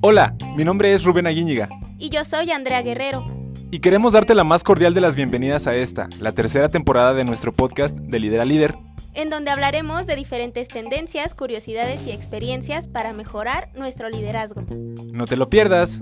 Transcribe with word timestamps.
Hola, 0.00 0.36
mi 0.56 0.64
nombre 0.64 0.94
es 0.94 1.04
Rubén 1.04 1.26
Aguíñiga. 1.26 1.68
Y 1.98 2.08
yo 2.10 2.24
soy 2.24 2.50
Andrea 2.50 2.82
Guerrero. 2.82 3.24
Y 3.70 3.80
queremos 3.80 4.14
darte 4.14 4.34
la 4.34 4.44
más 4.44 4.62
cordial 4.62 4.94
de 4.94 5.00
las 5.00 5.16
bienvenidas 5.16 5.66
a 5.66 5.74
esta, 5.76 6.08
la 6.20 6.32
tercera 6.32 6.68
temporada 6.68 7.12
de 7.12 7.24
nuestro 7.24 7.52
podcast 7.52 7.96
de 7.96 8.18
Lidera 8.18 8.44
Líder. 8.44 8.76
En 9.12 9.28
donde 9.28 9.50
hablaremos 9.50 10.06
de 10.06 10.16
diferentes 10.16 10.68
tendencias, 10.68 11.34
curiosidades 11.34 12.06
y 12.06 12.12
experiencias 12.12 12.88
para 12.88 13.12
mejorar 13.12 13.70
nuestro 13.74 14.08
liderazgo. 14.08 14.62
No 15.12 15.26
te 15.26 15.36
lo 15.36 15.50
pierdas. 15.50 16.00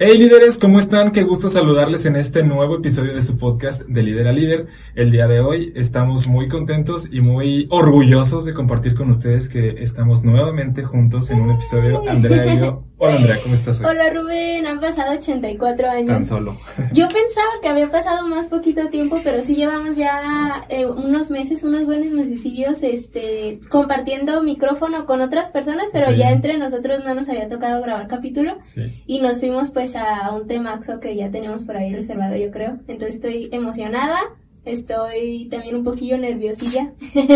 Hey 0.00 0.16
líderes, 0.16 0.58
¿cómo 0.58 0.78
están? 0.78 1.10
Qué 1.10 1.24
gusto 1.24 1.48
saludarles 1.48 2.06
en 2.06 2.14
este 2.14 2.44
nuevo 2.44 2.76
episodio 2.76 3.12
de 3.14 3.20
su 3.20 3.36
podcast 3.36 3.82
de 3.82 4.02
Líder 4.04 4.28
a 4.28 4.32
Líder. 4.32 4.68
El 4.94 5.10
día 5.10 5.26
de 5.26 5.40
hoy 5.40 5.72
estamos 5.74 6.28
muy 6.28 6.46
contentos 6.46 7.08
y 7.10 7.20
muy 7.20 7.66
orgullosos 7.70 8.44
de 8.44 8.54
compartir 8.54 8.94
con 8.94 9.08
ustedes 9.10 9.48
que 9.48 9.82
estamos 9.82 10.22
nuevamente 10.22 10.84
juntos 10.84 11.32
en 11.32 11.40
un 11.40 11.50
episodio. 11.50 12.08
Andrea 12.08 12.54
y 12.54 12.58
yo. 12.60 12.84
Hola 13.00 13.14
Andrea, 13.14 13.36
¿cómo 13.42 13.54
estás 13.54 13.80
hoy? 13.80 13.86
Hola 13.86 14.10
Rubén, 14.12 14.66
han 14.66 14.80
pasado 14.80 15.16
84 15.16 15.88
años. 15.88 16.06
Tan 16.08 16.24
solo. 16.24 16.56
Yo 16.92 17.06
pensaba 17.08 17.48
que 17.62 17.68
había 17.68 17.90
pasado 17.90 18.26
más 18.26 18.46
poquito 18.48 18.88
tiempo, 18.90 19.20
pero 19.24 19.42
sí 19.44 19.54
llevamos 19.56 19.96
ya 19.96 20.64
eh, 20.68 20.86
unos 20.86 21.30
meses, 21.30 21.62
unos 21.64 21.84
buenos 21.84 22.12
mesecillos, 22.12 22.82
este, 22.82 23.60
compartiendo 23.68 24.42
micrófono 24.42 25.06
con 25.06 25.20
otras 25.22 25.50
personas, 25.50 25.90
pero 25.92 26.10
Sí. 26.10 26.16
ya 26.18 26.30
entre 26.30 26.56
nosotros 26.58 27.04
no 27.04 27.14
nos 27.14 27.28
había 27.28 27.46
tocado 27.48 27.80
grabar 27.82 28.06
capítulo. 28.08 28.58
Sí. 28.62 29.02
Y 29.06 29.20
nos 29.20 29.38
fuimos 29.40 29.70
pues 29.70 29.87
a 29.96 30.32
un 30.34 30.46
temaxo 30.46 31.00
que 31.00 31.14
ya 31.16 31.30
tenemos 31.30 31.64
por 31.64 31.76
ahí 31.76 31.92
reservado, 31.94 32.36
yo 32.36 32.50
creo. 32.50 32.78
Entonces 32.88 33.16
estoy 33.16 33.48
emocionada, 33.52 34.18
estoy 34.64 35.48
también 35.50 35.76
un 35.76 35.84
poquillo 35.84 36.18
nerviosilla. 36.18 36.92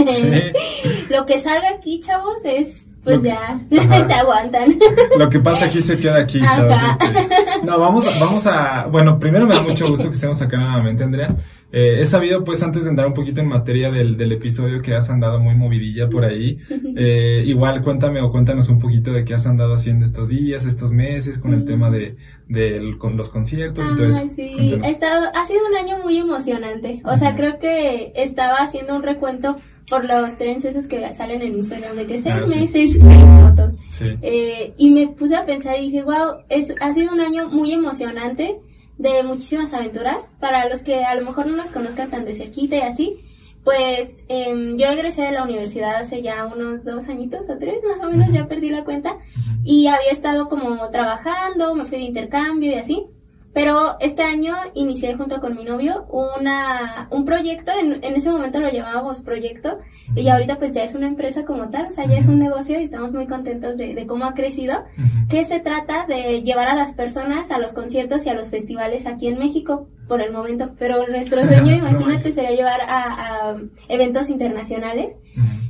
Sí. 0.06 0.30
Lo 1.10 1.24
que 1.26 1.38
salga 1.38 1.70
aquí, 1.70 2.00
chavos, 2.00 2.44
es 2.44 3.00
pues 3.04 3.22
que- 3.22 3.28
ya, 3.28 3.60
Ajá. 3.78 4.04
se 4.08 4.12
aguantan. 4.14 4.74
Lo 5.18 5.28
que 5.28 5.40
pasa 5.40 5.66
aquí 5.66 5.80
se 5.80 5.98
queda 5.98 6.18
aquí, 6.20 6.40
chavos. 6.40 6.74
este. 7.00 7.66
No, 7.66 7.78
vamos, 7.78 8.08
vamos 8.20 8.46
a. 8.46 8.86
Bueno, 8.86 9.18
primero 9.18 9.46
me 9.46 9.54
da 9.54 9.62
mucho 9.62 9.88
gusto 9.88 10.08
que 10.08 10.14
estemos 10.14 10.40
acá 10.42 10.56
nuevamente, 10.58 11.02
Andrea. 11.04 11.34
Eh, 11.72 12.00
he 12.00 12.04
sabido, 12.04 12.44
pues, 12.44 12.62
antes 12.62 12.84
de 12.84 12.90
andar 12.90 13.06
un 13.06 13.14
poquito 13.14 13.40
en 13.40 13.48
materia 13.48 13.90
del, 13.90 14.16
del 14.18 14.32
episodio, 14.32 14.82
que 14.82 14.94
has 14.94 15.08
andado 15.10 15.40
muy 15.40 15.54
movidilla 15.54 16.08
por 16.08 16.24
ahí. 16.24 16.58
Eh, 16.94 17.42
igual, 17.46 17.82
cuéntame 17.82 18.20
o 18.20 18.30
cuéntanos 18.30 18.68
un 18.68 18.78
poquito 18.78 19.12
de 19.12 19.24
qué 19.24 19.32
has 19.32 19.46
andado 19.46 19.72
haciendo 19.72 20.04
estos 20.04 20.28
días, 20.28 20.66
estos 20.66 20.92
meses, 20.92 21.40
con 21.42 21.54
el 21.54 21.60
Sí. 21.60 21.66
tema 21.66 21.90
de, 21.90 22.16
del- 22.48 22.98
con 22.98 23.16
los 23.16 23.30
conciertos 23.30 23.84
y 23.90 23.96
todo 23.96 24.06
eso. 24.06 24.20
Ay, 24.24 24.28
sí, 24.30 24.78
estado, 24.84 25.28
ha 25.34 25.44
sido 25.46 25.60
un 25.66 25.74
año 25.76 26.02
muy 26.02 26.18
emocionante. 26.18 27.00
O 27.06 27.16
sea, 27.16 27.30
Ujú. 27.30 27.38
creo 27.38 27.58
que 27.58 28.12
estaba 28.14 28.56
haciendo 28.56 28.94
un 28.94 29.02
recuento 29.02 29.54
por 29.88 30.04
los 30.04 30.36
trends 30.36 30.64
esos 30.66 30.86
que 30.86 31.12
salen 31.14 31.40
en 31.40 31.54
Instagram 31.54 31.96
de 31.96 32.06
que 32.06 32.18
seis 32.18 32.42
Ah, 32.44 32.46
sí. 32.46 32.60
meses, 32.60 32.92
seis 33.00 33.28
fotos. 33.40 33.72
Sí. 33.90 34.04
Eh, 34.20 34.74
y 34.76 34.90
me 34.90 35.08
puse 35.08 35.34
a 35.36 35.46
pensar 35.46 35.78
y 35.78 35.84
dije, 35.86 36.02
wow, 36.02 36.42
es, 36.50 36.74
ha 36.80 36.92
sido 36.92 37.12
un 37.14 37.20
año 37.22 37.48
muy 37.48 37.72
emocionante, 37.72 38.58
de 38.98 39.22
muchísimas 39.22 39.74
aventuras. 39.74 40.30
Para 40.40 40.68
los 40.68 40.82
que 40.82 41.04
a 41.04 41.14
lo 41.14 41.24
mejor 41.24 41.46
no 41.46 41.56
nos 41.56 41.70
conozcan 41.70 42.10
tan 42.10 42.24
de 42.24 42.34
cerquita 42.34 42.76
y 42.76 42.80
así, 42.80 43.20
pues 43.64 44.20
em, 44.28 44.76
yo 44.76 44.86
egresé 44.86 45.22
de 45.22 45.32
la 45.32 45.44
universidad 45.44 45.96
hace 45.96 46.22
ya 46.22 46.46
unos 46.46 46.84
dos 46.84 47.08
añitos 47.08 47.48
o 47.48 47.58
tres, 47.58 47.84
más 47.84 48.02
o 48.02 48.10
menos, 48.10 48.32
ya 48.32 48.48
perdí 48.48 48.70
la 48.70 48.84
cuenta. 48.84 49.16
Y 49.64 49.86
había 49.86 50.10
estado 50.10 50.48
como 50.48 50.88
trabajando, 50.90 51.74
me 51.74 51.84
fui 51.84 51.98
de 51.98 52.04
intercambio 52.04 52.72
y 52.72 52.74
así. 52.74 53.06
Pero 53.54 53.96
este 54.00 54.22
año 54.22 54.54
inicié 54.74 55.14
junto 55.14 55.40
con 55.40 55.54
mi 55.56 55.64
novio 55.64 56.06
una, 56.10 57.08
un 57.10 57.24
proyecto, 57.24 57.70
en, 57.78 58.02
en 58.02 58.14
ese 58.14 58.30
momento 58.30 58.60
lo 58.60 58.70
llamábamos 58.70 59.20
proyecto, 59.20 59.78
y 60.14 60.28
ahorita 60.28 60.58
pues 60.58 60.72
ya 60.72 60.82
es 60.84 60.94
una 60.94 61.06
empresa 61.06 61.44
como 61.44 61.68
tal, 61.68 61.86
o 61.86 61.90
sea, 61.90 62.06
ya 62.06 62.16
es 62.16 62.28
un 62.28 62.38
negocio 62.38 62.80
y 62.80 62.82
estamos 62.82 63.12
muy 63.12 63.26
contentos 63.26 63.76
de, 63.76 63.94
de 63.94 64.06
cómo 64.06 64.24
ha 64.24 64.32
crecido, 64.32 64.84
Ujú. 64.96 65.28
que 65.28 65.44
se 65.44 65.60
trata 65.60 66.06
de 66.06 66.42
llevar 66.42 66.68
a 66.68 66.74
las 66.74 66.92
personas 66.92 67.50
a 67.50 67.58
los 67.58 67.72
conciertos 67.74 68.24
y 68.24 68.30
a 68.30 68.34
los 68.34 68.48
festivales 68.48 69.06
aquí 69.06 69.28
en 69.28 69.38
México, 69.38 69.86
por 70.08 70.20
el 70.22 70.32
momento, 70.32 70.70
pero 70.78 71.06
nuestro 71.06 71.46
sueño, 71.46 71.74
imagínate, 71.74 72.32
sería 72.32 72.52
llevar 72.52 72.80
a, 72.88 73.50
a 73.50 73.56
eventos 73.88 74.30
internacionales. 74.30 75.14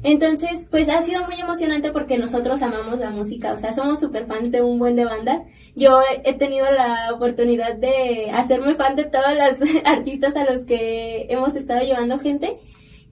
Entonces, 0.05 0.67
pues 0.71 0.89
ha 0.89 1.01
sido 1.03 1.25
muy 1.27 1.41
emocionante 1.41 1.93
porque 1.93 2.19
nosotros 2.19 2.61
amamos 2.63 2.99
la 2.99 3.11
música, 3.11 3.53
o 3.53 3.57
sea, 3.57 3.73
somos 3.73 4.01
super 4.01 4.27
fans 4.27 4.51
de 4.51 4.61
un 4.63 4.79
buen 4.79 4.97
de 4.97 5.05
bandas. 5.05 5.43
Yo 5.77 6.01
he- 6.01 6.29
he 6.29 6.33
tenido 6.35 6.71
la 6.73 7.11
oportunidad 7.15 7.77
de 7.77 8.31
hacerme 8.33 8.75
fan 8.75 8.97
de 8.97 9.05
todas 9.05 9.37
las 9.37 9.61
artistas 9.87 10.37
a 10.37 10.45
los 10.51 10.65
que 10.65 11.27
hemos 11.31 11.55
estado 11.55 11.83
llevando 11.85 12.19
gente 12.19 12.57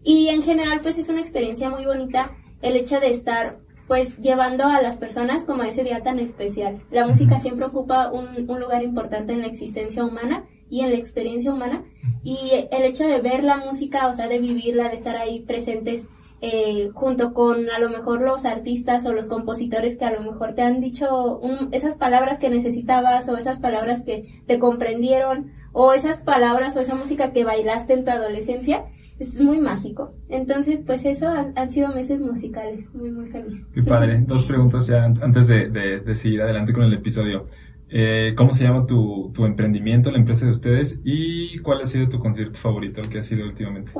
y 0.02 0.28
en 0.28 0.42
general 0.42 0.80
pues 0.80 0.98
es 0.98 1.08
una 1.08 1.20
experiencia 1.20 1.70
muy 1.70 1.84
bonita 1.84 2.32
el 2.62 2.74
hecho 2.76 2.98
de 3.00 3.10
estar 3.10 3.58
pues 3.86 4.18
llevando 4.18 4.64
a 4.64 4.80
las 4.82 4.96
personas 4.96 5.44
como 5.44 5.62
a 5.62 5.68
ese 5.68 5.82
día 5.84 6.02
tan 6.02 6.18
especial. 6.20 6.82
La 6.90 7.06
música 7.06 7.38
siempre 7.40 7.66
ocupa 7.66 8.10
un, 8.12 8.48
un 8.48 8.60
lugar 8.60 8.82
importante 8.82 9.32
en 9.32 9.40
la 9.40 9.46
existencia 9.48 10.04
humana 10.04 10.44
y 10.68 10.80
en 10.82 10.90
la 10.90 10.96
experiencia 10.96 11.52
humana 11.52 11.84
y 12.22 12.50
el 12.70 12.84
hecho 12.84 13.04
de 13.04 13.20
ver 13.20 13.42
la 13.42 13.56
música, 13.58 14.06
o 14.08 14.14
sea, 14.14 14.28
de 14.28 14.38
vivirla, 14.38 14.88
de 14.88 14.94
estar 14.94 15.16
ahí 15.16 15.40
presentes 15.40 16.06
eh, 16.42 16.88
junto 16.94 17.32
con 17.34 17.68
a 17.70 17.78
lo 17.78 17.90
mejor 17.90 18.22
los 18.22 18.44
artistas 18.46 19.04
o 19.06 19.12
los 19.12 19.26
compositores 19.26 19.96
que 19.96 20.04
a 20.06 20.12
lo 20.12 20.22
mejor 20.22 20.54
te 20.54 20.62
han 20.62 20.80
dicho 20.80 21.38
un- 21.38 21.68
esas 21.72 21.96
palabras 21.98 22.38
que 22.38 22.48
necesitabas 22.50 23.28
o 23.28 23.36
esas 23.36 23.58
palabras 23.60 24.02
que 24.02 24.42
te 24.46 24.58
comprendieron 24.58 25.52
o 25.72 25.92
esas 25.92 26.18
palabras 26.18 26.76
o 26.76 26.80
esa 26.80 26.94
música 26.94 27.32
que 27.32 27.44
bailaste 27.44 27.92
en 27.92 28.04
tu 28.04 28.10
adolescencia, 28.10 28.84
es 29.18 29.40
muy 29.40 29.58
mágico. 29.60 30.14
Entonces, 30.30 30.80
pues 30.84 31.04
eso 31.04 31.28
han, 31.28 31.52
han 31.56 31.68
sido 31.68 31.94
meses 31.94 32.20
musicales, 32.20 32.94
muy, 32.94 33.10
muy 33.10 33.28
feliz. 33.30 33.66
Qué 33.72 33.82
padre. 33.82 34.20
Dos 34.26 34.46
preguntas 34.46 34.86
ya 34.86 35.04
an- 35.04 35.22
antes 35.22 35.46
de, 35.48 35.68
de- 35.68 36.00
de 36.00 36.14
seguir 36.14 36.40
adelante 36.40 36.72
con 36.72 36.84
el 36.84 36.94
episodio. 36.94 37.44
Eh, 37.92 38.34
¿Cómo 38.36 38.52
se 38.52 38.64
llama 38.64 38.86
tu, 38.86 39.30
tu 39.34 39.44
emprendimiento, 39.44 40.10
la 40.10 40.18
empresa 40.18 40.46
de 40.46 40.52
ustedes? 40.52 41.00
¿Y 41.04 41.58
cuál 41.58 41.80
ha 41.82 41.84
sido 41.84 42.08
tu 42.08 42.18
concierto 42.18 42.58
favorito, 42.58 43.00
el 43.00 43.08
que 43.10 43.18
ha 43.18 43.22
sido 43.22 43.44
últimamente? 43.44 43.92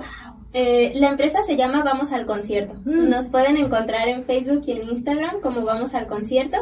Eh, 0.53 0.93
la 0.97 1.09
empresa 1.09 1.43
se 1.43 1.57
llama 1.57 1.83
Vamos 1.85 2.13
al 2.13 2.27
Concierto. 2.27 2.75
Mm. 2.85 3.09
Nos 3.09 3.29
pueden 3.29 3.57
encontrar 3.57 4.09
en 4.09 4.25
Facebook 4.25 4.63
y 4.67 4.73
en 4.73 4.89
Instagram 4.89 5.41
como 5.41 5.65
Vamos 5.65 5.95
al 5.95 6.07
Concierto. 6.07 6.59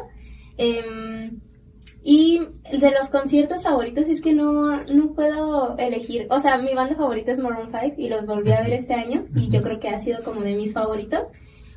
Em, 0.56 1.40
y 2.02 2.40
de 2.72 2.90
los 2.90 3.10
conciertos 3.10 3.64
favoritos 3.64 4.08
es 4.08 4.20
que 4.20 4.32
no, 4.32 4.84
no 4.84 5.12
puedo 5.14 5.76
elegir. 5.78 6.26
O 6.30 6.38
sea, 6.38 6.58
mi 6.58 6.74
banda 6.74 6.96
favorita 6.96 7.32
es 7.32 7.38
Maroon 7.38 7.70
5 7.70 7.96
y 7.98 8.08
los 8.08 8.24
volví 8.26 8.52
a 8.52 8.60
ver 8.62 8.72
este 8.72 8.94
año 8.94 9.26
y 9.34 9.50
yo 9.50 9.62
creo 9.62 9.78
que 9.78 9.88
ha 9.88 9.98
sido 9.98 10.22
como 10.22 10.42
de 10.42 10.54
mis 10.54 10.72
favoritos. 10.72 11.32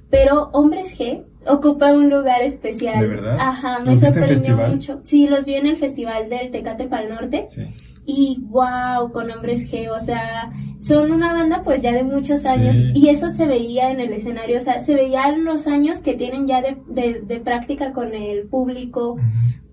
Pero 0.09 0.49
Hombres 0.51 0.99
G 0.99 1.23
ocupa 1.47 1.93
un 1.93 2.09
lugar 2.09 2.43
especial. 2.43 2.99
¿De 2.99 3.07
verdad? 3.07 3.37
Ajá, 3.39 3.79
me 3.79 3.85
¿Los 3.85 4.01
viste 4.01 4.07
en 4.07 4.27
sorprendió 4.27 4.67
mucho. 4.67 4.99
Sí, 5.03 5.27
los 5.27 5.45
vi 5.45 5.55
en 5.55 5.67
el 5.67 5.77
festival 5.77 6.29
del 6.29 6.51
Tecate 6.51 6.87
Pal 6.87 7.09
Norte 7.09 7.45
Sí. 7.47 7.63
Y 8.05 8.39
wow, 8.49 9.11
con 9.11 9.29
hombres 9.31 9.71
G, 9.71 9.89
o 9.89 9.99
sea, 9.99 10.49
son 10.79 11.11
una 11.11 11.33
banda 11.33 11.61
pues 11.63 11.81
ya 11.81 11.93
de 11.93 12.03
muchos 12.03 12.41
Sí. 12.41 12.47
años 12.47 12.77
y 12.95 13.09
eso 13.09 13.29
se 13.29 13.45
veía 13.45 13.91
en 13.91 13.99
el 13.99 14.11
escenario, 14.13 14.57
o 14.57 14.61
sea, 14.61 14.79
se 14.79 14.95
veían 14.95 15.45
los 15.45 15.67
años 15.67 16.01
que 16.01 16.15
tienen 16.15 16.47
ya 16.47 16.61
de, 16.61 16.77
de, 16.87 17.21
de 17.21 17.39
práctica 17.39 17.93
con 17.93 18.13
el 18.15 18.47
público, 18.47 19.17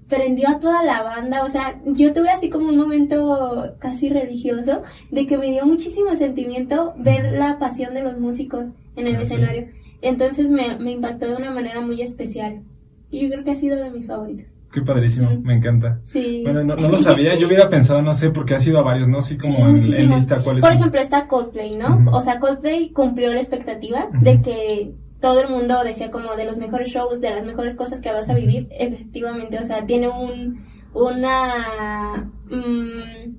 prendió 0.08 0.48
a 0.48 0.58
toda 0.58 0.82
la 0.82 1.02
banda, 1.02 1.42
o 1.44 1.48
sea, 1.48 1.80
yo 1.86 2.12
tuve 2.12 2.30
así 2.30 2.48
como 2.50 2.68
un 2.68 2.76
momento 2.78 3.74
casi 3.78 4.08
religioso 4.08 4.82
de 5.10 5.26
que 5.26 5.36
me 5.38 5.50
dio 5.50 5.66
muchísimo 5.66 6.14
sentimiento 6.16 6.94
ver 6.98 7.32
la 7.32 7.58
pasión 7.58 7.92
de 7.94 8.02
los 8.02 8.18
músicos 8.18 8.72
en 8.96 9.08
el 9.08 9.16
Ah, 9.16 9.18
sí. 9.18 9.34
escenario, 9.34 9.68
entonces 10.02 10.50
me, 10.50 10.78
me 10.78 10.92
impactó 10.92 11.26
de 11.28 11.36
una 11.36 11.50
manera 11.50 11.80
muy 11.80 12.00
especial 12.02 12.62
y 13.10 13.20
yo 13.22 13.28
creo 13.30 13.44
que 13.44 13.50
ha 13.52 13.56
sido 13.56 13.76
de 13.82 13.90
mis 13.90 14.06
favoritos. 14.06 14.52
Qué 14.72 14.82
padrísimo, 14.82 15.30
me 15.42 15.54
encanta. 15.56 15.98
Sí. 16.02 16.42
Bueno, 16.44 16.62
no, 16.62 16.76
no 16.76 16.88
lo 16.88 16.98
sabía, 17.08 17.34
yo 17.36 17.46
hubiera 17.46 17.68
pensado, 17.68 18.02
no 18.02 18.12
sé, 18.14 18.30
porque 18.30 18.54
ha 18.54 18.60
sido 18.60 18.78
a 18.78 18.82
varios, 18.82 19.08
¿no? 19.08 19.22
Sí, 19.22 19.38
como 19.38 19.56
Sí, 19.82 19.94
en, 19.96 20.10
lista, 20.10 20.42
¿cuáles 20.42 20.62
Por 20.62 20.70
son? 20.70 20.78
ejemplo, 20.78 21.00
está 21.00 21.26
Coldplay, 21.26 21.72
¿no? 21.76 21.98
O 22.12 22.20
sea, 22.22 22.38
Coldplay 22.38 22.90
cumplió 22.92 23.32
la 23.32 23.40
expectativa 23.40 24.08
de 24.20 24.42
que 24.42 24.92
todo 25.20 25.40
el 25.40 25.48
mundo 25.48 25.82
decía 25.84 26.10
como 26.10 26.34
de 26.36 26.44
los 26.44 26.58
mejores 26.58 26.88
shows, 26.90 27.20
de 27.20 27.30
las 27.30 27.44
mejores 27.44 27.76
cosas 27.76 28.00
que 28.00 28.12
vas 28.12 28.28
a 28.30 28.34
vivir. 28.34 28.68
Efectivamente, 28.70 29.58
o 29.58 29.64
sea, 29.64 29.84
tiene 29.86 30.08
un, 30.08 30.64
una 30.94 32.30
mm, 32.50 33.34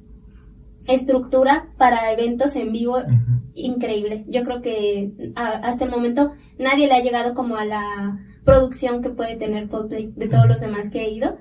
estructura 0.87 1.67
para 1.77 2.11
eventos 2.11 2.55
en 2.55 2.71
vivo 2.71 2.97
increíble. 3.53 4.25
Yo 4.27 4.43
creo 4.43 4.61
que 4.61 5.11
a- 5.35 5.59
hasta 5.67 5.85
el 5.85 5.91
momento 5.91 6.33
nadie 6.57 6.87
le 6.87 6.93
ha 6.95 7.01
llegado 7.01 7.33
como 7.33 7.55
a 7.57 7.65
la 7.65 8.19
producción 8.43 9.01
que 9.01 9.09
puede 9.09 9.35
tener 9.35 9.67
Coldplay 9.67 10.11
de 10.15 10.27
todos 10.27 10.47
los 10.47 10.61
demás 10.61 10.89
que 10.89 11.03
he 11.03 11.11
ido. 11.11 11.37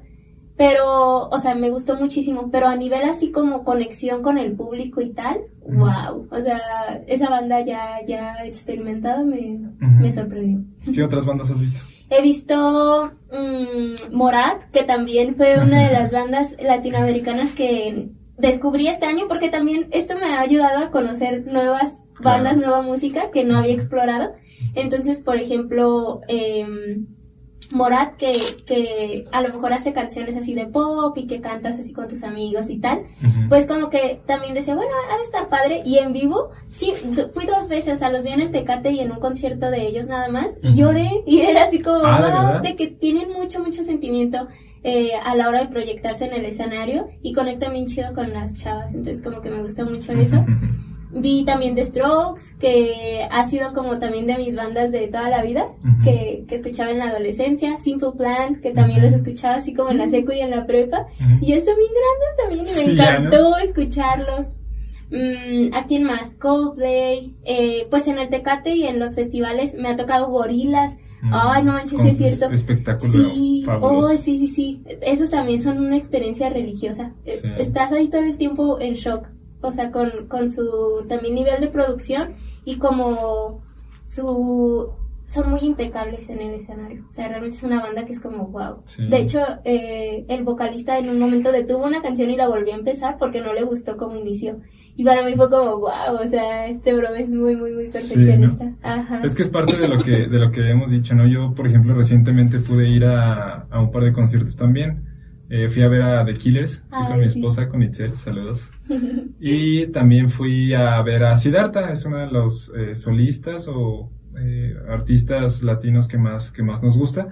Pero, 0.56 1.28
o 1.28 1.38
sea, 1.38 1.54
me 1.54 1.70
gustó 1.70 1.94
muchísimo. 1.94 2.50
Pero 2.50 2.66
a 2.66 2.74
nivel 2.74 3.02
así 3.04 3.30
como 3.30 3.62
conexión 3.62 4.22
con 4.22 4.38
el 4.38 4.52
público 4.52 5.00
y 5.00 5.10
tal, 5.10 5.38
wow. 5.64 6.26
O 6.30 6.40
sea, 6.40 6.58
esa 7.06 7.30
banda 7.30 7.60
ya, 7.60 8.04
ya 8.06 8.34
experimentada 8.44 9.22
me, 9.22 9.56
Ujú. 9.56 10.00
me 10.00 10.10
sorprendió. 10.10 10.64
¿Qué 10.92 11.04
otras 11.04 11.26
bandas 11.26 11.52
has 11.52 11.60
visto? 11.60 11.86
He 12.10 12.22
visto 12.22 13.12
mm, 13.30 14.14
Morat, 14.16 14.62
que 14.72 14.82
también 14.82 15.36
fue 15.36 15.56
una 15.58 15.86
de 15.86 15.92
las 15.92 16.12
bandas 16.12 16.56
latinoamericanas 16.60 17.52
que 17.52 18.08
descubrí 18.38 18.88
este 18.88 19.06
año 19.06 19.26
porque 19.28 19.50
también 19.50 19.88
esto 19.92 20.16
me 20.16 20.26
ha 20.26 20.40
ayudado 20.40 20.84
a 20.84 20.90
conocer 20.90 21.46
nuevas 21.46 22.02
bandas, 22.20 22.56
nueva 22.56 22.82
música 22.82 23.30
que 23.30 23.44
no 23.44 23.58
había 23.58 23.74
explorado. 23.74 24.32
Entonces, 24.74 25.20
por 25.20 25.36
ejemplo, 25.36 26.20
eh, 26.28 26.66
Morat 27.70 28.16
que, 28.16 28.32
que 28.64 29.26
a 29.30 29.42
lo 29.42 29.52
mejor 29.52 29.72
hace 29.72 29.92
canciones 29.92 30.36
así 30.36 30.54
de 30.54 30.66
pop 30.66 31.16
y 31.18 31.26
que 31.26 31.40
cantas 31.40 31.78
así 31.78 31.92
con 31.92 32.08
tus 32.08 32.22
amigos 32.22 32.70
y 32.70 32.78
tal, 32.78 33.02
pues 33.48 33.66
como 33.66 33.90
que 33.90 34.22
también 34.26 34.54
decía, 34.54 34.74
bueno, 34.74 34.90
ha 35.12 35.16
de 35.16 35.22
estar 35.22 35.48
padre 35.48 35.82
y 35.84 35.98
en 35.98 36.12
vivo, 36.12 36.48
sí, 36.70 36.94
fui 37.32 37.44
dos 37.44 37.68
veces, 37.68 37.98
sea, 37.98 38.10
los 38.10 38.24
vi 38.24 38.30
en 38.30 38.40
el 38.40 38.52
Tecate 38.52 38.90
y 38.90 39.00
en 39.00 39.12
un 39.12 39.18
concierto 39.18 39.70
de 39.70 39.86
ellos 39.86 40.06
nada 40.06 40.28
más 40.28 40.58
y 40.62 40.74
lloré 40.74 41.22
y 41.26 41.40
era 41.40 41.64
así 41.64 41.80
como, 41.80 42.00
ah, 42.04 42.60
de 42.62 42.74
que 42.74 42.86
tienen 42.86 43.32
mucho, 43.32 43.60
mucho 43.60 43.82
sentimiento. 43.82 44.48
Eh, 44.84 45.10
a 45.24 45.34
la 45.34 45.48
hora 45.48 45.58
de 45.58 45.66
proyectarse 45.66 46.24
en 46.24 46.32
el 46.32 46.44
escenario 46.44 47.08
y 47.20 47.32
conectan 47.32 47.72
bien 47.72 47.86
chido 47.86 48.14
con 48.14 48.32
las 48.32 48.58
chavas, 48.58 48.94
entonces 48.94 49.20
como 49.20 49.40
que 49.40 49.50
me 49.50 49.60
gusta 49.60 49.84
mucho 49.84 50.12
eso. 50.12 50.36
Vi 51.10 51.44
también 51.44 51.74
The 51.74 51.84
Strokes, 51.84 52.54
que 52.58 53.26
ha 53.30 53.44
sido 53.44 53.72
como 53.72 53.98
también 53.98 54.26
de 54.26 54.36
mis 54.36 54.56
bandas 54.56 54.92
de 54.92 55.08
toda 55.08 55.30
la 55.30 55.42
vida, 55.42 55.68
que, 56.04 56.44
que, 56.46 56.54
escuchaba 56.54 56.90
en 56.90 56.98
la 56.98 57.08
adolescencia. 57.08 57.80
Simple 57.80 58.10
Plan, 58.16 58.60
que 58.60 58.72
también 58.72 59.00
los 59.00 59.12
escuchaba 59.12 59.56
así 59.56 59.72
como 59.72 59.90
en 59.90 59.98
la 59.98 60.08
seco 60.08 60.32
y 60.32 60.40
en 60.40 60.50
la 60.50 60.66
prepa. 60.66 61.06
Y 61.40 61.52
están 61.54 61.76
bien 61.76 61.90
grandes 61.94 62.36
también, 62.36 62.64
y 62.66 62.96
me 62.96 63.02
encantó 63.02 63.56
escucharlos. 63.58 64.56
Mm, 65.10 65.74
¿A 65.74 65.86
quién 65.86 66.04
más? 66.04 66.34
Coldplay. 66.34 67.34
Eh, 67.44 67.86
pues 67.88 68.06
en 68.08 68.18
el 68.18 68.28
Tecate 68.28 68.74
y 68.74 68.84
en 68.84 68.98
los 68.98 69.14
festivales 69.14 69.74
me 69.76 69.88
ha 69.88 69.96
tocado 69.96 70.28
Gorilas. 70.28 70.98
Ay, 71.32 71.64
no 71.64 71.72
manches, 71.72 72.04
es 72.04 72.18
cierto. 72.18 72.52
Espectáculo. 72.52 73.10
Sí, 73.10 73.64
oh, 73.80 74.02
sí, 74.16 74.38
sí, 74.38 74.46
sí. 74.46 74.82
Esos 75.00 75.30
también 75.30 75.60
son 75.60 75.78
una 75.78 75.96
experiencia 75.96 76.50
religiosa. 76.50 77.12
Estás 77.24 77.92
ahí 77.92 78.08
todo 78.08 78.22
el 78.22 78.36
tiempo 78.36 78.78
en 78.78 78.92
shock 78.92 79.30
o 79.60 79.70
sea, 79.70 79.90
con, 79.90 80.28
con 80.28 80.50
su 80.50 81.04
también 81.08 81.34
nivel 81.34 81.60
de 81.60 81.68
producción 81.68 82.36
y 82.64 82.78
como 82.78 83.62
su 84.04 84.92
son 85.28 85.50
muy 85.50 85.60
impecables 85.60 86.30
en 86.30 86.40
el 86.40 86.54
escenario. 86.54 87.04
O 87.06 87.10
sea, 87.10 87.28
realmente 87.28 87.56
es 87.56 87.62
una 87.62 87.82
banda 87.82 88.06
que 88.06 88.12
es 88.12 88.20
como 88.20 88.46
wow. 88.46 88.82
De 89.10 89.18
hecho, 89.18 89.40
eh, 89.62 90.24
el 90.26 90.42
vocalista 90.42 90.96
en 90.96 91.10
un 91.10 91.18
momento 91.18 91.52
detuvo 91.52 91.84
una 91.84 92.00
canción 92.00 92.30
y 92.30 92.36
la 92.36 92.48
volvió 92.48 92.72
a 92.72 92.78
empezar 92.78 93.16
porque 93.18 93.42
no 93.42 93.52
le 93.52 93.62
gustó 93.62 93.98
como 93.98 94.16
inició. 94.16 94.58
Y 94.96 95.04
para 95.04 95.22
mí 95.22 95.34
fue 95.36 95.50
como 95.50 95.80
wow, 95.80 96.16
o 96.18 96.26
sea, 96.26 96.66
este 96.66 96.94
bro 96.94 97.14
es 97.14 97.30
muy, 97.30 97.54
muy, 97.56 97.72
muy 97.72 97.84
perfeccionista. 97.84 98.72
Ajá. 98.82 99.20
Es 99.22 99.36
que 99.36 99.42
es 99.42 99.50
parte 99.50 99.76
de 99.76 99.88
lo 99.88 99.98
que, 99.98 100.28
de 100.28 100.38
lo 100.38 100.50
que 100.50 100.70
hemos 100.70 100.90
dicho, 100.90 101.14
¿no? 101.14 101.26
Yo, 101.26 101.52
por 101.54 101.66
ejemplo, 101.66 101.92
recientemente 101.92 102.58
pude 102.60 102.88
ir 102.88 103.04
a, 103.04 103.66
a 103.70 103.80
un 103.80 103.90
par 103.90 104.04
de 104.04 104.14
conciertos 104.14 104.56
también. 104.56 105.17
Eh, 105.50 105.68
fui 105.70 105.82
a 105.82 105.88
ver 105.88 106.02
a 106.02 106.24
The 106.26 106.34
Killers 106.34 106.84
con 106.90 107.20
mi 107.20 107.24
esposa, 107.24 107.68
con 107.68 107.82
Itzel, 107.82 108.14
saludos. 108.14 108.70
y 109.40 109.86
también 109.86 110.28
fui 110.28 110.74
a 110.74 111.00
ver 111.02 111.24
a 111.24 111.36
Siddhartha, 111.36 111.90
es 111.90 112.04
uno 112.04 112.18
de 112.18 112.26
los 112.26 112.72
eh, 112.76 112.94
solistas 112.94 113.68
o 113.68 114.10
eh, 114.38 114.74
artistas 114.90 115.62
latinos 115.62 116.06
que 116.06 116.18
más, 116.18 116.52
que 116.52 116.62
más 116.62 116.82
nos 116.82 116.98
gusta. 116.98 117.28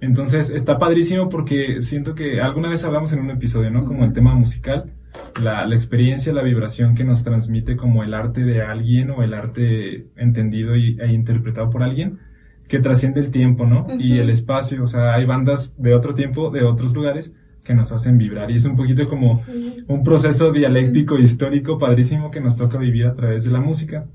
Entonces 0.00 0.50
está 0.50 0.78
padrísimo 0.78 1.28
porque 1.28 1.80
siento 1.82 2.14
que 2.14 2.40
alguna 2.40 2.70
vez 2.70 2.84
hablamos 2.84 3.12
en 3.12 3.20
un 3.20 3.30
episodio, 3.30 3.70
¿no? 3.70 3.84
Como 3.84 4.04
el 4.04 4.12
tema 4.12 4.34
musical, 4.34 4.92
la, 5.40 5.64
la, 5.66 5.74
experiencia, 5.74 6.32
la 6.32 6.42
vibración 6.42 6.94
que 6.94 7.04
nos 7.04 7.22
transmite 7.22 7.76
como 7.76 8.02
el 8.02 8.14
arte 8.14 8.44
de 8.44 8.62
alguien 8.62 9.10
o 9.10 9.22
el 9.22 9.34
arte 9.34 10.06
entendido 10.16 10.74
y, 10.74 10.98
e 10.98 11.12
interpretado 11.12 11.70
por 11.70 11.82
alguien 11.82 12.18
que 12.66 12.78
trasciende 12.78 13.20
el 13.20 13.30
tiempo, 13.30 13.66
¿no? 13.66 13.86
Y 13.98 14.18
el 14.18 14.30
espacio, 14.30 14.84
o 14.84 14.86
sea, 14.86 15.14
hay 15.14 15.24
bandas 15.26 15.74
de 15.76 15.92
otro 15.92 16.14
tiempo, 16.14 16.50
de 16.50 16.62
otros 16.62 16.94
lugares, 16.94 17.34
que 17.64 17.74
nos 17.74 17.92
hacen 17.92 18.18
vibrar. 18.18 18.50
Y 18.50 18.56
es 18.56 18.64
un 18.64 18.76
poquito 18.76 19.08
como 19.08 19.42
un 19.86 20.02
proceso 20.02 20.52
dialéctico 20.52 21.18
histórico 21.18 21.78
padrísimo 21.78 22.30
que 22.30 22.40
nos 22.40 22.56
toca 22.56 22.78
vivir 22.78 23.06
a 23.06 23.14
través 23.14 23.44
de 23.44 23.50
la 23.50 23.60
música. 23.60 24.06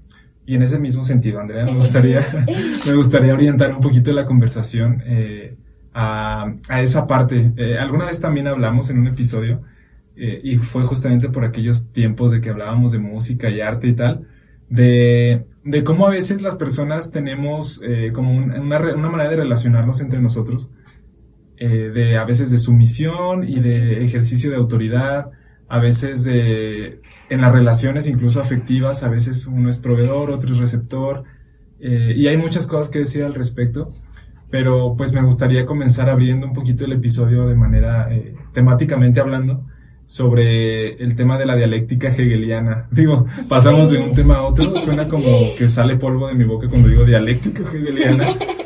Y 0.46 0.56
en 0.56 0.62
ese 0.62 0.80
mismo 0.80 1.04
sentido, 1.04 1.40
Andrea, 1.40 1.66
me 1.66 1.76
gustaría, 1.76 2.22
me 2.88 2.94
gustaría 2.94 3.34
orientar 3.34 3.74
un 3.74 3.80
poquito 3.80 4.12
la 4.14 4.26
conversación 4.26 5.02
eh, 5.06 5.56
a, 5.94 6.54
a, 6.70 6.82
esa 6.82 7.08
parte. 7.08 7.54
Eh, 7.58 7.78
alguna 7.78 8.06
vez 8.06 8.20
también 8.20 8.48
hablamos 8.48 8.90
en 8.90 9.00
un 9.00 9.08
episodio, 9.08 9.62
eh, 10.16 10.40
y 10.44 10.58
fue 10.58 10.84
justamente 10.84 11.30
por 11.30 11.44
aquellos 11.44 11.92
tiempos 11.92 12.32
de 12.32 12.40
que 12.40 12.50
hablábamos 12.50 12.94
de 12.94 13.00
música 13.00 13.50
y 13.50 13.60
arte 13.60 13.88
y 13.88 13.94
tal, 13.94 14.28
de, 14.70 15.46
de 15.64 15.84
cómo 15.84 16.08
a 16.08 16.12
veces 16.12 16.42
las 16.42 16.56
personas 16.56 17.12
tenemos 17.12 17.82
como 18.14 18.36
una, 18.36 18.60
una 18.60 19.10
manera 19.10 19.30
de 19.30 19.36
relacionarnos 19.36 20.02
entre 20.02 20.20
nosotros 20.22 20.70
eh, 21.58 21.92
de 21.94 22.18
a 22.18 22.26
veces 22.26 22.52
de 22.52 22.58
sumisión 22.58 23.48
y 23.48 23.60
de 23.60 24.04
ejercicio 24.04 24.52
de 24.52 24.58
autoridad, 24.58 25.32
a 25.68 25.80
veces 25.80 26.26
de 26.26 27.02
en 27.30 27.42
las 27.42 27.52
relaciones 27.52 28.08
incluso 28.08 28.40
afectivas, 28.40 29.04
a 29.04 29.10
veces 29.10 29.48
uno 29.48 29.70
es 29.70 29.80
proveedor, 29.80 30.32
otro 30.32 30.52
es 30.54 30.60
receptor, 30.60 31.24
eh, 31.80 32.14
y 32.16 32.28
hay 32.28 32.38
muchas 32.38 32.68
cosas 32.68 32.90
que 32.90 33.00
decir 33.00 33.24
al 33.24 33.34
respecto, 33.34 33.92
pero 34.50 34.96
pues 34.98 35.14
me 35.14 35.22
gustaría 35.22 35.66
comenzar 35.66 36.10
abriendo 36.10 36.48
un 36.48 36.54
poquito 36.54 36.86
el 36.86 36.94
episodio 36.94 37.48
de 37.48 37.56
manera 37.56 38.14
eh, 38.14 38.36
temáticamente 38.54 39.20
hablando 39.20 39.66
sobre 40.06 40.94
el 41.04 41.16
tema 41.16 41.38
de 41.38 41.46
la 41.46 41.56
dialéctica 41.56 42.10
hegeliana. 42.10 42.88
Digo, 42.92 43.26
pasamos 43.50 43.92
de 43.92 44.00
un 44.00 44.14
tema 44.14 44.38
a 44.38 44.44
otro, 44.44 44.76
suena 44.78 45.08
como 45.08 45.28
que 45.58 45.68
sale 45.68 45.98
polvo 45.98 46.28
de 46.28 46.36
mi 46.36 46.44
boca 46.44 46.68
cuando 46.68 46.88
digo 46.88 47.06
dialéctica 47.06 47.64
hegeliana. 47.64 48.26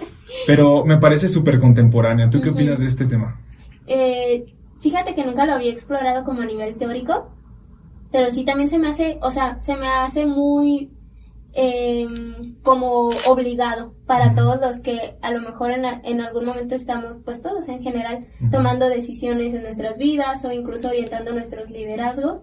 Pero 0.50 0.84
me 0.84 0.98
parece 0.98 1.28
súper 1.28 1.60
contemporánea. 1.60 2.28
¿Tú 2.28 2.42
qué 2.42 2.50
opinas 2.50 2.80
de 2.80 2.88
este 2.88 3.06
tema? 3.06 3.40
Eh, 3.86 4.51
fíjate 4.80 5.13
que 5.13 5.24
nunca 5.24 5.46
lo 5.46 5.54
había 5.54 5.72
explorado 5.72 6.25
como 6.25 6.42
a 6.42 6.46
nivel 6.46 6.75
teórico, 6.75 7.30
pero 8.12 8.31
sí 8.31 8.46
también 8.46 8.68
se 8.68 8.80
me 8.80 8.88
hace, 8.88 9.19
o 9.22 9.30
sea, 9.30 9.62
se 9.62 9.75
me 9.75 9.88
hace 9.88 10.25
muy 10.25 10.90
em, 11.54 12.56
como 12.63 13.10
obligado 13.28 13.94
para 14.07 14.34
todos 14.34 14.60
los 14.60 14.80
que 14.80 15.18
a 15.22 15.30
lo 15.31 15.42
mejor 15.42 15.69
en, 15.69 15.86
en, 15.86 16.19
algún 16.19 16.46
momento 16.46 16.74
estamos, 16.74 17.19
pues 17.19 17.44
todos 17.44 17.68
en 17.69 17.80
general, 17.80 18.25
tomando 18.50 18.90
decisiones 18.90 19.54
en 19.54 19.62
nuestras 19.62 20.00
vidas 20.00 20.44
o 20.45 20.52
incluso 20.52 20.88
orientando 20.88 21.31
nuestros 21.31 21.69
liderazgos. 21.69 22.42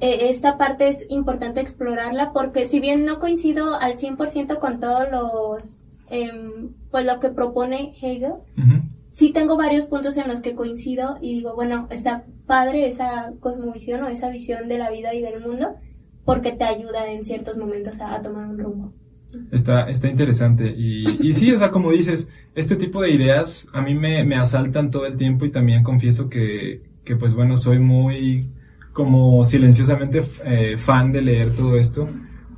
Eh, 0.00 0.28
esta 0.30 0.56
parte 0.56 0.88
es 0.88 1.04
importante 1.10 1.60
explorarla 1.60 2.32
porque 2.32 2.64
si 2.64 2.80
bien 2.80 3.04
no 3.04 3.18
coincido 3.18 3.74
al 3.74 3.98
100% 3.98 4.58
con 4.58 4.80
todos 4.80 5.04
los 5.10 5.86
Em, 6.08 6.72
pues 6.96 7.04
lo 7.04 7.20
que 7.20 7.28
propone 7.28 7.92
Hegel. 8.00 8.32
Sí 9.04 9.30
tengo 9.30 9.58
varios 9.58 9.84
puntos 9.84 10.16
en 10.16 10.28
los 10.28 10.40
que 10.40 10.54
coincido 10.54 11.18
y 11.20 11.34
digo, 11.34 11.54
bueno, 11.54 11.88
está 11.90 12.24
padre 12.46 12.88
esa 12.88 13.34
cosmovisión 13.38 14.02
o 14.02 14.08
esa 14.08 14.30
visión 14.30 14.66
de 14.66 14.78
la 14.78 14.90
vida 14.90 15.12
y 15.12 15.20
del 15.20 15.46
mundo 15.46 15.74
porque 16.24 16.52
te 16.52 16.64
ayuda 16.64 17.12
en 17.12 17.22
ciertos 17.22 17.58
momentos 17.58 18.00
a, 18.00 18.18
tomar 18.22 18.48
un 18.48 18.58
rumbo. 18.58 18.94
Está, 19.52 19.90
está 19.90 20.08
interesante. 20.08 20.72
Y, 20.74 21.04
y, 21.20 21.34
sí, 21.34 21.52
o 21.52 21.58
sea, 21.58 21.70
como 21.70 21.90
dices, 21.90 22.30
este 22.54 22.76
tipo 22.76 23.02
de 23.02 23.10
ideas 23.10 23.68
a 23.74 23.82
mí 23.82 23.94
me, 23.94 24.24
me 24.24 24.36
asaltan 24.36 24.90
todo 24.90 25.04
el 25.04 25.16
tiempo 25.16 25.44
y 25.44 25.50
también 25.50 25.82
confieso 25.82 26.30
que, 26.30 26.80
que 27.04 27.14
pues 27.16 27.34
bueno, 27.34 27.58
soy 27.58 27.78
muy 27.78 28.48
como 28.94 29.44
silenciosamente 29.44 30.22
eh, 30.46 30.78
fan 30.78 31.12
de 31.12 31.20
leer 31.20 31.54
todo 31.54 31.76
esto 31.76 32.08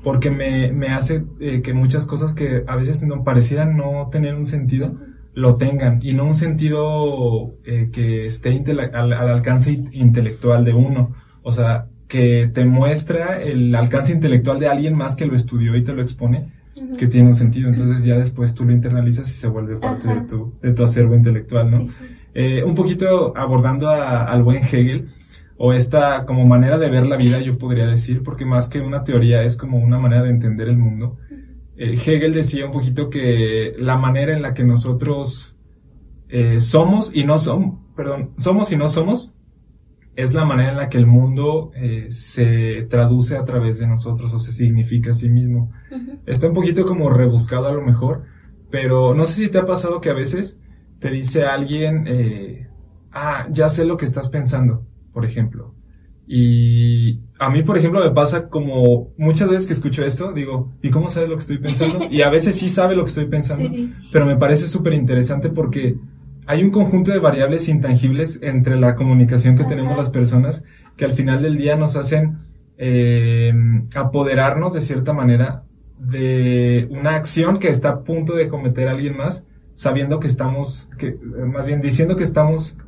porque 0.08 0.30
me, 0.30 0.72
me 0.72 0.88
hace 0.88 1.22
eh, 1.38 1.60
que 1.60 1.74
muchas 1.74 2.06
cosas 2.06 2.32
que 2.32 2.64
a 2.66 2.76
veces 2.76 3.02
no 3.02 3.24
parecieran 3.24 3.76
no 3.76 4.08
tener 4.10 4.36
un 4.36 4.46
sentido, 4.46 4.98
lo 5.34 5.56
tengan, 5.56 5.98
y 6.00 6.14
no 6.14 6.24
un 6.24 6.32
sentido 6.32 7.52
eh, 7.66 7.90
que 7.92 8.24
esté 8.24 8.64
al, 8.94 9.12
alcance 9.12 9.84
intelectual 9.92 10.64
de 10.64 10.72
uno, 10.72 11.14
o 11.42 11.52
sea, 11.52 11.88
que 12.08 12.50
te 12.54 12.64
muestra 12.64 13.42
el 13.42 13.74
alcance 13.74 14.14
intelectual 14.14 14.58
de 14.58 14.68
alguien 14.68 14.94
más 14.94 15.14
que 15.14 15.26
lo 15.26 15.36
estudió 15.36 15.76
y 15.76 15.84
te 15.84 15.92
lo 15.92 16.00
expone, 16.00 16.52
que 16.98 17.06
tiene 17.06 17.28
un 17.28 17.34
sentido, 17.34 17.68
entonces 17.68 18.02
ya 18.02 18.16
después 18.16 18.54
tú 18.54 18.64
lo 18.64 18.72
internalizas 18.72 19.28
y 19.28 19.34
se 19.34 19.48
vuelve 19.48 19.76
parte 19.76 20.08
de 20.08 20.22
tu, 20.22 20.54
de 20.62 20.72
tu 20.72 20.84
acervo 20.84 21.16
intelectual, 21.16 21.70
¿no? 21.70 21.84
Eh, 22.32 22.64
un 22.64 22.74
poquito 22.74 23.36
abordando 23.36 23.90
al 23.90 24.42
buen 24.42 24.62
Hegel, 24.64 25.04
o 25.58 25.72
esta 25.72 26.24
como 26.24 26.46
manera 26.46 26.78
de 26.78 26.88
ver 26.88 27.06
la 27.06 27.16
vida, 27.16 27.40
yo 27.40 27.58
podría 27.58 27.86
decir, 27.86 28.22
porque 28.22 28.44
más 28.44 28.68
que 28.68 28.80
una 28.80 29.02
teoría 29.02 29.42
es 29.42 29.56
como 29.56 29.78
una 29.78 29.98
manera 29.98 30.22
de 30.22 30.30
entender 30.30 30.68
el 30.68 30.78
mundo. 30.78 31.18
Eh, 31.76 31.94
Hegel 31.94 32.32
decía 32.32 32.64
un 32.64 32.70
poquito 32.70 33.10
que 33.10 33.74
la 33.76 33.96
manera 33.96 34.32
en 34.34 34.40
la 34.40 34.54
que 34.54 34.62
nosotros 34.62 35.56
eh, 36.28 36.60
somos 36.60 37.14
y 37.14 37.24
no 37.24 37.38
somos, 37.38 37.80
perdón, 37.96 38.30
somos 38.36 38.70
y 38.70 38.76
no 38.76 38.86
somos, 38.86 39.32
es 40.14 40.32
la 40.32 40.44
manera 40.44 40.70
en 40.70 40.76
la 40.76 40.88
que 40.88 40.98
el 40.98 41.06
mundo 41.06 41.72
eh, 41.74 42.06
se 42.08 42.82
traduce 42.88 43.36
a 43.36 43.44
través 43.44 43.80
de 43.80 43.88
nosotros 43.88 44.32
o 44.34 44.38
se 44.38 44.52
significa 44.52 45.10
a 45.10 45.14
sí 45.14 45.28
mismo. 45.28 45.72
Está 46.24 46.48
un 46.48 46.54
poquito 46.54 46.84
como 46.84 47.10
rebuscado 47.10 47.66
a 47.66 47.72
lo 47.72 47.82
mejor, 47.82 48.24
pero 48.70 49.12
no 49.12 49.24
sé 49.24 49.44
si 49.44 49.50
te 49.50 49.58
ha 49.58 49.64
pasado 49.64 50.00
que 50.00 50.10
a 50.10 50.14
veces 50.14 50.60
te 51.00 51.10
dice 51.10 51.46
alguien, 51.46 52.04
ah, 53.12 53.48
ya 53.50 53.68
sé 53.68 53.84
lo 53.84 53.96
que 53.96 54.04
estás 54.04 54.28
pensando 54.28 54.84
por 55.18 55.24
ejemplo. 55.24 55.74
Y 56.28 57.18
a 57.40 57.50
mí, 57.50 57.64
por 57.64 57.76
ejemplo, 57.76 57.98
me 58.00 58.12
pasa 58.12 58.48
como 58.48 59.08
muchas 59.16 59.50
veces 59.50 59.66
que 59.66 59.72
escucho 59.72 60.04
esto, 60.04 60.32
digo, 60.32 60.72
¿y 60.80 60.90
cómo 60.90 61.08
sabes 61.08 61.28
lo 61.28 61.34
que 61.34 61.40
estoy 61.40 61.58
pensando? 61.58 62.06
Y 62.10 62.22
a 62.22 62.30
veces 62.30 62.54
sí 62.54 62.68
sabe 62.68 62.94
lo 62.94 63.02
que 63.02 63.08
estoy 63.08 63.24
pensando, 63.24 63.68
pero 64.12 64.26
me 64.26 64.36
parece 64.36 64.68
súper 64.68 64.92
interesante 64.92 65.50
porque 65.50 65.96
hay 66.46 66.62
un 66.62 66.70
conjunto 66.70 67.10
de 67.10 67.18
variables 67.18 67.68
intangibles 67.68 68.38
entre 68.44 68.78
la 68.78 68.94
comunicación 68.94 69.56
que 69.56 69.64
tenemos 69.64 69.96
las 69.96 70.10
personas 70.10 70.64
que 70.96 71.04
al 71.04 71.12
final 71.14 71.42
del 71.42 71.58
día 71.58 71.74
nos 71.74 71.96
hacen 71.96 72.38
eh, 72.76 73.52
apoderarnos 73.96 74.72
de 74.74 74.80
cierta 74.80 75.12
manera 75.12 75.64
de 75.98 76.86
una 76.92 77.16
acción 77.16 77.58
que 77.58 77.70
está 77.70 77.88
a 77.88 78.04
punto 78.04 78.36
de 78.36 78.46
cometer 78.46 78.86
alguien 78.86 79.16
más, 79.16 79.44
sabiendo 79.74 80.20
que 80.20 80.28
estamos, 80.28 80.88
que, 80.96 81.18
más 81.44 81.66
bien 81.66 81.80
diciendo 81.80 82.14
que 82.14 82.22
estamos 82.22 82.78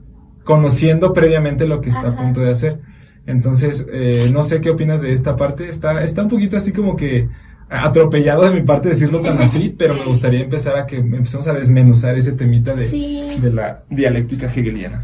conociendo 0.45 1.13
previamente 1.13 1.67
lo 1.67 1.81
que 1.81 1.91
está 1.91 2.09
a 2.09 2.17
punto 2.17 2.41
de 2.41 2.51
hacer. 2.51 2.81
Entonces, 3.27 3.87
eh, 3.93 4.31
no 4.33 4.43
sé 4.43 4.61
qué 4.61 4.71
opinas 4.71 5.03
de 5.03 5.13
esta 5.13 5.37
parte. 5.37 5.69
Está, 5.69 6.03
está 6.03 6.23
un 6.23 6.29
poquito 6.29 6.57
así 6.57 6.73
como 6.73 6.97
que 6.97 7.29
atropellado 7.69 8.43
de 8.43 8.51
mi 8.51 8.63
parte 8.63 8.89
decirlo 8.89 9.21
tan 9.21 9.39
así, 9.39 9.69
pero 9.79 9.95
me 9.95 10.05
gustaría 10.05 10.41
empezar 10.41 10.77
a 10.77 10.87
que 10.87 10.97
empecemos 10.97 11.47
a 11.47 11.53
desmenuzar 11.53 12.17
ese 12.17 12.33
temita 12.33 12.75
de, 12.75 13.39
de 13.41 13.53
la 13.53 13.85
dialéctica 13.89 14.47
hegeliana. 14.47 15.01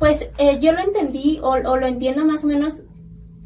Pues 0.00 0.30
eh, 0.38 0.58
yo 0.60 0.72
lo 0.72 0.80
entendí 0.80 1.38
o, 1.42 1.58
lo 1.58 1.86
entiendo 1.86 2.24
más 2.24 2.42
o 2.42 2.46
menos 2.46 2.84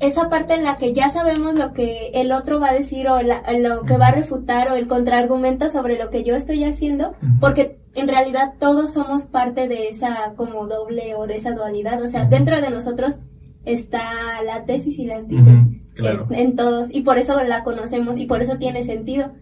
esa 0.01 0.29
parte 0.29 0.55
en 0.55 0.65
la 0.65 0.77
que 0.77 0.93
ya 0.93 1.09
sabemos 1.09 1.59
lo 1.59 1.73
que 1.73 2.09
el 2.15 2.33
otro 2.33 2.61
va 2.61 2.71
a 2.71 2.75
decir 2.75 3.09
o 3.09 3.21
lo 3.23 3.83
que 3.83 3.97
va 3.97 4.09
a 4.09 4.13
refutar 4.13 4.71
o 4.71 4.75
el 4.75 4.89
contraargumento 4.89 5.71
sobre 5.71 5.99
lo 5.99 6.11
que 6.11 6.25
yo 6.25 6.35
estoy 6.35 6.65
haciendo, 6.65 7.15
porque 7.41 7.79
en 7.95 8.09
realidad 8.09 8.55
todos 8.59 8.93
somos 8.93 9.27
parte 9.27 9.69
de 9.69 9.89
esa 9.89 10.35
como 10.37 10.67
doble 10.67 11.15
o 11.15 11.27
de 11.27 11.37
esa 11.37 11.53
dualidad, 11.53 12.03
o 12.03 12.09
sea, 12.09 12.25
dentro 12.25 12.61
de 12.61 12.71
nosotros 12.71 13.21
está 13.65 14.43
la 14.43 14.65
tesis 14.65 14.99
y 14.99 15.07
la 15.07 15.17
antítesis 15.17 15.87
en, 16.31 16.57
todos 16.57 16.95
y 16.95 17.03
por 17.03 17.19
eso 17.19 17.43
la 17.45 17.63
conocemos 17.63 18.19
y 18.19 18.27
por 18.27 18.43
eso 18.43 18.59
tiene 18.59 18.83
sentido. 18.83 19.33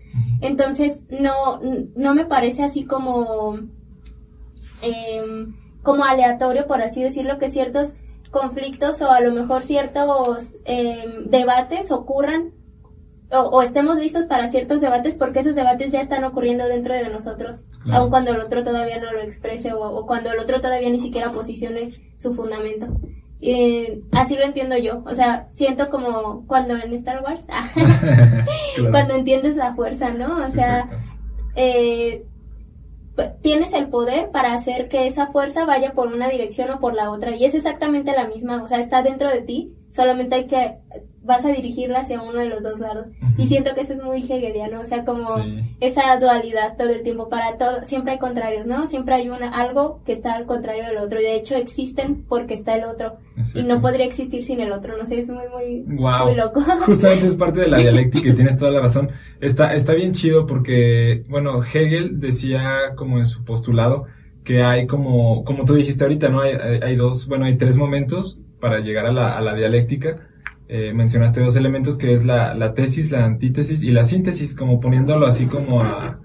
Entonces 0.41 1.05
no, 1.11 1.61
no 1.97 2.15
me 2.15 2.27
parece 2.27 2.63
así 2.63 2.85
como, 2.85 3.59
em, 4.83 5.57
como 5.83 6.05
aleatorio, 6.05 6.67
por 6.67 6.83
así 6.83 7.03
decirlo, 7.03 7.39
que 7.39 7.49
ciertos 7.49 7.97
conflictos 8.33 9.01
o 9.03 9.13
a 9.13 9.21
lo 9.21 9.31
mejor 9.31 9.63
ciertos 9.63 10.59
em, 10.65 11.31
debates 11.31 11.93
ocurran 11.93 12.55
o, 13.31 13.63
estemos 13.63 13.97
listos 13.97 14.27
para 14.27 14.49
ciertos 14.49 14.81
debates 14.81 15.15
porque 15.15 15.39
esos 15.39 15.55
debates 15.55 15.93
ya 15.93 16.01
están 16.01 16.25
ocurriendo 16.25 16.67
dentro 16.67 16.93
de 16.93 17.09
nosotros, 17.09 17.63
aun 17.91 18.11
cuando 18.11 18.33
el 18.33 18.41
otro 18.41 18.63
todavía 18.63 19.01
no 19.01 19.11
lo 19.13 19.23
exprese 19.23 19.73
o, 19.73 19.81
o, 19.81 20.05
cuando 20.07 20.31
el 20.31 20.39
otro 20.39 20.61
todavía 20.61 20.91
ni 20.91 21.01
siquiera 21.01 21.31
posicione 21.31 22.13
su 22.17 22.35
fundamento. 22.35 22.89
Eh, 23.45 24.03
así 24.13 24.37
lo 24.37 24.45
entiendo 24.45 24.77
yo. 24.77 25.03
O 25.05 25.15
sea, 25.15 25.47
siento 25.51 25.91
como 25.91 26.47
cuando 26.47 26.77
en 26.77 26.93
Star 26.93 27.23
Wars, 27.23 27.47
cuando 28.91 29.15
entiendes 29.15 29.57
la 29.57 29.73
fuerza, 29.73 30.11
¿no? 30.11 30.45
O 30.47 30.51
sea, 30.51 30.87
eh, 31.57 32.25
tienes 33.43 33.73
el 33.73 33.89
poder 33.89 34.31
para 34.31 34.55
hacer 34.55 34.89
que 34.89 35.07
esa 35.07 35.27
fuerza 35.27 35.65
vaya 35.65 35.93
por 35.93 36.09
una 36.09 36.29
dirección 36.29 36.71
o 36.71 36.79
por 36.79 36.95
la 36.95 37.11
otra. 37.11 37.37
Y 37.37 37.45
es 37.45 37.55
exactamente 37.55 38.13
la 38.13 38.27
misma. 38.27 38.63
O 38.63 38.67
sea, 38.67 38.79
está 38.81 39.03
dentro 39.03 39.29
de 39.29 39.43
ti. 39.43 39.73
Solamente 39.91 40.37
hay 40.37 40.47
que 40.47 40.79
vas 41.25 41.45
a 41.45 41.53
dirigirla 41.53 42.01
hacia 42.01 42.21
uno 42.21 42.41
de 42.41 42.47
los 42.47 42.63
dos 42.63 42.81
lados. 42.81 43.11
Y 43.37 43.47
siento 43.47 43.75
que 43.75 43.83
eso 43.83 43.95
es 43.95 44.03
muy 44.03 44.19
hegeliano, 44.19 44.81
o 44.81 44.85
sea, 44.85 45.05
como 45.05 45.25
esa 45.81 46.17
dualidad 46.19 46.77
todo 46.77 46.91
el 46.91 47.03
tiempo 47.03 47.29
para 47.29 47.57
todo, 47.57 47.85
siempre 47.85 48.13
hay 48.13 48.19
contrarios, 48.19 48.67
¿no? 48.67 48.87
Siempre 48.87 49.15
hay 49.15 49.29
una, 49.29 49.51
algo 49.51 50.01
que 50.05 50.13
está 50.13 50.35
al 50.35 50.47
contrario 50.47 50.85
del 50.85 50.99
otro 50.99 51.21
y 51.21 51.25
de 51.25 51.37
hecho 51.37 51.55
existen 51.55 52.25
porque 52.29 52.55
está 52.55 52.75
el 52.75 52.85
otro 52.85 53.19
y 53.55 53.63
no 53.63 53.81
podría 53.81 54.05
existir 54.05 54.43
sin 54.43 54.61
el 54.61 54.73
otro, 54.73 54.97
no 54.97 55.05
sé, 55.05 55.19
es 55.19 55.31
muy, 55.31 55.49
muy, 55.49 55.83
muy 55.83 56.35
loco. 56.35 56.61
Justamente 56.87 57.27
es 57.27 57.37
parte 57.37 57.61
de 57.61 57.69
la 57.69 57.79
dialéctica 57.79 58.31
y 58.31 58.35
tienes 58.35 58.57
toda 58.57 58.73
la 58.73 58.81
razón. 58.81 59.11
Está, 59.41 59.75
está 59.75 59.95
bien 59.95 60.13
chido 60.13 60.47
porque, 60.47 61.25
bueno, 61.29 61.63
Hegel 61.63 62.21
decía 62.21 62.95
como 62.97 63.19
en 63.19 63.27
su 63.27 63.45
postulado 63.45 64.07
que 64.43 64.63
hay 64.63 64.89
como, 64.89 65.45
como 65.45 65.65
tú 65.65 65.75
dijiste 65.75 66.03
ahorita, 66.03 66.29
¿no? 66.29 66.41
Hay, 66.41 66.55
hay, 66.83 66.97
dos, 66.97 67.29
bueno, 67.29 67.45
hay 67.45 67.57
tres 67.57 67.77
momentos 67.77 68.41
para 68.61 68.81
llegar 68.81 69.07
a 69.07 69.13
la, 69.13 69.37
a 69.37 69.41
la 69.41 69.55
dialéctica 69.55 70.17
eh, 70.75 70.95
mencionaste 70.95 71.43
dos 71.43 71.55
elementos 71.57 71.99
que 71.99 72.15
es 72.15 72.25
la, 72.25 72.73
tesis, 72.73 73.11
la 73.11 73.27
antítesis 73.27 73.83
y 73.83 73.91
la 73.91 74.05
síntesis, 74.05 74.55
como 74.55 74.81
poniéndolo 74.81 75.27
así 75.27 75.45
como 75.45 75.83
a, 75.83 76.19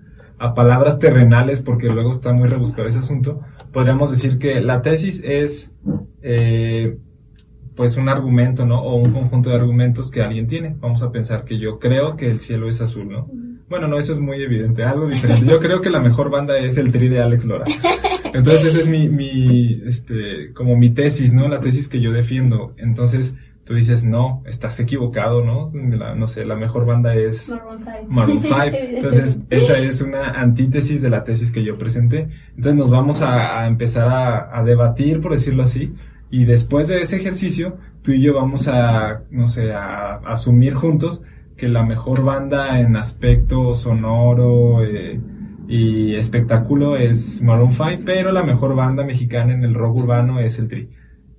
palabras 0.56 1.00
terrenales, 1.00 1.60
porque 1.60 1.90
luego 1.90 2.12
está 2.12 2.32
muy 2.32 2.48
rebuscado 2.48 2.88
ese 2.88 3.00
asunto, 3.00 3.42
podríamos 3.74 4.10
decir 4.10 4.38
que 4.38 4.62
la 4.62 4.82
tesis 4.82 5.22
es 5.26 5.74
eh, 6.22 6.98
pues 7.76 7.98
un 7.98 8.08
argumento, 8.08 8.66
¿no? 8.66 8.82
O 8.82 8.96
un 8.96 9.12
conjunto 9.12 9.50
de 9.50 9.58
argumentos 9.58 10.12
que 10.12 10.22
alguien 10.22 10.48
tiene. 10.48 10.78
Vamos 10.80 11.04
a 11.04 11.12
pensar 11.12 11.44
que 11.44 11.60
yo 11.60 11.78
creo 11.78 12.16
que 12.16 12.32
el 12.32 12.40
cielo 12.40 12.70
es 12.70 12.80
azul, 12.80 13.10
¿no? 13.10 13.30
Bueno, 13.68 13.90
no, 13.90 13.98
eso 13.98 14.14
es 14.14 14.22
muy 14.22 14.42
evidente, 14.42 14.86
algo 14.86 15.08
diferente. 15.10 15.46
Yo 15.46 15.60
creo 15.60 15.82
que 15.82 15.90
la 15.90 16.00
mejor 16.00 16.30
banda 16.30 16.58
es 16.58 16.78
el 16.78 16.90
tri 16.90 17.10
de 17.10 17.22
Alex 17.22 17.44
Lora. 17.44 17.66
Entonces 18.34 18.76
esa 18.76 18.80
es 18.80 18.88
mi, 18.88 19.82
este, 19.86 20.54
como 20.54 20.78
mi 20.78 20.92
tesis, 20.92 21.34
¿no? 21.34 21.50
La 21.50 21.60
tesis 21.60 21.90
que 21.90 22.00
yo 22.00 22.14
defiendo. 22.14 22.74
Entonces, 22.78 23.36
tú 23.68 23.74
dices, 23.74 24.06
no, 24.06 24.44
estás 24.46 24.80
equivocado, 24.80 25.44
¿no? 25.44 25.72
no 25.74 26.28
sé, 26.30 26.46
la 26.46 26.56
mejor 26.56 26.86
banda 26.86 27.16
es 27.16 27.54
Maroon 28.08 28.42
5. 28.42 28.56
Entonces, 28.72 29.42
esa 29.50 29.78
es 29.78 30.02
una 30.02 30.22
antítesis 30.40 31.02
de 31.02 31.10
la 31.10 31.26
tesis 31.26 31.52
que 31.52 31.66
yo 31.66 31.78
presenté. 31.78 32.30
Entonces, 32.52 32.76
nos 32.76 32.90
vamos 32.90 33.22
a, 33.22 33.68
empezar 33.68 34.08
a, 34.54 34.64
debatir, 34.64 35.20
por 35.20 35.34
decirlo 35.34 35.64
así, 35.64 35.94
y 36.32 36.46
después 36.46 36.88
de 36.88 37.02
ese 37.02 37.18
ejercicio, 37.18 37.76
tú 38.04 38.14
y 38.14 38.22
yo 38.22 38.36
vamos 38.36 38.70
a, 38.70 39.24
no 39.32 39.48
sé, 39.48 39.74
a, 39.74 40.14
asumir 40.26 40.74
juntos 40.74 41.24
que 41.58 41.68
la 41.68 41.84
mejor 41.84 42.24
banda 42.24 42.80
en 42.80 42.96
aspecto 42.96 43.74
sonoro 43.74 44.82
eh, 44.86 45.20
y 45.68 46.16
espectáculo 46.16 46.96
es 46.96 47.42
Maroon 47.42 47.74
5, 47.74 48.04
pero 48.06 48.32
la 48.32 48.44
mejor 48.44 48.76
banda 48.76 49.04
mexicana 49.04 49.54
en 49.54 49.66
el 49.66 49.74
rock 49.74 49.98
urbano 49.98 50.40
es 50.40 50.58
el 50.58 50.70
Tri. 50.70 50.90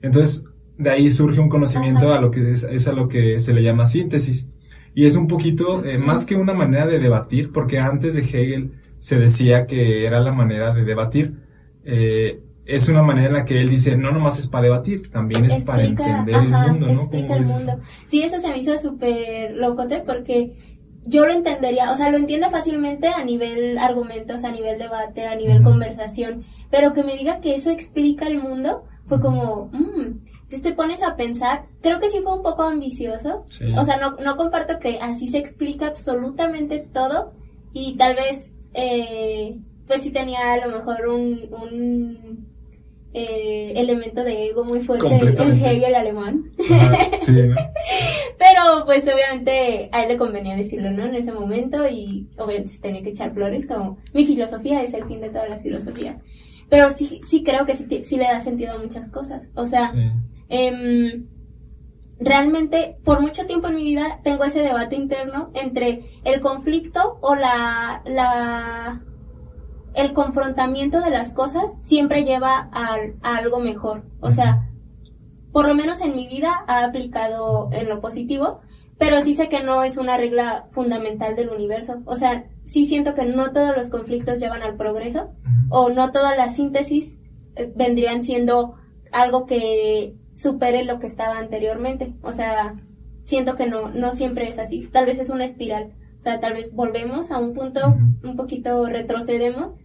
Entonces, 0.03 0.45
de 0.79 0.91
ahí 0.91 1.11
surge 1.11 1.41
un 1.41 1.49
conocimiento 1.49 2.13
a 2.13 2.21
lo 2.21 2.31
que 2.31 2.51
es, 2.51 2.89
a 2.89 2.93
lo 2.93 3.09
que 3.09 3.41
se 3.41 3.53
le 3.53 3.63
llama 3.63 3.85
síntesis. 3.85 4.49
Y 4.95 5.05
es 5.05 5.17
un 5.17 5.27
poquito 5.27 5.85
eh, 5.85 5.99
más 5.99 6.25
que 6.25 6.35
una 6.35 6.55
manera 6.55 6.87
de 6.87 6.99
debatir, 6.99 7.53
porque 7.53 7.79
antes 7.79 8.15
de 8.15 8.23
Hegel 8.23 8.73
se 8.99 9.19
decía 9.19 9.67
que 9.67 10.07
era 10.07 10.21
la 10.21 10.33
manera 10.33 10.73
de 10.73 10.85
debatir. 10.85 11.35
Eh, 11.85 12.41
es 12.65 12.89
una 12.89 13.03
manera 13.03 13.29
en 13.29 13.33
la 13.35 13.45
que 13.45 13.61
él 13.61 13.69
dice, 13.69 13.97
no 13.97 14.13
nomás 14.13 14.39
es 14.39 14.47
para 14.47 14.65
debatir, 14.65 15.11
también 15.11 15.45
es 15.47 15.65
para 15.65 15.85
entender 15.85 16.35
el 16.35 16.49
mundo, 16.49 16.87
¿no? 16.87 16.93
Explica 16.93 17.37
el 17.37 17.47
mundo. 17.47 17.79
Sí, 18.05 18.23
eso 18.23 18.39
se 18.39 18.51
me 18.51 18.59
hizo 18.59 18.77
súper 18.77 19.53
locote 19.53 20.03
porque 20.07 20.53
yo 21.07 21.27
lo 21.27 21.33
entendería, 21.33 21.91
o 21.91 21.95
sea, 21.95 22.11
lo 22.11 22.19
entiendo 22.19 22.51
fácilmente 22.51 23.09
a 23.09 23.25
nivel 23.25 23.79
argumentos, 23.79 24.45
a 24.45 24.53
nivel 24.53 24.79
debate, 24.79 25.27
a 25.27 25.35
nivel 25.35 25.63
conversación, 25.63 26.45
pero 26.71 26.93
que 26.93 27.05
me 27.05 27.17
diga 27.17 27.41
que 27.41 27.55
eso 27.55 27.71
explica 27.71 28.27
el 28.27 28.39
mundo 28.39 28.85
fue 29.07 29.21
como, 29.21 29.71
mmm, 29.73 30.19
entonces 30.49 30.63
te 30.63 30.73
pones 30.73 31.03
a 31.03 31.15
pensar, 31.15 31.67
creo 31.83 32.01
que 32.01 32.09
sí 32.09 32.21
fue 32.23 32.35
un 32.35 32.43
poco 32.43 32.63
ambicioso. 32.63 33.45
O 33.77 33.85
sea, 33.85 33.99
no, 33.99 34.13
no 34.13 34.37
comparto 34.39 34.79
que 34.79 34.99
así 34.99 35.29
se 35.29 35.37
explica 35.37 35.89
absolutamente 35.89 36.79
todo 36.79 37.35
y 37.75 37.99
tal 37.99 38.15
vez, 38.15 38.59
eh, 38.73 39.59
pues 39.87 40.01
sí 40.01 40.11
tenía 40.11 40.55
a 40.55 40.67
lo 40.67 40.79
mejor 40.79 41.07
un, 41.09 41.53
un 41.53 42.49
eh, 43.13 43.75
elemento 43.77 44.25
de 44.25 44.47
ego 44.47 44.65
muy 44.65 44.81
fuerte 44.81 45.07
en 45.07 45.53
Hegel 45.53 45.95
alemán. 45.95 46.51
sí, 47.19 47.35
Pero 48.39 48.87
pues 48.87 49.07
obviamente 49.07 49.91
a 49.93 50.01
él 50.01 50.09
le 50.09 50.17
convenía 50.17 50.57
decirlo, 50.57 50.91
¿no? 50.91 51.05
En 51.05 51.15
ese 51.15 51.33
momento 51.33 51.87
y 51.87 52.27
obviamente 52.39 52.71
se 52.71 52.81
tenía 52.81 53.03
que 53.03 53.11
echar 53.11 53.35
flores 53.35 53.67
como 53.67 53.99
mi 54.15 54.25
filosofía 54.25 54.83
es 54.83 54.95
el 54.95 55.05
fin 55.05 55.21
de 55.21 55.29
todas 55.29 55.51
las 55.51 55.63
filosofías. 55.63 56.17
Pero 56.71 56.89
sí, 56.89 57.21
sí 57.23 57.43
creo 57.43 57.67
que 57.67 57.75
sí, 57.75 57.87
sí 58.05 58.17
le 58.17 58.25
da 58.25 58.41
sentido 58.41 58.73
a 58.73 58.79
muchas 58.79 59.11
cosas. 59.11 59.51
O 59.55 59.67
sea, 59.67 59.93
Em, 60.49 61.27
realmente 62.19 62.99
por 63.05 63.21
mucho 63.21 63.47
tiempo 63.47 63.69
en 63.69 63.77
mi 63.77 63.85
vida 63.85 64.21
tengo 64.25 64.45
ese 64.45 64.61
debate 64.61 64.97
interno 64.97 65.49
entre 65.55 66.05
el 66.25 66.41
conflicto 66.41 67.19
o 67.21 67.35
la, 67.35 68.03
la 68.07 69.03
el 69.95 70.13
confrontamiento 70.13 71.01
de 71.01 71.11
las 71.11 71.33
cosas 71.33 71.77
siempre 71.81 72.25
lleva 72.25 72.71
a, 72.73 72.97
algo 73.23 73.61
mejor. 73.61 74.05
O 74.21 74.31
sea, 74.31 74.71
por 75.53 75.67
lo 75.67 75.75
menos 75.75 76.01
en 76.01 76.15
mi 76.15 76.29
vida 76.29 76.65
ha 76.67 76.85
aplicado 76.85 77.69
en 77.73 77.89
lo 77.89 78.01
positivo, 78.01 78.61
pero 78.99 79.21
sí 79.21 79.35
sé 79.35 79.49
que 79.49 79.63
no 79.63 79.83
es 79.83 79.97
una 79.97 80.17
regla 80.17 80.67
fundamental 80.71 81.37
del 81.37 81.51
universo. 81.51 82.03
O 82.05 82.15
sea, 82.15 82.49
sí 82.65 82.87
siento 82.87 83.15
que 83.15 83.25
no 83.25 83.53
todos 83.53 83.77
los 83.77 83.91
conflictos 83.91 84.41
llevan 84.41 84.63
al 84.63 84.77
progreso 84.77 85.31
o 85.71 85.91
no 85.91 86.11
todas 86.13 86.37
las 86.37 86.55
síntesis 86.55 87.17
eh, 87.57 87.73
vendrían 87.75 88.23
siendo 88.23 88.75
algo 89.13 89.47
que 89.47 90.15
supere 90.39 90.85
lo 90.85 91.01
que 91.01 91.09
estaba 91.09 91.39
anteriormente. 91.39 92.15
O 92.23 92.33
sea, 92.33 92.77
siento 93.25 93.57
que 93.57 93.67
no, 93.67 93.89
no 93.89 94.13
siempre 94.13 94.49
es 94.49 94.59
así. 94.59 94.87
Tal 94.89 95.05
vez 95.05 95.19
es 95.19 95.31
una 95.31 95.45
espiral. 95.45 95.93
O 96.17 96.21
sea, 96.21 96.39
tal 96.39 96.53
vez 96.53 96.73
volvemos 96.73 97.33
a 97.33 97.39
un 97.39 97.55
punto, 97.55 97.81
un 98.23 98.37
poquito 98.37 98.87
retrocedemos 98.87 99.77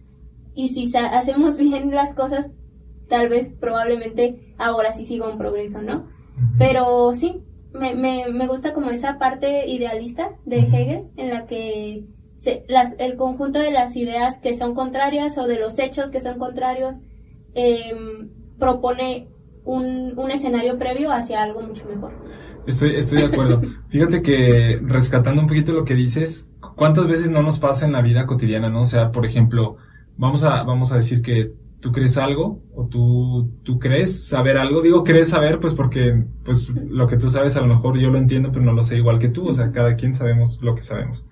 y 0.54 0.68
si 0.68 0.96
hacemos 0.96 1.56
bien 1.58 1.90
las 1.90 2.14
cosas, 2.14 2.50
tal 3.08 3.28
vez 3.28 3.50
probablemente 3.50 4.54
ahora 4.56 4.92
sí 4.92 5.04
siga 5.04 5.28
un 5.28 5.38
progreso, 5.38 5.82
¿no? 5.82 6.08
Pero 6.56 7.14
sí, 7.14 7.42
me, 7.72 7.94
me, 7.94 8.28
me, 8.28 8.46
gusta 8.46 8.74
como 8.74 8.90
esa 8.90 9.18
parte 9.18 9.68
idealista 9.68 10.36
de 10.44 10.58
Hegel 10.58 11.10
en 11.16 11.30
la 11.30 11.46
que 11.46 12.06
se, 12.36 12.64
las, 12.68 12.96
el 12.98 13.16
conjunto 13.16 13.58
de 13.58 13.72
las 13.72 13.96
ideas 13.96 14.38
que 14.38 14.54
son 14.54 14.74
contrarias 14.74 15.36
o 15.38 15.46
de 15.46 15.58
los 15.58 15.78
hechos 15.78 16.10
que 16.10 16.20
son 16.20 16.38
contrarios 16.38 17.00
eh, 17.54 17.92
propone 18.58 19.28
un, 19.64 20.12
un 20.16 20.30
escenario 20.30 20.78
previo 20.78 21.10
hacia 21.12 21.42
algo 21.42 21.62
mucho 21.62 21.86
mejor. 21.86 22.12
Estoy, 22.66 22.96
estoy 22.96 23.18
de 23.18 23.26
acuerdo. 23.26 23.62
Fíjate 23.88 24.22
que 24.22 24.80
rescatando 24.82 25.40
un 25.40 25.48
poquito 25.48 25.72
lo 25.72 25.84
que 25.84 25.94
dices, 25.94 26.48
¿cuántas 26.76 27.06
veces 27.06 27.30
no 27.30 27.42
nos 27.42 27.58
pasa 27.58 27.86
en 27.86 27.92
la 27.92 28.02
vida 28.02 28.26
cotidiana, 28.26 28.68
no? 28.68 28.82
O 28.82 28.86
sea, 28.86 29.10
por 29.10 29.26
ejemplo, 29.26 29.76
vamos 30.16 30.44
a, 30.44 30.62
vamos 30.62 30.92
a 30.92 30.96
decir 30.96 31.22
que 31.22 31.52
tú 31.80 31.92
crees 31.92 32.16
algo 32.16 32.62
o 32.74 32.86
tú, 32.86 33.50
tú 33.62 33.78
crees 33.78 34.28
saber 34.28 34.56
algo. 34.56 34.80
Digo, 34.80 35.04
crees 35.04 35.30
saber, 35.30 35.58
pues 35.58 35.74
porque, 35.74 36.24
pues 36.44 36.68
lo 36.84 37.06
que 37.06 37.16
tú 37.16 37.28
sabes 37.28 37.56
a 37.56 37.60
lo 37.60 37.66
mejor 37.66 37.98
yo 37.98 38.10
lo 38.10 38.18
entiendo, 38.18 38.50
pero 38.52 38.64
no 38.64 38.72
lo 38.72 38.82
sé 38.82 38.96
igual 38.96 39.18
que 39.18 39.28
tú. 39.28 39.48
O 39.48 39.52
sea, 39.52 39.70
cada 39.70 39.94
quien 39.96 40.14
sabemos 40.14 40.60
lo 40.62 40.74
que 40.74 40.82
sabemos. 40.82 41.24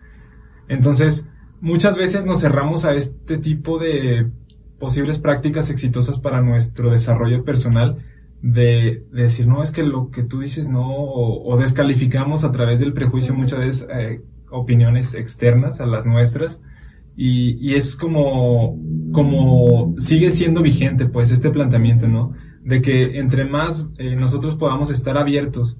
Entonces, 0.68 1.26
muchas 1.60 1.96
veces 1.96 2.26
nos 2.26 2.40
cerramos 2.40 2.84
a 2.84 2.94
este 2.94 3.38
tipo 3.38 3.78
de 3.78 4.30
posibles 4.78 5.20
prácticas 5.20 5.70
exitosas 5.70 6.18
para 6.18 6.42
nuestro 6.42 6.90
desarrollo 6.90 7.44
personal 7.44 7.98
de, 8.42 9.06
decir, 9.12 9.46
no, 9.46 9.62
es 9.62 9.70
que 9.70 9.84
lo 9.84 10.10
que 10.10 10.24
tú 10.24 10.40
dices 10.40 10.68
no, 10.68 10.84
o, 10.84 11.56
descalificamos 11.56 12.44
a 12.44 12.50
través 12.50 12.80
del 12.80 12.92
prejuicio 12.92 13.34
muchas 13.34 13.60
veces 13.60 13.88
eh, 13.94 14.20
opiniones 14.50 15.14
externas 15.14 15.80
a 15.80 15.86
las 15.86 16.04
nuestras. 16.04 16.60
Y, 17.16 17.56
y, 17.64 17.74
es 17.74 17.94
como, 17.94 18.78
como 19.12 19.94
sigue 19.98 20.30
siendo 20.30 20.62
vigente, 20.62 21.06
pues, 21.06 21.30
este 21.30 21.50
planteamiento, 21.50 22.08
¿no? 22.08 22.32
De 22.64 22.80
que 22.80 23.18
entre 23.18 23.44
más 23.44 23.90
eh, 23.98 24.16
nosotros 24.16 24.56
podamos 24.56 24.90
estar 24.90 25.16
abiertos 25.18 25.78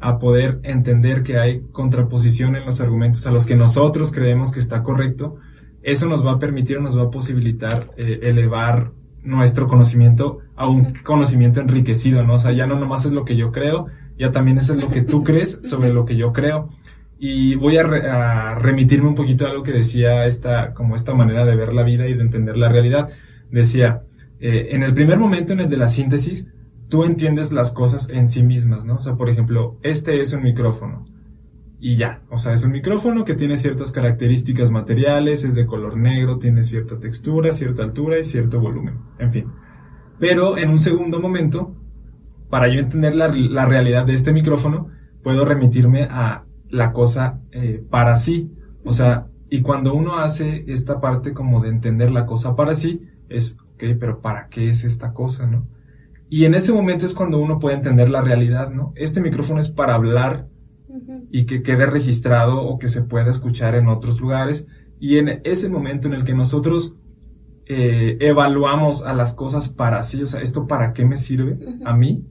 a 0.00 0.18
poder 0.18 0.60
entender 0.62 1.22
que 1.22 1.38
hay 1.38 1.62
contraposición 1.72 2.54
en 2.56 2.64
los 2.64 2.80
argumentos 2.80 3.26
a 3.26 3.32
los 3.32 3.46
que 3.46 3.56
nosotros 3.56 4.12
creemos 4.12 4.52
que 4.52 4.60
está 4.60 4.82
correcto, 4.82 5.36
eso 5.82 6.08
nos 6.08 6.24
va 6.24 6.32
a 6.32 6.38
permitir 6.38 6.78
o 6.78 6.80
nos 6.80 6.96
va 6.96 7.04
a 7.04 7.10
posibilitar 7.10 7.90
eh, 7.96 8.20
elevar 8.22 8.92
nuestro 9.28 9.66
conocimiento 9.66 10.38
a 10.56 10.66
un 10.66 10.94
conocimiento 11.04 11.60
enriquecido, 11.60 12.24
¿no? 12.24 12.34
O 12.34 12.38
sea, 12.40 12.52
ya 12.52 12.66
no 12.66 12.78
nomás 12.78 13.04
es 13.04 13.12
lo 13.12 13.24
que 13.24 13.36
yo 13.36 13.52
creo, 13.52 13.86
ya 14.18 14.32
también 14.32 14.58
es 14.58 14.70
lo 14.70 14.88
que 14.88 15.02
tú 15.02 15.22
crees 15.28 15.60
sobre 15.62 15.92
lo 15.92 16.04
que 16.04 16.16
yo 16.16 16.32
creo. 16.32 16.68
Y 17.20 17.56
voy 17.56 17.76
a, 17.78 18.54
remitirme 18.54 19.08
un 19.08 19.14
poquito 19.14 19.44
a 19.44 19.50
algo 19.50 19.62
que 19.62 19.72
decía 19.72 20.26
esta, 20.26 20.72
como 20.72 20.96
esta 20.96 21.14
manera 21.14 21.44
de 21.44 21.56
ver 21.56 21.74
la 21.74 21.82
vida 21.82 22.08
y 22.08 22.14
de 22.14 22.22
entender 22.22 22.56
la 22.56 22.68
realidad. 22.68 23.10
Decía, 23.50 24.02
eh, 24.40 24.68
en 24.70 24.82
el 24.82 24.94
primer 24.94 25.18
momento, 25.18 25.52
en 25.52 25.60
el 25.60 25.68
de 25.68 25.76
la 25.76 25.88
síntesis, 25.88 26.48
tú 26.88 27.04
entiendes 27.04 27.52
las 27.52 27.72
cosas 27.72 28.08
en 28.08 28.28
sí 28.28 28.42
mismas, 28.42 28.86
¿no? 28.86 28.94
O 28.94 29.00
sea, 29.00 29.14
por 29.14 29.28
ejemplo, 29.28 29.78
este 29.82 30.20
es 30.20 30.32
un 30.32 30.42
micrófono. 30.42 31.04
Y 31.80 31.96
ya, 31.96 32.22
o 32.28 32.38
sea, 32.38 32.54
es 32.54 32.64
un 32.64 32.72
micrófono 32.72 33.24
que 33.24 33.34
tiene 33.34 33.56
ciertas 33.56 33.92
características 33.92 34.70
materiales, 34.72 35.44
es 35.44 35.54
de 35.54 35.66
color 35.66 35.96
negro, 35.96 36.38
tiene 36.38 36.64
cierta 36.64 36.98
textura, 36.98 37.52
cierta 37.52 37.84
altura 37.84 38.18
y 38.18 38.24
cierto 38.24 38.60
volumen, 38.60 38.98
en 39.18 39.32
fin. 39.32 39.52
Pero 40.18 40.58
en 40.58 40.70
un 40.70 40.78
segundo 40.78 41.20
momento, 41.20 41.76
para 42.50 42.66
yo 42.68 42.80
entender 42.80 43.14
la, 43.14 43.28
la 43.28 43.66
realidad 43.66 44.04
de 44.06 44.14
este 44.14 44.32
micrófono, 44.32 44.88
puedo 45.22 45.44
remitirme 45.44 46.08
a 46.10 46.44
la 46.68 46.92
cosa 46.92 47.40
eh, 47.52 47.84
para 47.88 48.16
sí. 48.16 48.52
O 48.84 48.92
sea, 48.92 49.26
y 49.50 49.62
cuando 49.62 49.94
uno 49.94 50.18
hace 50.18 50.64
esta 50.66 51.00
parte 51.00 51.32
como 51.32 51.60
de 51.60 51.68
entender 51.68 52.10
la 52.10 52.26
cosa 52.26 52.56
para 52.56 52.74
sí, 52.74 53.02
es, 53.28 53.56
ok, 53.74 53.84
pero 53.98 54.20
¿para 54.20 54.48
qué 54.48 54.70
es 54.70 54.84
esta 54.84 55.12
cosa, 55.12 55.46
no? 55.46 55.66
Y 56.30 56.44
en 56.44 56.54
ese 56.54 56.72
momento 56.72 57.06
es 57.06 57.14
cuando 57.14 57.38
uno 57.38 57.58
puede 57.58 57.76
entender 57.76 58.10
la 58.10 58.20
realidad, 58.20 58.70
¿no? 58.70 58.92
Este 58.96 59.20
micrófono 59.20 59.60
es 59.60 59.70
para 59.70 59.94
hablar 59.94 60.46
y 61.30 61.44
que 61.44 61.62
quede 61.62 61.86
registrado 61.86 62.62
o 62.62 62.78
que 62.78 62.88
se 62.88 63.02
pueda 63.02 63.30
escuchar 63.30 63.74
en 63.74 63.88
otros 63.88 64.20
lugares. 64.20 64.66
Y 65.00 65.16
en 65.18 65.40
ese 65.44 65.68
momento 65.68 66.08
en 66.08 66.14
el 66.14 66.24
que 66.24 66.34
nosotros 66.34 66.94
eh, 67.66 68.16
evaluamos 68.20 69.02
a 69.04 69.12
las 69.14 69.32
cosas 69.32 69.68
para 69.68 70.02
sí, 70.02 70.22
o 70.22 70.26
sea, 70.26 70.40
¿esto 70.40 70.66
para 70.66 70.92
qué 70.92 71.04
me 71.04 71.18
sirve 71.18 71.58
a 71.84 71.94
mí? 71.94 72.26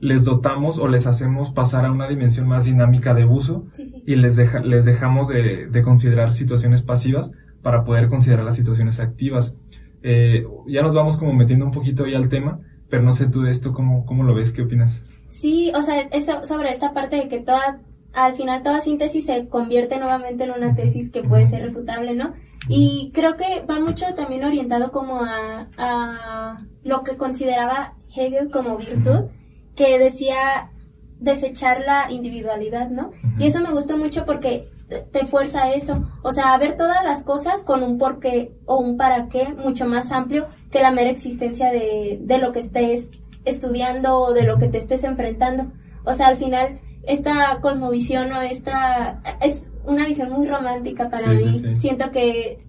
Les 0.00 0.24
dotamos 0.24 0.78
o 0.78 0.88
les 0.88 1.06
hacemos 1.06 1.50
pasar 1.50 1.84
a 1.86 1.92
una 1.92 2.08
dimensión 2.08 2.48
más 2.48 2.64
dinámica 2.64 3.14
de 3.14 3.24
uso 3.24 3.66
y 4.06 4.16
les, 4.16 4.36
deja, 4.36 4.60
les 4.60 4.84
dejamos 4.86 5.28
de, 5.28 5.66
de, 5.66 5.82
considerar 5.82 6.32
situaciones 6.32 6.82
pasivas 6.82 7.32
para 7.62 7.84
poder 7.84 8.08
considerar 8.08 8.44
las 8.44 8.56
situaciones 8.56 8.98
activas. 9.00 9.56
Eh, 10.02 10.44
ya 10.66 10.82
nos 10.82 10.94
vamos 10.94 11.18
como 11.18 11.34
metiendo 11.34 11.64
un 11.64 11.70
poquito 11.70 12.04
ahí 12.04 12.14
al 12.14 12.28
tema, 12.28 12.60
pero 12.88 13.02
no 13.02 13.12
sé 13.12 13.26
tú 13.26 13.42
de 13.42 13.50
esto, 13.50 13.72
¿cómo, 13.72 14.04
cómo 14.04 14.24
lo 14.24 14.34
ves? 14.34 14.52
¿Qué 14.52 14.62
opinas? 14.62 15.02
Sí, 15.28 15.70
o 15.74 15.82
sea, 15.82 16.00
eso, 16.12 16.44
sobre 16.44 16.70
esta 16.70 16.92
parte 16.92 17.16
de 17.16 17.28
que 17.28 17.40
toda, 17.40 17.80
al 18.14 18.34
final 18.34 18.62
toda 18.62 18.80
síntesis 18.80 19.26
se 19.26 19.48
convierte 19.48 19.98
nuevamente 19.98 20.44
en 20.44 20.50
una 20.50 20.74
tesis 20.74 21.10
que 21.10 21.22
puede 21.22 21.46
ser 21.46 21.62
refutable, 21.62 22.14
¿no? 22.14 22.34
Y 22.68 23.10
creo 23.14 23.36
que 23.36 23.64
va 23.68 23.80
mucho 23.80 24.06
también 24.14 24.44
orientado 24.44 24.92
como 24.92 25.20
a, 25.22 26.58
lo 26.82 27.02
que 27.02 27.16
consideraba 27.16 27.94
Hegel 28.14 28.50
como 28.50 28.76
virtud, 28.76 29.30
que 29.76 29.98
decía 29.98 30.70
desechar 31.18 31.82
la 31.86 32.10
individualidad, 32.10 32.90
¿no? 32.90 33.12
Y 33.38 33.46
eso 33.46 33.60
me 33.60 33.70
gustó 33.70 33.96
mucho 33.96 34.24
porque 34.24 34.70
te 35.12 35.24
fuerza 35.24 35.64
a 35.64 35.72
eso, 35.72 36.08
o 36.22 36.32
sea, 36.32 36.52
a 36.52 36.58
ver 36.58 36.76
todas 36.76 37.04
las 37.04 37.22
cosas 37.22 37.62
con 37.62 37.84
un 37.84 37.96
porqué 37.96 38.56
o 38.66 38.78
un 38.78 38.96
para 38.96 39.28
qué 39.28 39.54
mucho 39.54 39.86
más 39.86 40.10
amplio 40.10 40.48
que 40.72 40.82
la 40.82 40.90
mera 40.90 41.10
existencia 41.10 41.70
de, 41.70 42.18
de 42.20 42.38
lo 42.38 42.50
que 42.50 42.58
estés 42.58 43.20
estudiando 43.44 44.18
o 44.18 44.32
de 44.32 44.42
lo 44.42 44.58
que 44.58 44.66
te 44.66 44.78
estés 44.78 45.04
enfrentando. 45.04 45.70
O 46.04 46.12
sea, 46.12 46.26
al 46.26 46.36
final, 46.36 46.80
esta 47.02 47.58
cosmovisión 47.60 48.32
o 48.32 48.40
esta 48.40 49.20
es 49.40 49.70
una 49.84 50.06
visión 50.06 50.30
muy 50.30 50.46
romántica 50.46 51.08
para 51.08 51.28
mí. 51.28 51.52
Siento 51.74 52.10
que 52.10 52.66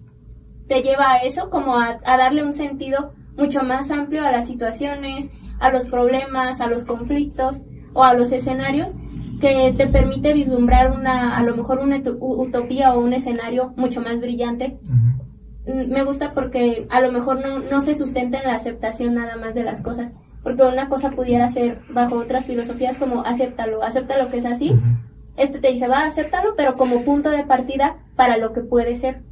te 0.68 0.82
lleva 0.82 1.12
a 1.12 1.16
eso, 1.18 1.50
como 1.50 1.78
a, 1.78 2.00
a 2.04 2.16
darle 2.16 2.42
un 2.42 2.54
sentido 2.54 3.12
mucho 3.36 3.62
más 3.62 3.90
amplio 3.90 4.24
a 4.24 4.32
las 4.32 4.46
situaciones, 4.46 5.30
a 5.60 5.70
los 5.70 5.86
problemas, 5.88 6.60
a 6.60 6.68
los 6.68 6.84
conflictos 6.84 7.62
o 7.94 8.04
a 8.04 8.14
los 8.14 8.32
escenarios 8.32 8.96
que 9.42 9.74
te 9.76 9.88
permite 9.88 10.32
vislumbrar 10.32 10.92
una, 10.92 11.36
a 11.36 11.42
lo 11.42 11.56
mejor 11.56 11.80
una 11.80 12.00
utopía 12.20 12.94
o 12.94 13.00
un 13.00 13.12
escenario 13.12 13.74
mucho 13.76 14.00
más 14.00 14.20
brillante. 14.20 14.78
Mm, 15.66 15.92
me 15.92 16.04
gusta 16.04 16.32
porque 16.32 16.86
a 16.90 17.00
lo 17.00 17.10
mejor 17.10 17.40
no, 17.40 17.58
no 17.58 17.80
se 17.80 17.96
sustenta 17.96 18.38
en 18.38 18.46
la 18.46 18.54
aceptación 18.54 19.14
nada 19.14 19.36
más 19.36 19.54
de 19.54 19.64
las 19.64 19.82
cosas, 19.82 20.14
porque 20.42 20.62
una 20.62 20.88
cosa 20.88 21.10
pudiera 21.10 21.48
ser 21.48 21.80
bajo 21.90 22.16
otras 22.16 22.46
filosofías 22.46 22.96
como 22.96 23.24
acéptalo, 23.24 23.82
acepta 23.82 24.18
lo 24.18 24.28
que 24.30 24.38
es 24.38 24.46
así. 24.46 24.72
Este 25.36 25.58
te 25.58 25.70
dice, 25.70 25.88
va, 25.88 26.04
acéptalo, 26.04 26.54
pero 26.56 26.76
como 26.76 27.04
punto 27.04 27.30
de 27.30 27.44
partida 27.44 27.98
para 28.16 28.36
lo 28.36 28.52
que 28.52 28.60
puede 28.60 28.96
ser. 28.96 29.22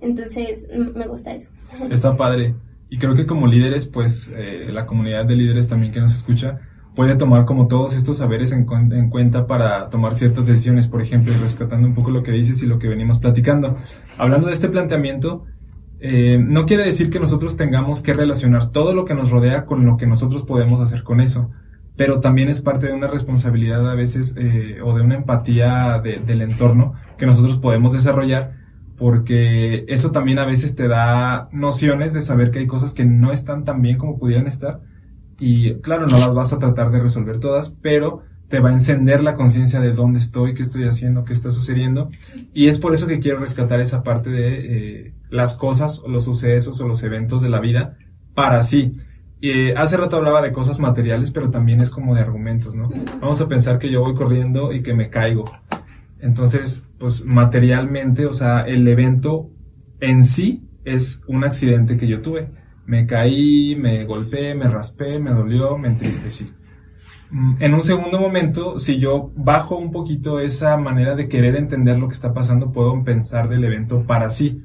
Entonces, 0.00 0.68
me 0.94 1.06
gusta 1.06 1.32
eso. 1.32 1.50
Está 1.90 2.16
padre. 2.16 2.54
Y 2.88 2.98
creo 2.98 3.14
que 3.14 3.26
como 3.26 3.46
líderes, 3.46 3.86
pues, 3.86 4.32
eh, 4.34 4.68
la 4.70 4.86
comunidad 4.86 5.24
de 5.26 5.36
líderes 5.36 5.68
también 5.68 5.92
que 5.92 6.00
nos 6.00 6.14
escucha, 6.14 6.60
puede 6.96 7.14
tomar 7.16 7.44
como 7.44 7.68
todos 7.68 7.94
estos 7.94 8.16
saberes 8.16 8.52
en, 8.52 8.64
cuenta 8.64 9.46
para 9.46 9.88
tomar 9.90 10.14
ciertas 10.14 10.46
decisiones, 10.46 10.88
por 10.88 11.02
ejemplo, 11.02 11.34
rescatando 11.38 11.86
un 11.86 11.94
poco 11.94 12.10
lo 12.10 12.22
que 12.22 12.32
dices 12.32 12.62
y 12.62 12.66
lo 12.66 12.78
que 12.78 12.88
venimos 12.88 13.18
platicando. 13.18 13.76
Hablando 14.16 14.46
de 14.46 14.54
este 14.54 14.68
planteamiento, 14.68 15.44
eh, 16.00 16.38
no 16.38 16.66
quiere 16.66 16.84
decir 16.84 17.10
que 17.10 17.20
nosotros 17.20 17.56
tengamos 17.56 18.02
que 18.02 18.12
relacionar 18.12 18.70
todo 18.70 18.94
lo 18.94 19.04
que 19.04 19.14
nos 19.14 19.30
rodea 19.30 19.64
con 19.64 19.86
lo 19.86 19.96
que 19.96 20.06
nosotros 20.06 20.42
podemos 20.42 20.80
hacer 20.80 21.02
con 21.02 21.20
eso, 21.20 21.50
pero 21.96 22.20
también 22.20 22.48
es 22.48 22.60
parte 22.60 22.86
de 22.86 22.92
una 22.92 23.06
responsabilidad 23.06 23.90
a 23.90 23.94
veces 23.94 24.34
eh, 24.38 24.80
o 24.84 24.94
de 24.94 25.02
una 25.02 25.14
empatía 25.16 26.00
del 26.02 26.42
entorno 26.42 26.94
que 27.16 27.26
nosotros 27.26 27.58
podemos 27.58 27.92
desarrollar 27.92 28.66
porque 28.96 29.84
eso 29.88 30.10
también 30.10 30.38
a 30.38 30.46
veces 30.46 30.74
te 30.74 30.88
da 30.88 31.48
nociones 31.52 32.14
de 32.14 32.22
saber 32.22 32.50
que 32.50 32.60
hay 32.60 32.66
cosas 32.66 32.94
que 32.94 33.04
no 33.04 33.32
están 33.32 33.64
tan 33.64 33.82
bien 33.82 33.98
como 33.98 34.18
pudieran 34.18 34.46
estar 34.46 34.80
y 35.38 35.74
claro, 35.76 36.06
no 36.06 36.18
las 36.18 36.32
vas 36.32 36.52
a 36.52 36.58
tratar 36.58 36.90
de 36.90 37.00
resolver 37.00 37.38
todas, 37.38 37.70
pero 37.82 38.22
te 38.48 38.60
va 38.60 38.70
a 38.70 38.72
encender 38.72 39.22
la 39.22 39.34
conciencia 39.34 39.80
de 39.80 39.92
dónde 39.92 40.18
estoy, 40.18 40.54
qué 40.54 40.62
estoy 40.62 40.84
haciendo, 40.84 41.24
qué 41.24 41.32
está 41.32 41.50
sucediendo. 41.50 42.08
Y 42.54 42.68
es 42.68 42.78
por 42.78 42.94
eso 42.94 43.06
que 43.06 43.18
quiero 43.18 43.38
rescatar 43.38 43.80
esa 43.80 44.02
parte 44.02 44.30
de 44.30 45.06
eh, 45.06 45.14
las 45.30 45.56
cosas, 45.56 46.02
los 46.06 46.24
sucesos 46.24 46.80
o 46.80 46.88
los 46.88 47.02
eventos 47.02 47.42
de 47.42 47.48
la 47.48 47.60
vida 47.60 47.96
para 48.34 48.62
sí. 48.62 48.92
Eh, 49.42 49.74
hace 49.76 49.96
rato 49.96 50.16
hablaba 50.16 50.42
de 50.42 50.52
cosas 50.52 50.80
materiales, 50.80 51.30
pero 51.30 51.50
también 51.50 51.80
es 51.80 51.90
como 51.90 52.14
de 52.14 52.20
argumentos, 52.20 52.74
¿no? 52.74 52.88
Vamos 53.20 53.40
a 53.40 53.48
pensar 53.48 53.78
que 53.78 53.90
yo 53.90 54.00
voy 54.00 54.14
corriendo 54.14 54.72
y 54.72 54.82
que 54.82 54.94
me 54.94 55.10
caigo. 55.10 55.44
Entonces, 56.20 56.84
pues 56.98 57.24
materialmente, 57.24 58.26
o 58.26 58.32
sea, 58.32 58.60
el 58.60 58.86
evento 58.88 59.50
en 60.00 60.24
sí 60.24 60.68
es 60.84 61.22
un 61.26 61.44
accidente 61.44 61.96
que 61.96 62.06
yo 62.06 62.22
tuve 62.22 62.50
me 62.86 63.04
caí, 63.06 63.74
me 63.76 64.04
golpeé, 64.04 64.54
me 64.54 64.68
raspé, 64.68 65.18
me 65.18 65.32
dolió, 65.32 65.76
me 65.76 65.88
entristecí. 65.88 66.46
Mm, 67.30 67.56
en 67.60 67.74
un 67.74 67.82
segundo 67.82 68.18
momento, 68.20 68.78
si 68.78 68.98
yo 68.98 69.30
bajo 69.36 69.76
un 69.76 69.90
poquito 69.90 70.40
esa 70.40 70.76
manera 70.76 71.14
de 71.14 71.28
querer 71.28 71.56
entender 71.56 71.98
lo 71.98 72.08
que 72.08 72.14
está 72.14 72.32
pasando, 72.32 72.72
puedo 72.72 73.02
pensar 73.04 73.48
del 73.48 73.64
evento 73.64 74.04
para 74.04 74.30
sí. 74.30 74.62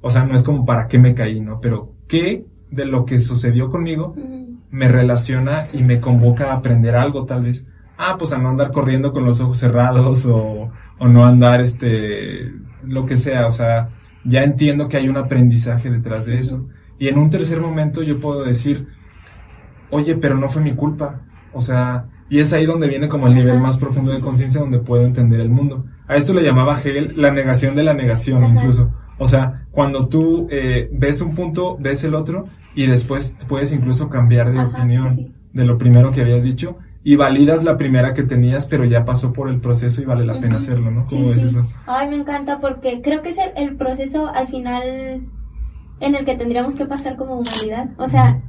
O 0.00 0.10
sea, 0.10 0.24
no 0.24 0.34
es 0.34 0.42
como 0.42 0.64
para 0.64 0.86
qué 0.86 0.98
me 0.98 1.14
caí, 1.14 1.40
¿no? 1.40 1.60
Pero 1.60 1.92
qué 2.06 2.44
de 2.70 2.84
lo 2.84 3.04
que 3.04 3.18
sucedió 3.18 3.70
conmigo 3.70 4.14
me 4.70 4.88
relaciona 4.88 5.66
y 5.72 5.82
me 5.82 6.00
convoca 6.00 6.50
a 6.50 6.56
aprender 6.56 6.94
algo 6.94 7.24
tal 7.24 7.44
vez. 7.44 7.66
Ah, 7.96 8.14
pues 8.16 8.32
a 8.32 8.38
no 8.38 8.50
andar 8.50 8.70
corriendo 8.70 9.12
con 9.12 9.24
los 9.24 9.40
ojos 9.40 9.58
cerrados 9.58 10.26
o, 10.26 10.70
o 10.98 11.08
no 11.08 11.24
andar 11.24 11.60
este, 11.60 12.52
lo 12.84 13.06
que 13.06 13.16
sea. 13.16 13.46
O 13.46 13.50
sea, 13.50 13.88
ya 14.24 14.44
entiendo 14.44 14.88
que 14.88 14.98
hay 14.98 15.08
un 15.08 15.16
aprendizaje 15.16 15.90
detrás 15.90 16.26
de 16.26 16.38
eso. 16.38 16.68
Y 16.98 17.08
en 17.08 17.18
un 17.18 17.30
tercer 17.30 17.60
momento 17.60 18.02
yo 18.02 18.20
puedo 18.20 18.44
decir, 18.44 18.86
oye, 19.90 20.16
pero 20.16 20.36
no 20.36 20.48
fue 20.48 20.62
mi 20.62 20.74
culpa. 20.74 21.22
O 21.52 21.60
sea, 21.60 22.06
y 22.30 22.40
es 22.40 22.52
ahí 22.52 22.66
donde 22.66 22.88
viene 22.88 23.08
como 23.08 23.26
el 23.26 23.34
nivel 23.34 23.60
más 23.60 23.78
profundo 23.78 24.12
de 24.12 24.20
conciencia 24.20 24.60
donde 24.60 24.78
puedo 24.78 25.04
entender 25.04 25.40
el 25.40 25.48
mundo. 25.48 25.84
A 26.06 26.16
esto 26.16 26.34
le 26.34 26.42
llamaba 26.42 26.72
Hegel 26.72 27.14
la 27.16 27.30
negación 27.30 27.74
de 27.74 27.84
la 27.84 27.94
negación, 27.94 28.44
incluso. 28.44 28.90
O 29.18 29.26
sea, 29.26 29.66
cuando 29.70 30.08
tú 30.08 30.46
eh, 30.50 30.88
ves 30.92 31.20
un 31.22 31.34
punto, 31.34 31.76
ves 31.78 32.04
el 32.04 32.14
otro 32.14 32.46
y 32.74 32.86
después 32.86 33.36
puedes 33.48 33.72
incluso 33.72 34.08
cambiar 34.08 34.52
de 34.52 34.60
opinión 34.60 35.34
de 35.52 35.64
lo 35.64 35.78
primero 35.78 36.12
que 36.12 36.20
habías 36.20 36.44
dicho 36.44 36.78
y 37.02 37.16
validas 37.16 37.64
la 37.64 37.76
primera 37.76 38.12
que 38.12 38.22
tenías, 38.22 38.66
pero 38.66 38.84
ya 38.84 39.04
pasó 39.04 39.32
por 39.32 39.48
el 39.48 39.60
proceso 39.60 40.02
y 40.02 40.04
vale 40.04 40.26
la 40.26 40.40
pena 40.40 40.56
hacerlo, 40.56 40.90
¿no? 40.90 41.04
¿Cómo 41.04 41.22
ves 41.22 41.42
eso? 41.42 41.66
Ay, 41.86 42.08
me 42.10 42.16
encanta 42.16 42.60
porque 42.60 43.00
creo 43.02 43.22
que 43.22 43.30
es 43.30 43.38
el, 43.56 43.76
proceso 43.76 44.28
al 44.28 44.46
final 44.48 45.22
en 46.00 46.14
el 46.14 46.24
que 46.24 46.36
tendríamos 46.36 46.74
que 46.74 46.86
pasar 46.86 47.16
como 47.16 47.34
humanidad. 47.38 47.90
O 47.96 48.08
sea, 48.08 48.42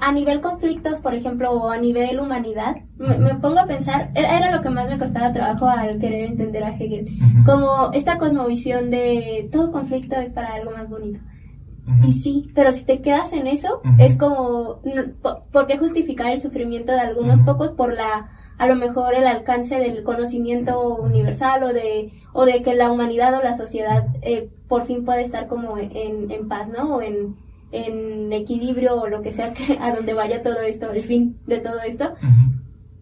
a 0.00 0.12
nivel 0.12 0.40
conflictos, 0.40 1.00
por 1.00 1.14
ejemplo, 1.14 1.50
o 1.52 1.70
a 1.70 1.78
nivel 1.78 2.20
humanidad, 2.20 2.76
me, 2.96 3.34
pongo 3.36 3.58
a 3.58 3.66
pensar, 3.66 4.10
era, 4.14 4.54
lo 4.54 4.62
que 4.62 4.70
más 4.70 4.88
me 4.88 4.98
costaba 4.98 5.32
trabajo 5.32 5.68
al 5.68 5.98
querer 5.98 6.24
entender 6.24 6.64
a 6.64 6.76
Hegel, 6.76 7.08
como 7.44 7.90
esta 7.92 8.18
cosmovisión 8.18 8.90
de 8.90 9.48
todo 9.50 9.72
conflicto 9.72 10.16
es 10.16 10.32
para 10.32 10.54
algo 10.54 10.70
más 10.72 10.90
bonito. 10.90 11.20
Y 12.02 12.12
sí, 12.12 12.50
pero 12.54 12.72
si 12.72 12.84
te 12.84 13.00
quedas 13.02 13.34
en 13.34 13.46
eso, 13.46 13.82
es 13.98 14.16
como, 14.16 14.80
¿por 15.52 15.66
qué 15.66 15.76
justificar 15.76 16.28
el 16.28 16.40
sufrimiento 16.40 16.92
de 16.92 17.00
algunos 17.00 17.42
pocos 17.42 17.72
por 17.72 17.92
la, 17.92 18.28
a 18.56 18.66
lo 18.66 18.74
mejor 18.74 19.14
el 19.14 19.26
alcance 19.26 19.78
del 19.78 20.02
conocimiento 20.02 20.96
universal 20.96 21.62
o 21.62 21.72
de, 21.74 22.10
o 22.32 22.46
de 22.46 22.62
que 22.62 22.74
la 22.74 22.90
humanidad 22.90 23.34
o 23.34 23.42
la 23.42 23.52
sociedad 23.52 24.06
eh, 24.22 24.48
por 24.66 24.84
fin 24.84 25.04
puede 25.04 25.22
estar 25.22 25.46
como 25.46 25.76
en, 25.76 26.30
en 26.30 26.48
paz, 26.48 26.70
¿no? 26.70 26.96
O 26.96 27.02
en, 27.02 27.36
en 27.74 28.32
equilibrio 28.32 28.94
o 28.94 29.08
lo 29.08 29.20
que 29.20 29.32
sea 29.32 29.52
que 29.52 29.78
a 29.80 29.92
donde 29.92 30.14
vaya 30.14 30.42
todo 30.42 30.60
esto, 30.62 30.92
el 30.92 31.02
fin 31.02 31.38
de 31.46 31.58
todo 31.58 31.80
esto. 31.80 32.14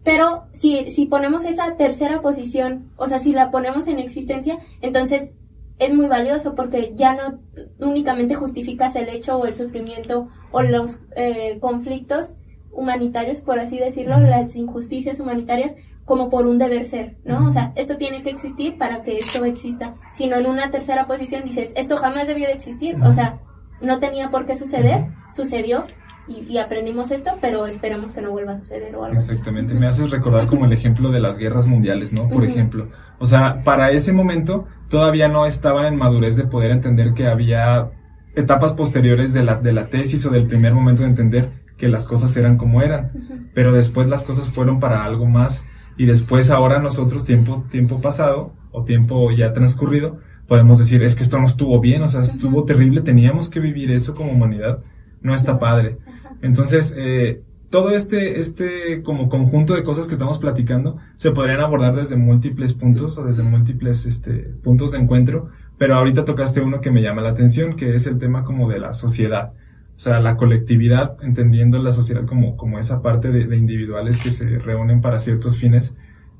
Pero 0.03 0.45
si, 0.51 0.89
si 0.91 1.05
ponemos 1.05 1.45
esa 1.45 1.77
tercera 1.77 2.21
posición, 2.21 2.91
o 2.97 3.07
sea, 3.07 3.19
si 3.19 3.31
la 3.31 3.51
ponemos 3.51 3.87
en 3.87 3.99
existencia, 3.99 4.57
entonces 4.81 5.33
es 5.79 5.93
muy 5.93 6.07
valioso 6.07 6.55
porque 6.55 6.93
ya 6.95 7.15
no 7.15 7.39
únicamente 7.79 8.35
justificas 8.35 8.95
el 8.95 9.09
hecho 9.09 9.37
o 9.37 9.45
el 9.45 9.55
sufrimiento 9.55 10.27
o 10.51 10.61
los 10.61 10.99
eh, 11.15 11.57
conflictos 11.61 12.33
humanitarios, 12.71 13.41
por 13.41 13.59
así 13.59 13.77
decirlo, 13.77 14.19
las 14.19 14.55
injusticias 14.55 15.19
humanitarias, 15.19 15.77
como 16.05 16.29
por 16.29 16.47
un 16.47 16.57
deber 16.57 16.85
ser, 16.85 17.15
¿no? 17.23 17.45
O 17.45 17.51
sea, 17.51 17.71
esto 17.75 17.97
tiene 17.97 18.23
que 18.23 18.29
existir 18.29 18.77
para 18.77 19.03
que 19.03 19.17
esto 19.19 19.45
exista, 19.45 19.93
sino 20.13 20.35
en 20.35 20.47
una 20.47 20.69
tercera 20.69 21.07
posición 21.07 21.45
dices, 21.45 21.71
esto 21.77 21.95
jamás 21.95 22.27
debió 22.27 22.47
de 22.47 22.53
existir, 22.53 22.97
o 23.03 23.11
sea, 23.11 23.39
no 23.83 23.99
tenía 23.99 24.29
por 24.29 24.45
qué 24.45 24.55
suceder, 24.55 25.07
sucedió, 25.31 25.85
y, 26.25 26.57
aprendimos 26.57 27.11
esto, 27.11 27.31
pero 27.41 27.67
esperamos 27.67 28.13
que 28.13 28.21
no 28.21 28.31
vuelva 28.31 28.53
a 28.53 28.55
suceder 28.55 28.95
o 28.95 29.03
algo. 29.03 29.17
Exactamente, 29.17 29.73
me 29.73 29.87
haces 29.87 30.09
recordar 30.09 30.47
como 30.47 30.65
el 30.65 30.71
ejemplo 30.71 31.11
de 31.11 31.19
las 31.19 31.37
guerras 31.37 31.67
mundiales, 31.67 32.13
¿no? 32.13 32.29
Por 32.29 32.45
ejemplo, 32.45 32.87
o 33.19 33.25
sea, 33.25 33.61
para 33.65 33.91
ese 33.91 34.13
momento 34.13 34.65
todavía 34.89 35.27
no 35.27 35.45
estaban 35.45 35.85
en 35.85 35.97
madurez 35.97 36.37
de 36.37 36.45
poder 36.45 36.71
entender 36.71 37.13
que 37.13 37.27
había 37.27 37.91
etapas 38.35 38.73
posteriores 38.73 39.33
de 39.33 39.43
la, 39.43 39.55
de 39.55 39.73
la 39.73 39.89
tesis 39.89 40.25
o 40.25 40.29
del 40.29 40.47
primer 40.47 40.73
momento 40.73 41.03
de 41.03 41.09
entender 41.09 41.51
que 41.77 41.89
las 41.89 42.05
cosas 42.05 42.35
eran 42.37 42.57
como 42.57 42.81
eran, 42.81 43.49
pero 43.53 43.73
después 43.73 44.07
las 44.07 44.23
cosas 44.23 44.49
fueron 44.49 44.79
para 44.79 45.03
algo 45.03 45.25
más 45.25 45.65
y 45.97 46.05
después 46.05 46.49
ahora 46.51 46.79
nosotros 46.79 47.25
tiempo 47.25 47.65
tiempo 47.69 47.99
pasado 47.99 48.53
o 48.71 48.83
tiempo 48.83 49.29
ya 49.31 49.51
transcurrido 49.51 50.19
podemos 50.47 50.77
decir 50.77 51.03
es 51.03 51.15
que 51.15 51.23
esto 51.23 51.39
no 51.39 51.47
estuvo 51.47 51.79
bien, 51.79 52.03
o 52.03 52.07
sea, 52.07 52.21
estuvo 52.21 52.63
terrible, 52.63 53.01
teníamos 53.01 53.49
que 53.49 53.59
vivir 53.59 53.91
eso 53.91 54.13
como 54.13 54.31
humanidad, 54.31 54.79
no 55.21 55.33
está 55.33 55.59
padre. 55.59 55.97
Entonces, 56.41 56.93
eh, 56.97 57.41
todo 57.69 57.89
este, 57.89 58.39
este 58.39 59.01
como 59.01 59.29
conjunto 59.29 59.73
de 59.73 59.81
cosas 59.81 60.05
que 60.05 60.13
estamos 60.13 60.37
platicando 60.37 60.97
se 61.15 61.31
podrían 61.31 61.59
abordar 61.59 61.95
desde 61.95 62.17
múltiples 62.17 62.75
puntos 62.75 63.17
o 63.17 63.25
desde 63.25 63.41
múltiples 63.41 64.05
este, 64.05 64.33
puntos 64.61 64.91
de 64.91 64.99
encuentro, 64.99 65.49
pero 65.79 65.95
ahorita 65.95 66.23
tocaste 66.23 66.61
uno 66.61 66.81
que 66.81 66.91
me 66.91 67.01
llama 67.01 67.23
la 67.23 67.29
atención, 67.29 67.75
que 67.75 67.95
es 67.95 68.05
el 68.05 68.19
tema 68.19 68.43
como 68.43 68.69
de 68.69 68.79
la 68.79 68.93
sociedad. 68.93 69.53
O 69.95 69.99
sea, 69.99 70.19
la 70.19 70.37
colectividad, 70.37 71.17
entendiendo 71.23 71.79
la 71.79 71.91
sociedad 71.91 72.25
como, 72.25 72.57
como 72.57 72.77
esa 72.77 73.01
parte 73.01 73.31
de, 73.31 73.57
individuales 73.57 74.21
que 74.21 74.29
se 74.29 74.59
reúnen 74.59 75.01
para 75.01 75.17
ciertos 75.17 75.57
fines, 75.57 75.95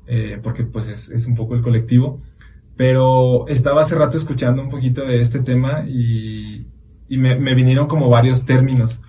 eh, 0.06 0.38
porque 0.40 0.62
pues 0.62 0.88
es, 0.88 1.10
es 1.10 1.26
un 1.26 1.34
poco 1.34 1.56
el 1.56 1.62
colectivo. 1.62 2.20
Pero 2.76 3.46
estaba 3.48 3.82
hace 3.82 3.94
rato 3.94 4.16
escuchando 4.16 4.62
un 4.62 4.68
poquito 4.68 5.04
de 5.06 5.20
este 5.20 5.40
tema 5.40 5.84
y, 5.86 6.66
y 7.08 7.18
me, 7.18 7.36
me 7.36 7.54
vinieron 7.54 7.86
como 7.86 8.08
varios 8.08 8.44
términos. 8.44 9.00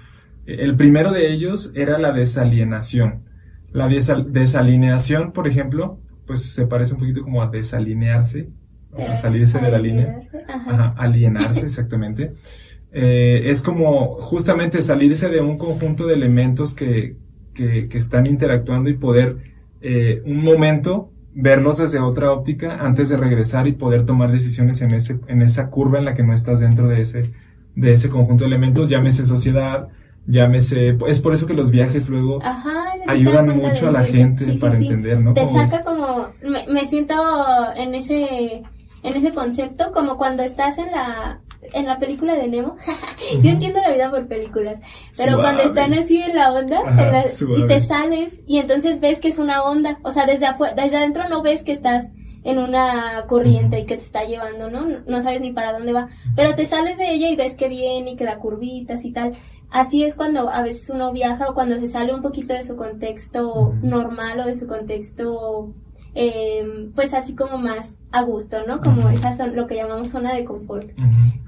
El 0.45 0.75
primero 0.75 1.11
de 1.11 1.31
ellos 1.31 1.71
era 1.73 1.97
la 1.97 2.11
desalienación. 2.11 3.23
La 3.71 3.87
desalineación, 3.87 5.31
por 5.31 5.47
ejemplo, 5.47 5.97
pues 6.25 6.43
se 6.43 6.65
parece 6.67 6.93
un 6.93 6.99
poquito 6.99 7.23
como 7.23 7.41
a 7.41 7.47
desalinearse, 7.47 8.49
o 8.91 9.01
sea, 9.01 9.15
salirse 9.15 9.59
de 9.59 9.71
la 9.71 9.79
línea. 9.79 10.19
Ajá. 10.47 10.93
alienarse, 10.97 11.65
exactamente. 11.65 12.33
Eh, 12.91 13.49
es 13.49 13.61
como 13.61 14.21
justamente 14.21 14.81
salirse 14.81 15.27
de 15.29 15.41
un 15.41 15.57
conjunto 15.57 16.07
de 16.07 16.13
elementos 16.13 16.73
que, 16.73 17.17
que, 17.53 17.89
están 17.91 18.25
interactuando 18.27 18.89
y 18.89 18.93
poder 18.93 19.37
eh, 19.81 20.21
un 20.25 20.43
momento 20.43 21.11
verlos 21.35 21.77
desde 21.77 21.99
otra 21.99 22.31
óptica 22.31 22.77
antes 22.79 23.09
de 23.09 23.17
regresar 23.17 23.67
y 23.67 23.73
poder 23.73 24.05
tomar 24.05 24.31
decisiones 24.31 24.81
en, 24.81 24.93
ese, 24.93 25.19
en 25.27 25.41
esa 25.41 25.69
curva 25.69 25.99
en 25.99 26.05
la 26.05 26.13
que 26.13 26.23
no 26.23 26.33
estás 26.33 26.61
dentro 26.61 26.87
de 26.87 27.01
ese, 27.01 27.31
de 27.75 27.91
ese 27.91 28.09
conjunto 28.09 28.45
de 28.45 28.47
elementos, 28.47 28.89
llámese 28.89 29.25
sociedad, 29.25 29.89
llámese, 30.25 30.97
es 31.07 31.19
por 31.19 31.33
eso 31.33 31.45
que 31.45 31.53
los 31.53 31.71
viajes 31.71 32.09
luego 32.09 32.39
ayudan 33.05 33.47
mucho 33.57 33.89
a 33.89 33.91
la 33.91 34.05
gente 34.05 34.57
para 34.59 34.77
entender, 34.77 35.19
¿no? 35.19 35.33
Te 35.33 35.45
saca 35.45 35.83
como, 35.83 36.27
me, 36.69 36.85
siento 36.85 37.13
en 37.75 37.93
ese, 37.95 38.63
en 39.03 39.15
ese 39.15 39.31
concepto 39.31 39.91
como 39.91 40.17
cuando 40.17 40.41
estás 40.41 40.77
en 40.77 40.89
la, 40.91 41.41
en 41.73 41.85
la 41.85 41.99
película 41.99 42.35
de 42.35 42.47
Nemo, 42.47 42.75
yo 43.41 43.49
entiendo 43.49 43.81
la 43.81 43.91
vida 43.91 44.09
por 44.09 44.27
películas, 44.27 44.81
pero 45.17 45.39
cuando 45.39 45.63
están 45.63 45.93
así 45.93 46.21
en 46.21 46.35
la 46.35 46.51
onda 46.51 46.81
y 47.57 47.67
te 47.67 47.79
sales 47.79 48.41
y 48.47 48.59
entonces 48.59 48.99
ves 48.99 49.19
que 49.19 49.27
es 49.27 49.37
una 49.37 49.63
onda, 49.63 49.99
o 50.03 50.11
sea, 50.11 50.25
desde 50.25 50.45
afuera, 50.45 50.73
desde 50.75 50.97
adentro 50.97 51.29
no 51.29 51.41
ves 51.41 51.63
que 51.63 51.71
estás 51.71 52.09
en 52.43 52.59
una 52.59 53.25
corriente 53.27 53.79
y 53.79 53.85
que 53.85 53.95
te 53.95 54.03
está 54.03 54.23
llevando, 54.23 54.69
¿no? 54.69 54.85
No 54.85 55.19
sabes 55.19 55.41
ni 55.41 55.51
para 55.51 55.73
dónde 55.73 55.93
va, 55.93 56.07
pero 56.35 56.53
te 56.53 56.65
sales 56.65 56.97
de 56.97 57.11
ella 57.11 57.29
y 57.29 57.35
ves 57.35 57.55
que 57.55 57.67
viene 57.67 58.11
y 58.11 58.15
que 58.15 58.23
da 58.23 58.37
curvitas 58.37 59.03
y 59.03 59.11
tal. 59.11 59.31
Así 59.71 60.03
es 60.03 60.13
cuando 60.13 60.49
a 60.49 60.61
veces 60.61 60.91
uno 60.91 61.11
viaja 61.11 61.49
o 61.49 61.55
cuando 61.55 61.77
se 61.77 61.87
sale 61.87 62.13
un 62.13 62.21
poquito 62.21 62.53
de 62.53 62.63
su 62.63 62.75
contexto 62.75 63.73
normal 63.81 64.39
o 64.39 64.45
de 64.45 64.53
su 64.53 64.67
contexto, 64.67 65.73
eh, 66.15 66.89
pues 66.95 67.13
así 67.13 67.35
como 67.35 67.57
más 67.57 68.05
a 68.11 68.21
gusto, 68.21 68.63
¿no? 68.65 68.79
Como 68.79 69.09
esa 69.09 69.33
son 69.33 69.55
lo 69.55 69.67
que 69.67 69.75
llamamos 69.75 70.09
zona 70.09 70.33
de 70.33 70.45
confort. 70.45 70.89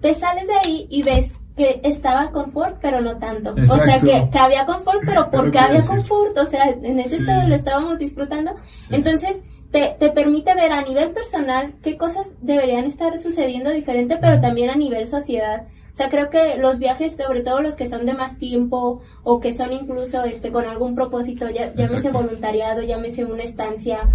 Te 0.01 0.13
sales 0.13 0.47
de 0.47 0.53
ahí 0.53 0.87
y 0.89 1.03
ves 1.03 1.33
que 1.55 1.79
estaba 1.83 2.31
confort, 2.31 2.77
pero 2.81 3.01
no 3.01 3.17
tanto. 3.17 3.55
O 3.57 3.79
sea, 3.79 3.99
que, 3.99 4.29
que, 4.29 4.37
había 4.37 4.65
confort, 4.65 5.01
pero 5.05 5.29
porque 5.31 5.57
había 5.57 5.81
confort. 5.81 6.37
O 6.37 6.45
sea, 6.45 6.67
en 6.67 6.99
ese 6.99 7.17
estado 7.17 7.47
lo 7.47 7.55
estábamos 7.55 7.97
disfrutando. 7.97 8.55
Entonces, 8.91 9.45
te, 9.71 9.95
te, 9.97 10.11
permite 10.11 10.53
ver 10.53 10.71
a 10.71 10.81
nivel 10.81 11.11
personal 11.11 11.75
qué 11.81 11.97
cosas 11.97 12.35
deberían 12.41 12.85
estar 12.85 13.17
sucediendo 13.19 13.71
diferente, 13.71 14.17
pero 14.19 14.39
también 14.39 14.69
a 14.69 14.75
nivel 14.75 15.07
sociedad. 15.07 15.65
O 15.91 15.95
sea, 15.97 16.09
creo 16.09 16.29
que 16.29 16.57
los 16.57 16.77
viajes, 16.77 17.15
sobre 17.15 17.41
todo 17.41 17.59
los 17.59 17.75
que 17.75 17.87
son 17.87 18.05
de 18.05 18.13
más 18.13 18.37
tiempo 18.37 19.01
o 19.23 19.39
que 19.39 19.51
son 19.51 19.73
incluso 19.73 20.25
este 20.25 20.51
con 20.51 20.65
algún 20.65 20.93
propósito, 20.93 21.49
ya, 21.49 21.73
llámese 21.73 22.11
voluntariado, 22.11 22.83
llámese 22.83 23.25
una 23.25 23.41
estancia, 23.41 24.07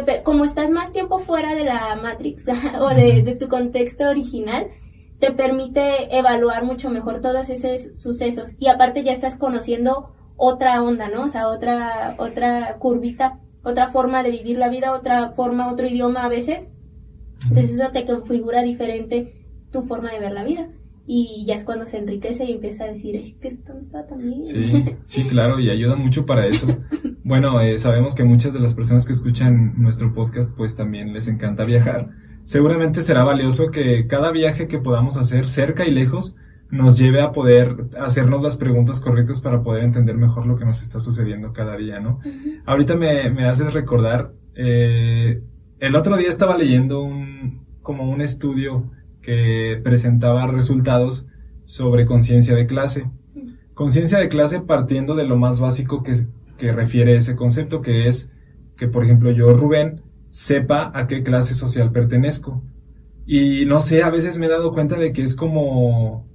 te, 0.00 0.22
como 0.22 0.44
estás 0.44 0.70
más 0.70 0.92
tiempo 0.92 1.18
fuera 1.18 1.54
de 1.54 1.64
la 1.64 1.96
Matrix 1.96 2.48
o 2.80 2.88
de, 2.88 3.36
tu 3.38 3.48
contexto 3.48 4.08
original, 4.08 4.68
te 5.18 5.32
permite 5.32 6.16
evaluar 6.16 6.64
mucho 6.64 6.90
mejor 6.90 7.20
todos 7.20 7.48
esos 7.48 7.98
sucesos 7.98 8.56
y 8.58 8.68
aparte 8.68 9.02
ya 9.02 9.12
estás 9.12 9.36
conociendo 9.36 10.12
otra 10.36 10.82
onda, 10.82 11.08
¿no? 11.08 11.24
O 11.24 11.28
sea, 11.28 11.48
otra, 11.48 12.16
otra 12.18 12.76
curvita, 12.78 13.40
otra 13.62 13.88
forma 13.88 14.22
de 14.22 14.30
vivir 14.30 14.58
la 14.58 14.68
vida, 14.68 14.92
otra 14.92 15.30
forma, 15.32 15.70
otro 15.70 15.86
idioma 15.86 16.24
a 16.24 16.28
veces. 16.28 16.70
Entonces 17.48 17.78
eso 17.78 17.90
te 17.92 18.04
configura 18.04 18.62
diferente 18.62 19.44
tu 19.70 19.82
forma 19.82 20.12
de 20.12 20.20
ver 20.20 20.32
la 20.32 20.44
vida 20.44 20.68
y 21.06 21.44
ya 21.46 21.54
es 21.54 21.64
cuando 21.64 21.84
se 21.84 21.98
enriquece 21.98 22.44
y 22.44 22.52
empieza 22.52 22.84
a 22.84 22.88
decir, 22.88 23.16
es 23.16 23.34
que 23.34 23.48
esto 23.48 23.74
no 23.74 23.80
está 23.80 24.06
tan 24.06 24.18
bien. 24.18 24.44
Sí, 24.44 24.96
sí, 25.02 25.24
claro, 25.24 25.60
y 25.60 25.70
ayuda 25.70 25.96
mucho 25.96 26.24
para 26.24 26.46
eso. 26.46 26.66
Bueno, 27.22 27.60
eh, 27.60 27.78
sabemos 27.78 28.14
que 28.14 28.24
muchas 28.24 28.52
de 28.52 28.60
las 28.60 28.74
personas 28.74 29.06
que 29.06 29.12
escuchan 29.12 29.74
nuestro 29.76 30.14
podcast 30.14 30.56
pues 30.56 30.76
también 30.76 31.12
les 31.12 31.28
encanta 31.28 31.64
viajar. 31.64 32.10
Seguramente 32.44 33.00
será 33.00 33.24
valioso 33.24 33.70
que 33.70 34.06
cada 34.06 34.30
viaje 34.30 34.68
que 34.68 34.78
podamos 34.78 35.16
hacer 35.16 35.46
cerca 35.46 35.86
y 35.86 35.90
lejos 35.90 36.36
nos 36.70 36.98
lleve 36.98 37.22
a 37.22 37.32
poder 37.32 37.88
hacernos 37.98 38.42
las 38.42 38.56
preguntas 38.56 39.00
correctas 39.00 39.40
para 39.40 39.62
poder 39.62 39.84
entender 39.84 40.16
mejor 40.16 40.46
lo 40.46 40.56
que 40.56 40.64
nos 40.64 40.82
está 40.82 40.98
sucediendo 40.98 41.52
cada 41.52 41.76
día, 41.76 42.00
¿no? 42.00 42.18
Ahorita 42.66 42.96
me, 42.96 43.30
me 43.30 43.46
haces 43.46 43.72
recordar, 43.72 44.32
eh, 44.54 45.42
el 45.78 45.96
otro 45.96 46.16
día 46.16 46.28
estaba 46.28 46.56
leyendo 46.56 47.02
un, 47.02 47.64
como 47.82 48.10
un 48.10 48.20
estudio 48.20 48.90
que 49.24 49.80
presentaba 49.82 50.46
resultados 50.46 51.26
sobre 51.64 52.06
conciencia 52.06 52.54
de 52.54 52.66
clase. 52.66 53.10
Conciencia 53.72 54.18
de 54.18 54.28
clase 54.28 54.60
partiendo 54.60 55.14
de 55.14 55.26
lo 55.26 55.36
más 55.36 55.60
básico 55.60 56.02
que, 56.02 56.12
que 56.58 56.72
refiere 56.72 57.16
ese 57.16 57.34
concepto, 57.34 57.80
que 57.80 58.06
es 58.06 58.30
que, 58.76 58.86
por 58.88 59.04
ejemplo, 59.04 59.30
yo, 59.30 59.54
Rubén, 59.54 60.02
sepa 60.28 60.92
a 60.94 61.06
qué 61.06 61.22
clase 61.22 61.54
social 61.54 61.90
pertenezco. 61.90 62.62
Y 63.26 63.64
no 63.66 63.80
sé, 63.80 64.02
a 64.02 64.10
veces 64.10 64.36
me 64.38 64.46
he 64.46 64.50
dado 64.50 64.72
cuenta 64.72 64.96
de 64.96 65.12
que 65.12 65.22
es 65.22 65.34
como, 65.34 66.26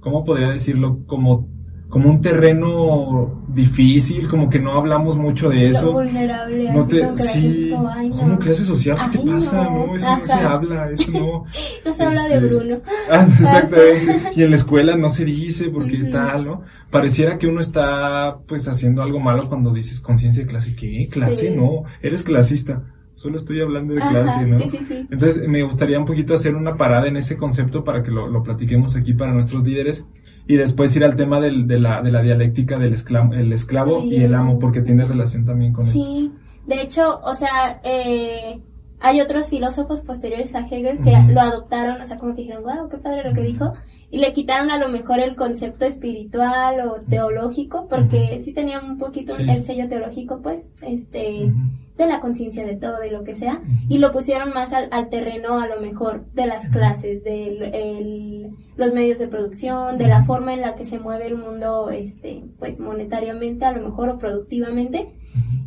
¿cómo 0.00 0.24
podría 0.24 0.50
decirlo? 0.50 1.00
Como 1.06 1.48
como 1.88 2.10
un 2.10 2.20
terreno 2.20 3.44
difícil, 3.48 4.28
como 4.28 4.50
que 4.50 4.58
no 4.58 4.74
hablamos 4.74 5.16
mucho 5.16 5.48
de 5.48 5.68
eso. 5.68 5.92
vulnerable, 5.92 6.70
no 6.70 6.86
te, 6.86 7.16
sí, 7.16 7.70
como, 8.10 8.38
clase 8.38 8.64
social, 8.64 8.98
¿qué 9.10 9.18
te 9.18 9.26
pasa? 9.26 9.64
No, 9.70 9.94
eso 9.94 10.16
no 10.16 10.26
se 10.26 10.34
habla, 10.34 10.90
eso 10.90 11.10
no. 11.12 11.44
no 11.84 11.92
se 11.92 12.04
habla 12.04 12.28
de 12.28 12.34
este, 12.34 12.46
Bruno. 12.46 12.80
Ah, 13.10 13.26
exactamente. 13.26 14.32
y 14.36 14.42
en 14.42 14.50
la 14.50 14.56
escuela 14.56 14.96
no 14.96 15.08
se 15.08 15.24
dice 15.24 15.70
porque 15.70 15.96
tal, 16.12 16.44
¿no? 16.44 16.62
Pareciera 16.90 17.38
que 17.38 17.46
uno 17.46 17.60
está 17.60 18.36
pues 18.46 18.68
haciendo 18.68 19.02
algo 19.02 19.18
malo 19.18 19.48
cuando 19.48 19.72
dices 19.72 20.00
conciencia 20.00 20.42
de 20.44 20.48
clase. 20.48 20.74
¿Qué? 20.74 21.06
¿Clase? 21.10 21.56
No, 21.56 21.84
eres 22.02 22.22
clasista 22.22 22.82
solo 23.14 23.36
estoy 23.36 23.60
hablando 23.60 23.94
de 23.94 24.00
clase, 24.00 24.46
¿no? 24.46 24.60
Sí, 24.60 24.68
sí, 24.70 24.78
sí. 24.84 24.94
Entonces 25.10 25.42
me 25.48 25.64
gustaría 25.64 25.98
un 25.98 26.04
poquito 26.04 26.34
hacer 26.34 26.54
una 26.54 26.76
parada 26.76 27.08
en 27.08 27.16
ese 27.16 27.36
concepto 27.36 27.82
para 27.82 28.00
que 28.00 28.12
lo, 28.12 28.28
lo 28.28 28.44
platiquemos 28.44 28.94
aquí 28.94 29.12
para 29.12 29.32
nuestros 29.32 29.64
líderes 29.64 30.04
y 30.48 30.56
después 30.56 30.96
ir 30.96 31.04
al 31.04 31.14
tema 31.14 31.40
del, 31.40 31.68
de, 31.68 31.78
la, 31.78 32.00
de 32.00 32.10
la 32.10 32.22
dialéctica 32.22 32.78
del 32.78 32.94
esclavo, 32.94 33.34
el 33.34 33.52
esclavo 33.52 34.02
y 34.02 34.16
el 34.16 34.34
amo, 34.34 34.58
porque 34.58 34.80
tiene 34.80 35.04
relación 35.04 35.44
también 35.44 35.74
con 35.74 35.84
esto. 35.84 36.02
Sí, 36.02 36.32
de 36.66 36.80
hecho, 36.80 37.20
o 37.22 37.34
sea, 37.34 37.80
eh, 37.84 38.62
hay 38.98 39.20
otros 39.20 39.50
filósofos 39.50 40.00
posteriores 40.00 40.54
a 40.54 40.60
Hegel 40.60 41.00
que 41.02 41.12
lo 41.32 41.40
adoptaron, 41.40 42.00
o 42.00 42.04
sea, 42.06 42.16
como 42.16 42.34
que 42.34 42.42
dijeron, 42.42 42.64
wow, 42.64 42.88
qué 42.88 42.96
padre 42.96 43.28
lo 43.28 43.34
que 43.34 43.42
dijo, 43.42 43.74
y 44.10 44.18
le 44.18 44.32
quitaron 44.32 44.70
a 44.70 44.78
lo 44.78 44.88
mejor 44.88 45.20
el 45.20 45.36
concepto 45.36 45.84
espiritual 45.84 46.80
o 46.80 47.02
teológico, 47.06 47.86
porque 47.86 48.40
sí 48.40 48.54
tenía 48.54 48.80
un 48.80 48.96
poquito 48.96 49.34
el 49.36 49.60
sello 49.60 49.86
teológico, 49.86 50.40
pues, 50.40 50.66
este 50.80 51.52
de 51.98 52.06
la 52.06 52.20
conciencia 52.20 52.64
de 52.64 52.76
todo, 52.76 52.98
de 53.00 53.10
lo 53.10 53.24
que 53.24 53.34
sea, 53.34 53.60
y 53.88 53.98
lo 53.98 54.12
pusieron 54.12 54.50
más 54.50 54.72
al, 54.72 55.08
terreno 55.10 55.60
a 55.60 55.66
lo 55.66 55.80
mejor 55.80 56.26
de 56.32 56.46
las 56.46 56.68
clases, 56.68 57.24
de 57.24 58.50
los 58.76 58.94
medios 58.94 59.18
de 59.18 59.26
producción, 59.26 59.98
de 59.98 60.06
la 60.06 60.24
forma 60.24 60.54
en 60.54 60.60
la 60.60 60.76
que 60.76 60.84
se 60.84 61.00
mueve 61.00 61.26
el 61.26 61.36
mundo, 61.36 61.90
este, 61.90 62.44
pues 62.58 62.78
monetariamente 62.78 63.64
a 63.64 63.72
lo 63.72 63.86
mejor 63.86 64.08
o 64.10 64.18
productivamente. 64.18 65.12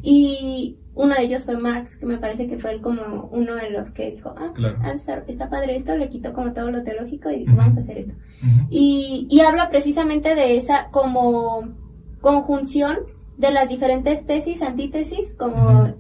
Y 0.01 0.77
uno 0.95 1.15
de 1.15 1.23
ellos 1.23 1.45
fue 1.45 1.57
Marx, 1.57 1.97
que 1.97 2.05
me 2.05 2.17
parece 2.17 2.47
que 2.47 2.57
fue 2.57 2.81
como 2.81 3.29
uno 3.31 3.55
de 3.55 3.69
los 3.69 3.91
que 3.91 4.11
dijo, 4.11 4.33
ah, 4.37 4.53
está 5.27 5.49
padre 5.49 5.75
esto, 5.75 5.97
le 5.97 6.09
quitó 6.09 6.33
como 6.33 6.53
todo 6.53 6.71
lo 6.71 6.81
teológico 6.81 7.29
y 7.29 7.39
dijo, 7.39 7.55
vamos 7.55 7.75
a 7.75 7.81
hacer 7.81 7.97
esto. 7.97 8.13
y, 8.69 9.27
y 9.29 9.41
habla 9.41 9.69
precisamente 9.69 10.33
de 10.33 10.55
esa 10.55 10.89
como 10.91 11.75
conjunción 12.21 12.99
de 13.41 13.51
las 13.51 13.69
diferentes 13.69 14.23
tesis, 14.23 14.61
antítesis, 14.61 15.33
como 15.33 15.95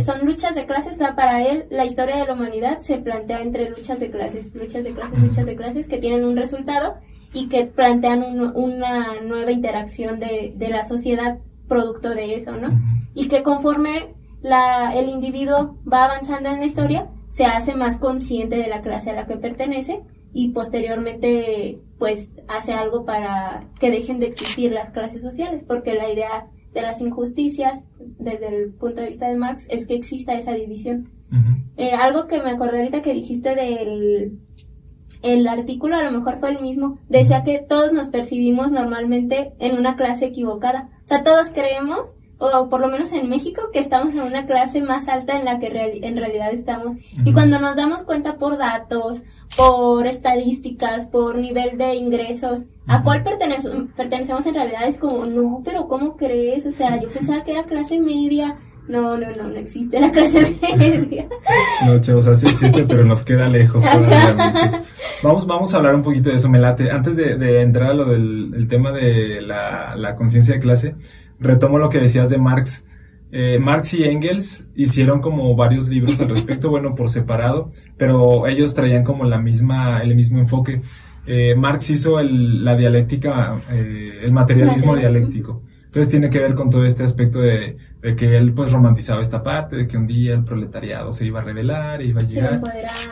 son 0.00 0.24
luchas 0.24 0.54
de 0.54 0.64
clases, 0.64 0.92
o 0.92 1.04
sea, 1.04 1.14
para 1.14 1.46
él 1.46 1.66
la 1.68 1.84
historia 1.84 2.16
de 2.16 2.24
la 2.24 2.32
humanidad 2.32 2.78
se 2.78 2.96
plantea 2.96 3.42
entre 3.42 3.68
luchas 3.68 4.00
de 4.00 4.10
clases, 4.10 4.54
luchas 4.54 4.82
de 4.82 4.94
clases, 4.94 5.18
luchas 5.18 5.44
de 5.44 5.56
clases 5.56 5.88
que 5.88 5.98
tienen 5.98 6.24
un 6.24 6.38
resultado 6.38 6.94
y 7.34 7.48
que 7.50 7.66
plantean 7.66 8.24
una 8.54 9.20
nueva 9.20 9.52
interacción 9.52 10.18
de, 10.18 10.54
de, 10.56 10.68
la 10.70 10.84
sociedad 10.84 11.38
producto 11.68 12.14
de 12.14 12.34
eso, 12.34 12.52
¿no? 12.52 12.80
Y 13.14 13.28
que 13.28 13.42
conforme 13.42 14.14
la, 14.40 14.94
el 14.94 15.10
individuo 15.10 15.76
va 15.92 16.06
avanzando 16.06 16.48
en 16.48 16.60
la 16.60 16.66
historia, 16.66 17.10
se 17.28 17.44
hace 17.44 17.74
más 17.74 17.98
consciente 17.98 18.56
de 18.56 18.68
la 18.68 18.80
clase 18.80 19.10
a 19.10 19.14
la 19.14 19.26
que 19.26 19.36
pertenece 19.36 20.00
y 20.32 20.48
posteriormente 20.48 21.78
pues 21.98 22.40
hace 22.48 22.72
algo 22.72 23.04
para 23.04 23.68
que 23.78 23.90
dejen 23.90 24.18
de 24.18 24.26
existir 24.26 24.72
las 24.72 24.88
clases 24.88 25.20
sociales, 25.20 25.62
porque 25.62 25.94
la 25.94 26.10
idea 26.10 26.46
de 26.76 26.82
las 26.82 27.00
injusticias 27.00 27.86
desde 27.98 28.48
el 28.48 28.72
punto 28.72 29.00
de 29.00 29.08
vista 29.08 29.28
de 29.28 29.36
Marx 29.36 29.66
es 29.70 29.86
que 29.86 29.94
exista 29.94 30.34
esa 30.34 30.52
división. 30.52 31.10
Eh, 31.76 31.90
algo 31.92 32.26
que 32.28 32.40
me 32.40 32.50
acordé 32.50 32.78
ahorita 32.78 33.02
que 33.02 33.12
dijiste 33.12 33.54
del 33.54 34.38
el 35.22 35.48
artículo 35.48 35.96
a 35.96 36.02
lo 36.04 36.12
mejor 36.12 36.38
fue 36.38 36.50
el 36.50 36.60
mismo, 36.60 36.98
decía 37.08 37.42
que 37.42 37.58
todos 37.58 37.92
nos 37.92 38.10
percibimos 38.10 38.70
normalmente 38.70 39.54
en 39.58 39.76
una 39.76 39.96
clase 39.96 40.26
equivocada. 40.26 40.90
O 41.02 41.06
sea, 41.06 41.24
todos 41.24 41.50
creemos 41.50 42.16
o 42.38 42.68
por 42.68 42.80
lo 42.80 42.88
menos 42.88 43.12
en 43.12 43.28
México, 43.28 43.70
que 43.72 43.78
estamos 43.78 44.14
en 44.14 44.20
una 44.20 44.46
clase 44.46 44.82
más 44.82 45.08
alta 45.08 45.38
en 45.38 45.44
la 45.44 45.58
que 45.58 45.68
en 46.02 46.16
realidad 46.16 46.52
estamos. 46.52 46.94
Y 47.24 47.32
cuando 47.32 47.58
nos 47.58 47.76
damos 47.76 48.02
cuenta 48.02 48.36
por 48.36 48.58
datos, 48.58 49.24
por 49.56 50.06
estadísticas, 50.06 51.06
por 51.06 51.36
nivel 51.36 51.78
de 51.78 51.94
ingresos, 51.94 52.66
a 52.86 53.02
cuál 53.02 53.22
pertenecemos 53.22 54.46
en 54.46 54.54
realidad 54.54 54.86
es 54.86 54.98
como, 54.98 55.24
no, 55.24 55.62
pero 55.64 55.88
¿cómo 55.88 56.16
crees? 56.16 56.66
O 56.66 56.70
sea, 56.70 57.00
yo 57.00 57.08
pensaba 57.08 57.42
que 57.42 57.52
era 57.52 57.64
clase 57.64 57.98
media. 57.98 58.56
No, 58.86 59.16
no, 59.16 59.28
no, 59.34 59.48
no 59.48 59.56
existe 59.56 59.98
la 59.98 60.12
clase 60.12 60.56
media. 60.78 61.26
No, 61.86 62.00
chavos, 62.00 62.28
así 62.28 62.46
existe, 62.46 62.84
pero 62.84 63.04
nos 63.04 63.24
queda 63.24 63.48
lejos. 63.48 63.84
Vamos, 65.24 65.46
vamos 65.46 65.74
a 65.74 65.78
hablar 65.78 65.96
un 65.96 66.02
poquito 66.02 66.30
de 66.30 66.36
eso, 66.36 66.48
Melate. 66.48 66.90
Antes 66.92 67.16
de, 67.16 67.62
entrar 67.62 67.90
a 67.90 67.94
lo 67.94 68.04
del 68.04 68.68
tema 68.68 68.92
de 68.92 69.40
la, 69.40 69.96
la 69.96 70.14
conciencia 70.14 70.54
de 70.54 70.60
clase, 70.60 70.94
retomo 71.38 71.78
lo 71.78 71.88
que 71.90 72.00
decías 72.00 72.30
de 72.30 72.38
Marx. 72.38 72.84
Eh, 73.32 73.58
Marx 73.58 73.94
y 73.94 74.04
Engels 74.04 74.66
hicieron 74.76 75.20
como 75.20 75.54
varios 75.56 75.88
libros 75.88 76.20
al 76.20 76.28
respecto, 76.28 76.70
bueno, 76.70 76.94
por 76.94 77.08
separado, 77.08 77.70
pero 77.96 78.46
ellos 78.46 78.74
traían 78.74 79.04
como 79.04 79.24
la 79.24 79.38
misma, 79.38 80.00
el 80.00 80.14
mismo 80.14 80.38
enfoque. 80.38 80.80
Eh, 81.26 81.56
Marx 81.56 81.90
hizo 81.90 82.20
el, 82.20 82.64
la 82.64 82.76
dialéctica, 82.76 83.56
eh, 83.72 84.20
el 84.22 84.32
materialismo 84.32 84.94
dialéctico. 84.94 85.62
Entonces 85.86 86.08
tiene 86.08 86.30
que 86.30 86.38
ver 86.38 86.54
con 86.54 86.70
todo 86.70 86.84
este 86.84 87.02
aspecto 87.02 87.40
de, 87.40 87.76
que 88.16 88.36
él 88.36 88.52
pues 88.52 88.72
romantizaba 88.72 89.20
esta 89.20 89.42
parte, 89.42 89.76
de 89.76 89.86
que 89.88 89.96
un 89.96 90.06
día 90.06 90.34
el 90.34 90.44
proletariado 90.44 91.10
se 91.10 91.26
iba 91.26 91.40
a 91.40 91.42
revelar, 91.42 92.02
iba 92.02 92.20
a 92.20 92.24
llegar. 92.24 92.62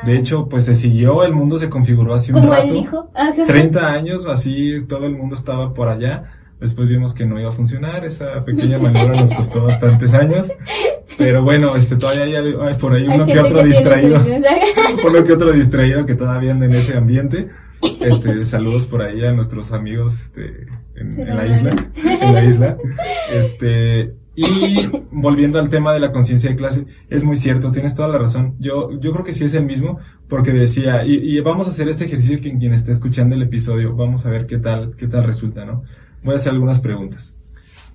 De 0.04 0.16
hecho, 0.16 0.48
pues 0.48 0.66
se 0.66 0.74
siguió, 0.74 1.24
el 1.24 1.32
mundo 1.32 1.56
se 1.56 1.68
configuró 1.68 2.14
así 2.14 2.30
un 2.30 2.40
Como 2.40 2.54
él 2.54 2.72
dijo. 2.72 3.10
30 3.46 3.92
años, 3.92 4.26
así 4.26 4.84
todo 4.86 5.06
el 5.06 5.16
mundo 5.16 5.34
estaba 5.34 5.72
por 5.72 5.88
allá 5.88 6.43
Después 6.60 6.88
vimos 6.88 7.14
que 7.14 7.26
no 7.26 7.38
iba 7.38 7.48
a 7.48 7.52
funcionar, 7.52 8.04
esa 8.04 8.44
pequeña 8.44 8.78
maniobra 8.78 9.20
nos 9.20 9.34
costó 9.34 9.64
bastantes 9.64 10.14
años. 10.14 10.52
Pero 11.18 11.42
bueno, 11.42 11.76
este 11.76 11.96
todavía 11.96 12.40
hay, 12.40 12.74
por 12.74 12.94
ahí 12.94 13.06
uno 13.06 13.26
que 13.26 13.38
otro 13.38 13.62
distraído. 13.62 14.22
uno 15.08 15.24
que 15.24 15.32
otro 15.32 15.52
distraído 15.52 16.06
que 16.06 16.14
todavía 16.14 16.52
anda 16.52 16.66
en 16.66 16.72
ese 16.72 16.96
ambiente. 16.96 17.48
Este, 18.00 18.44
saludos 18.44 18.86
por 18.86 19.02
ahí 19.02 19.24
a 19.24 19.32
nuestros 19.32 19.72
amigos 19.72 20.22
este, 20.22 20.66
en, 20.94 21.36
la 21.36 21.46
isla, 21.46 21.90
en 22.22 22.34
la 22.34 22.44
isla. 22.44 22.78
Este, 23.32 24.14
y 24.34 24.88
volviendo 25.10 25.58
al 25.58 25.68
tema 25.68 25.92
de 25.92 26.00
la 26.00 26.12
conciencia 26.12 26.50
de 26.50 26.56
clase, 26.56 26.86
es 27.10 27.24
muy 27.24 27.36
cierto, 27.36 27.70
tienes 27.70 27.94
toda 27.94 28.08
la 28.08 28.18
razón. 28.18 28.56
Yo, 28.58 28.90
yo 28.98 29.12
creo 29.12 29.24
que 29.24 29.32
sí 29.32 29.44
es 29.44 29.54
el 29.54 29.64
mismo, 29.64 29.98
porque 30.28 30.52
decía, 30.52 31.04
y, 31.04 31.14
y 31.14 31.40
vamos 31.40 31.66
a 31.66 31.70
hacer 31.70 31.88
este 31.88 32.04
ejercicio 32.06 32.40
que 32.40 32.56
quien 32.56 32.72
esté 32.72 32.90
escuchando 32.90 33.34
el 33.34 33.42
episodio, 33.42 33.94
vamos 33.94 34.24
a 34.24 34.30
ver 34.30 34.46
qué 34.46 34.58
tal, 34.58 34.94
qué 34.96 35.06
tal 35.06 35.24
resulta, 35.24 35.64
¿no? 35.64 35.82
Voy 36.24 36.32
a 36.32 36.36
hacer 36.36 36.52
algunas 36.52 36.80
preguntas. 36.80 37.36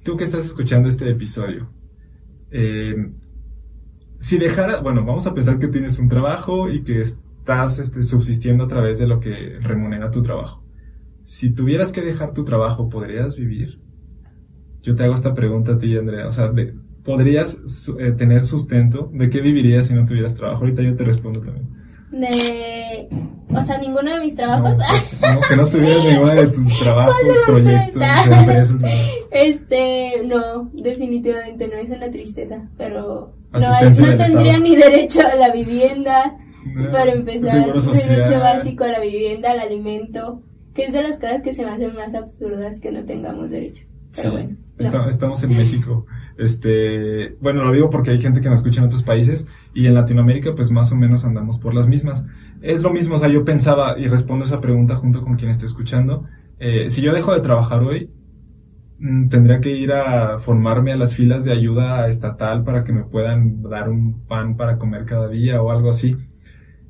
Tú 0.04 0.16
que 0.16 0.24
estás 0.24 0.46
escuchando 0.46 0.88
este 0.88 1.10
episodio, 1.10 1.70
eh, 2.52 3.12
si 4.18 4.38
dejara, 4.38 4.82
bueno, 4.82 5.04
vamos 5.04 5.28
a 5.28 5.34
pensar 5.34 5.60
que 5.60 5.68
tienes 5.68 6.00
un 6.00 6.08
trabajo 6.08 6.70
y 6.70 6.84
que 6.84 7.02
estás 7.02 7.80
este, 7.80 8.04
subsistiendo 8.04 8.64
a 8.64 8.68
través 8.68 9.00
de 9.00 9.08
lo 9.08 9.20
que 9.20 9.58
remunera 9.62 10.12
tu 10.12 10.22
trabajo. 10.22 10.64
Si 11.24 11.52
tuvieras 11.52 11.92
que 11.92 12.02
dejar 12.02 12.34
tu 12.34 12.44
trabajo, 12.44 12.90
¿podrías 12.90 13.36
vivir? 13.36 13.80
Yo 14.82 14.96
te 14.96 15.04
hago 15.04 15.14
esta 15.14 15.34
pregunta 15.34 15.74
a 15.74 15.78
ti, 15.78 15.98
Andrea. 15.98 16.28
O 16.28 16.32
sea, 16.32 16.52
¿podrías 17.04 17.92
eh, 18.00 18.12
tener 18.12 18.46
sustento? 18.46 19.12
¿De 19.14 19.30
qué 19.30 19.42
vivirías 19.42 19.88
si 19.88 19.94
no 19.94 20.06
tuvieras 20.06 20.36
trabajo? 20.36 20.62
Ahorita 20.62 20.82
yo 20.82 20.96
te 20.96 21.04
respondo 21.04 21.42
también 21.42 21.68
de, 22.12 23.10
o 23.54 23.62
sea, 23.62 23.78
ninguno 23.78 24.14
de 24.14 24.20
mis 24.20 24.36
trabajos. 24.36 24.78
No, 24.78 25.42
que 25.50 25.56
no 25.56 25.68
tuvieras 25.68 26.06
ninguno 26.06 26.34
de 26.34 26.48
tus 26.48 26.80
trabajos, 26.80 27.16
proyectos, 27.46 28.04
empresas. 28.28 28.78
Este, 29.32 30.24
no, 30.26 30.70
definitivamente 30.74 31.68
no 31.68 31.76
es 31.76 31.90
una 31.92 32.10
tristeza, 32.10 32.68
pero 32.78 33.34
no, 33.52 33.60
no 33.60 34.18
tendría 34.18 34.58
ni 34.58 34.76
derecho 34.76 35.22
a 35.22 35.36
la 35.36 35.52
vivienda, 35.52 36.36
para 36.92 37.12
empezar, 37.12 37.66
derecho 37.66 38.40
básico 38.40 38.84
a 38.84 38.90
la 38.90 39.00
vivienda, 39.00 39.52
al 39.52 39.60
alimento, 39.60 40.40
que 40.74 40.86
es 40.86 40.94
de 40.94 41.04
las 41.04 41.20
cosas 41.20 41.42
que 41.42 41.54
se 41.54 41.64
me 41.64 41.72
hacen 41.72 41.96
más 41.96 42.14
absurdas 42.14 42.82
que 42.82 42.92
no 42.92 43.06
tengamos 43.06 43.50
derecho. 43.50 43.84
Bueno. 44.16 44.58
estamos 45.08 45.44
en 45.44 45.50
México. 45.52 46.06
Este, 46.38 47.36
bueno, 47.42 47.64
lo 47.64 47.72
digo 47.72 47.90
porque 47.90 48.12
hay 48.12 48.20
gente 48.20 48.42
que 48.42 48.50
nos 48.50 48.60
escucha 48.60 48.82
en 48.82 48.88
otros 48.88 49.04
países 49.04 49.48
y 49.74 49.88
en 49.88 49.94
Latinoamérica 49.94 50.56
pues 50.56 50.72
más 50.72 50.92
o 50.92 50.96
menos 50.96 51.26
andamos 51.26 51.60
por 51.60 51.74
las 51.74 51.88
mismas. 51.88 52.26
Es 52.62 52.84
lo 52.84 52.92
mismo, 52.92 53.16
o 53.16 53.18
sea, 53.18 53.30
yo 53.30 53.44
pensaba 53.44 53.98
y 54.00 54.08
respondo 54.08 54.46
esa 54.46 54.62
pregunta 54.62 54.96
junto 54.96 55.22
con 55.22 55.36
quien 55.36 55.52
esté 55.52 55.66
escuchando. 55.66 56.26
Eh, 56.60 56.90
si 56.90 57.02
yo 57.02 57.14
dejo 57.14 57.34
de 57.34 57.42
trabajar 57.42 57.84
hoy, 57.84 58.10
mm, 59.00 59.28
tendría 59.28 59.60
que 59.60 59.72
ir 59.72 59.92
a 59.92 60.40
formarme 60.40 60.92
a 60.92 60.98
las 60.98 61.16
filas 61.16 61.46
de 61.46 61.52
ayuda 61.52 62.08
estatal 62.08 62.64
para 62.64 62.84
que 62.84 62.94
me 62.94 63.04
puedan 63.04 63.62
dar 63.64 63.90
un 63.90 64.22
pan 64.28 64.56
para 64.56 64.78
comer 64.78 65.06
cada 65.06 65.28
día 65.28 65.62
o 65.62 65.72
algo 65.72 65.90
así. 65.90 66.18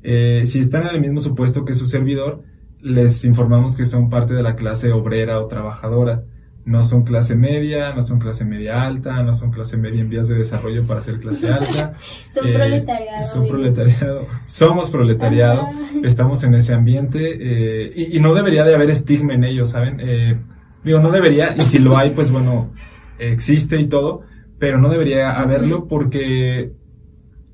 Eh, 0.02 0.42
si 0.44 0.60
están 0.60 0.86
en 0.86 0.94
el 0.94 1.00
mismo 1.00 1.20
supuesto 1.20 1.64
que 1.64 1.74
su 1.74 1.86
servidor, 1.86 2.42
les 2.80 3.24
informamos 3.26 3.76
que 3.76 3.84
son 3.84 4.08
parte 4.08 4.32
de 4.32 4.42
la 4.42 4.56
clase 4.56 4.90
obrera 4.92 5.38
o 5.38 5.46
trabajadora 5.46 6.24
no 6.64 6.84
son 6.84 7.02
clase 7.04 7.36
media, 7.36 7.92
no 7.94 8.02
son 8.02 8.18
clase 8.18 8.44
media 8.44 8.82
alta, 8.82 9.22
no 9.22 9.32
son 9.32 9.50
clase 9.50 9.76
media 9.76 10.00
en 10.00 10.10
vías 10.10 10.28
de 10.28 10.36
desarrollo 10.36 10.86
para 10.86 11.00
ser 11.00 11.18
clase 11.18 11.48
alta. 11.48 11.94
son 12.28 12.48
eh, 12.48 12.52
proletariado. 12.52 13.22
Son 13.22 13.48
proletariado. 13.48 14.26
Somos 14.44 14.90
proletariado. 14.90 15.68
Estamos 16.04 16.44
en 16.44 16.54
ese 16.54 16.74
ambiente 16.74 17.38
eh, 17.40 17.90
y, 17.94 18.16
y, 18.16 18.20
no 18.20 18.34
debería 18.34 18.64
de 18.64 18.74
haber 18.74 18.90
estigma 18.90 19.34
en 19.34 19.44
ello, 19.44 19.64
¿saben? 19.64 19.98
Eh, 20.00 20.38
digo, 20.84 21.00
no 21.00 21.10
debería 21.10 21.54
y 21.56 21.62
si 21.62 21.78
lo 21.78 21.96
hay, 21.96 22.10
pues 22.10 22.30
bueno, 22.30 22.72
existe 23.18 23.80
y 23.80 23.86
todo, 23.86 24.22
pero 24.58 24.78
no 24.78 24.88
debería 24.88 25.32
haberlo 25.32 25.86
porque 25.88 26.72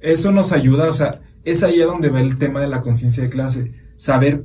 eso 0.00 0.32
nos 0.32 0.52
ayuda, 0.52 0.88
o 0.88 0.92
sea, 0.92 1.20
es 1.44 1.62
ahí 1.62 1.80
a 1.80 1.86
donde 1.86 2.10
va 2.10 2.20
el 2.20 2.38
tema 2.38 2.60
de 2.60 2.68
la 2.68 2.80
conciencia 2.80 3.22
de 3.22 3.28
clase, 3.28 3.72
saber 3.94 4.44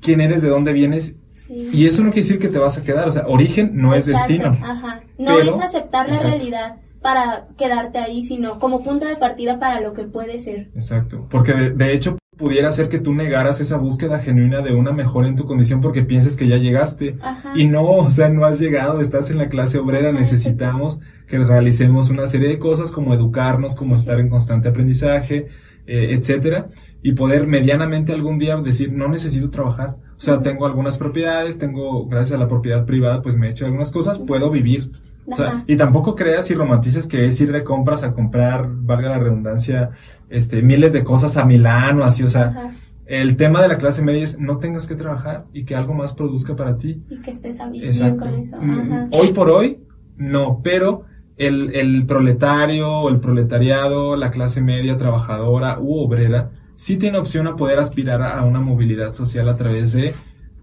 quién 0.00 0.20
eres, 0.20 0.42
de 0.42 0.48
dónde 0.48 0.72
vienes 0.72 1.16
y 1.48 1.86
eso 1.86 2.02
no 2.02 2.10
quiere 2.10 2.26
decir 2.26 2.38
que 2.38 2.48
te 2.48 2.58
vas 2.58 2.78
a 2.78 2.82
quedar, 2.82 3.08
o 3.08 3.12
sea, 3.12 3.26
origen 3.26 3.70
no 3.74 3.94
es 3.94 4.06
destino. 4.06 4.56
Ajá. 4.62 5.02
No 5.18 5.38
es 5.38 5.60
aceptar 5.60 6.08
la 6.08 6.18
realidad 6.20 6.76
para 7.02 7.46
quedarte 7.58 7.98
ahí, 7.98 8.22
sino 8.22 8.58
como 8.58 8.82
punto 8.82 9.06
de 9.06 9.16
partida 9.16 9.58
para 9.58 9.80
lo 9.80 9.92
que 9.92 10.04
puede 10.04 10.38
ser. 10.38 10.70
Exacto, 10.74 11.26
porque 11.28 11.52
de, 11.52 11.92
hecho 11.92 12.16
pudiera 12.36 12.70
ser 12.70 12.88
que 12.88 12.98
tú 12.98 13.12
negaras 13.12 13.60
esa 13.60 13.76
búsqueda 13.76 14.20
genuina 14.20 14.62
de 14.62 14.72
una 14.72 14.92
mejora 14.92 15.28
en 15.28 15.36
tu 15.36 15.44
condición 15.44 15.80
porque 15.80 16.02
pienses 16.02 16.36
que 16.36 16.46
ya 16.46 16.56
llegaste 16.56 17.18
y 17.56 17.66
no, 17.66 17.84
o 17.84 18.10
sea, 18.10 18.28
no 18.28 18.44
has 18.44 18.58
llegado, 18.58 19.00
estás 19.00 19.30
en 19.30 19.38
la 19.38 19.48
clase 19.48 19.78
obrera, 19.78 20.12
necesitamos 20.12 21.00
que 21.26 21.38
realicemos 21.38 22.08
una 22.10 22.26
serie 22.26 22.48
de 22.48 22.58
cosas 22.58 22.90
como 22.90 23.12
educarnos, 23.12 23.74
como 23.74 23.96
estar 23.96 24.20
en 24.20 24.28
constante 24.28 24.68
aprendizaje, 24.68 25.48
eh, 25.86 26.14
etcétera, 26.14 26.68
y 27.02 27.12
poder 27.12 27.48
medianamente 27.48 28.12
algún 28.12 28.38
día 28.38 28.56
decir, 28.56 28.92
no 28.92 29.08
necesito 29.08 29.50
trabajar. 29.50 29.96
O 30.22 30.24
sea, 30.24 30.38
tengo 30.38 30.66
algunas 30.66 30.98
propiedades, 30.98 31.58
tengo, 31.58 32.06
gracias 32.06 32.36
a 32.36 32.38
la 32.38 32.46
propiedad 32.46 32.86
privada, 32.86 33.20
pues 33.20 33.36
me 33.36 33.48
he 33.48 33.50
hecho 33.50 33.64
algunas 33.64 33.90
cosas, 33.90 34.20
puedo 34.20 34.50
vivir. 34.50 34.92
O 35.26 35.34
sea, 35.34 35.64
y 35.66 35.74
tampoco 35.74 36.14
creas 36.14 36.48
y 36.52 36.54
romantices 36.54 37.08
que 37.08 37.26
es 37.26 37.40
ir 37.40 37.50
de 37.50 37.64
compras 37.64 38.04
a 38.04 38.12
comprar, 38.12 38.68
valga 38.70 39.08
la 39.08 39.18
redundancia, 39.18 39.90
este, 40.28 40.62
miles 40.62 40.92
de 40.92 41.02
cosas 41.02 41.36
a 41.38 41.44
Milán 41.44 42.00
o 42.00 42.04
así, 42.04 42.22
o 42.22 42.28
sea, 42.28 42.70
el 43.04 43.34
tema 43.34 43.62
de 43.62 43.66
la 43.66 43.78
clase 43.78 44.04
media 44.04 44.22
es 44.22 44.38
no 44.38 44.58
tengas 44.58 44.86
que 44.86 44.94
trabajar 44.94 45.46
y 45.52 45.64
que 45.64 45.74
algo 45.74 45.92
más 45.92 46.14
produzca 46.14 46.54
para 46.54 46.76
ti. 46.76 47.02
Y 47.10 47.20
que 47.20 47.32
estés 47.32 47.58
bien 47.72 48.16
con 48.16 48.34
eso. 48.36 48.62
Mm, 48.62 49.08
hoy 49.10 49.32
por 49.34 49.50
hoy, 49.50 49.80
no, 50.16 50.60
pero 50.62 51.02
el, 51.36 51.74
el 51.74 52.06
proletario 52.06 52.88
o 52.88 53.08
el 53.08 53.18
proletariado, 53.18 54.14
la 54.14 54.30
clase 54.30 54.60
media 54.60 54.96
trabajadora 54.96 55.80
u 55.80 55.98
obrera, 55.98 56.52
sí 56.82 56.96
tiene 56.96 57.16
opción 57.16 57.46
a 57.46 57.54
poder 57.54 57.78
aspirar 57.78 58.20
a 58.22 58.42
una 58.42 58.58
movilidad 58.58 59.12
social 59.12 59.48
a 59.48 59.54
través 59.54 59.92
de, 59.92 60.16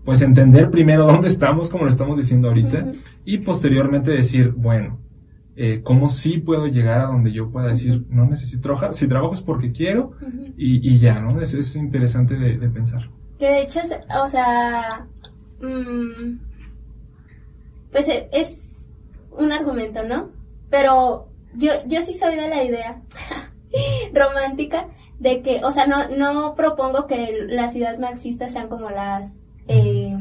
pues 0.04 0.22
entender 0.22 0.70
primero 0.70 1.06
dónde 1.08 1.30
estamos, 1.30 1.70
como 1.70 1.86
lo 1.86 1.90
estamos 1.90 2.18
diciendo 2.18 2.50
ahorita, 2.50 2.92
y 3.24 3.38
posteriormente 3.38 4.12
decir, 4.12 4.52
bueno, 4.52 5.00
eh, 5.56 5.80
cómo 5.82 6.10
sí 6.10 6.40
puedo 6.40 6.68
llegar 6.68 7.00
a 7.00 7.06
donde 7.06 7.32
yo 7.32 7.50
pueda 7.50 7.68
decir, 7.68 8.06
no 8.10 8.26
necesito 8.26 8.64
trabajar, 8.64 8.96
si 8.96 9.08
trabajo 9.08 9.34
es 9.34 9.40
porque 9.40 9.72
quiero 9.72 10.12
y, 10.58 10.94
y, 10.94 11.00
ya, 11.00 11.22
¿no? 11.22 11.40
Es, 11.40 11.54
es 11.54 11.78
interesante 11.78 12.36
de, 12.36 12.68
pensar. 12.68 13.10
Que 13.38 13.46
de 13.46 13.62
hecho, 13.62 13.80
o 14.22 14.28
sea, 14.28 15.08
mm, 15.62 16.38
pues 17.94 18.10
e, 18.10 18.28
es 18.34 18.90
un 19.32 19.54
argumento, 19.54 20.04
¿no? 20.04 20.32
Pero 20.70 21.30
yo, 21.56 21.72
yo 21.88 22.02
sí 22.02 22.14
soy 22.14 22.36
de 22.36 22.50
la 22.50 22.62
idea 22.62 23.02
romántica 24.14 24.88
de 25.20 25.42
que, 25.42 25.62
o 25.64 25.72
sea, 25.72 25.86
no, 25.86 26.10
no 26.10 26.56
propongo 26.56 27.06
que 27.06 27.46
las 27.48 27.76
ideas 27.76 28.00
marxistas 28.00 28.54
sean 28.54 28.70
como 28.70 28.90
las, 28.90 29.54
eh, 29.68 30.16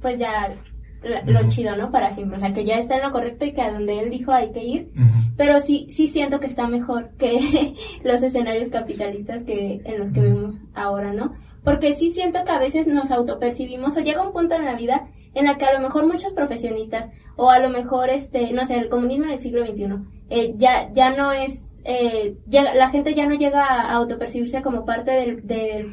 pues 0.00 0.18
ya 0.18 0.56
lo 1.02 1.48
chido, 1.48 1.76
¿no? 1.76 1.90
Para 1.90 2.10
siempre, 2.10 2.36
o 2.36 2.40
sea, 2.40 2.52
que 2.52 2.64
ya 2.64 2.78
está 2.78 2.96
en 2.96 3.02
lo 3.02 3.10
correcto 3.10 3.44
y 3.44 3.52
que 3.52 3.62
a 3.62 3.72
donde 3.72 3.98
él 4.00 4.10
dijo 4.10 4.32
hay 4.32 4.50
que 4.50 4.64
ir, 4.64 4.90
pero 5.36 5.60
sí, 5.60 5.86
sí 5.88 6.08
siento 6.08 6.40
que 6.40 6.46
está 6.46 6.66
mejor 6.66 7.12
que 7.16 7.38
los 8.04 8.22
escenarios 8.22 8.68
capitalistas 8.68 9.42
que 9.42 9.80
en 9.84 9.98
los 9.98 10.12
que 10.12 10.20
vemos 10.20 10.60
ahora, 10.74 11.12
¿no? 11.12 11.34
Porque 11.64 11.94
sí 11.94 12.08
siento 12.08 12.44
que 12.44 12.52
a 12.52 12.58
veces 12.58 12.86
nos 12.86 13.10
autopercibimos 13.10 13.96
o 13.96 14.00
llega 14.00 14.26
un 14.26 14.32
punto 14.32 14.54
en 14.54 14.64
la 14.64 14.74
vida 14.74 15.08
en 15.34 15.44
la 15.46 15.56
que 15.56 15.64
a 15.64 15.72
lo 15.72 15.80
mejor 15.80 16.06
muchos 16.06 16.32
profesionistas 16.32 17.10
o 17.36 17.50
a 17.50 17.58
lo 17.60 17.68
mejor 17.68 18.10
este 18.10 18.52
no 18.52 18.64
sé 18.64 18.76
el 18.76 18.88
comunismo 18.88 19.26
en 19.26 19.32
el 19.32 19.40
siglo 19.40 19.64
XXI 19.64 19.84
eh, 20.28 20.54
ya 20.56 20.90
ya 20.92 21.10
no 21.14 21.32
es 21.32 21.76
eh, 21.84 22.36
la 22.50 22.90
gente 22.90 23.14
ya 23.14 23.26
no 23.26 23.34
llega 23.34 23.64
a 23.64 23.92
autopercibirse 23.92 24.62
como 24.62 24.84
parte 24.84 25.12
del, 25.12 25.46
del 25.46 25.90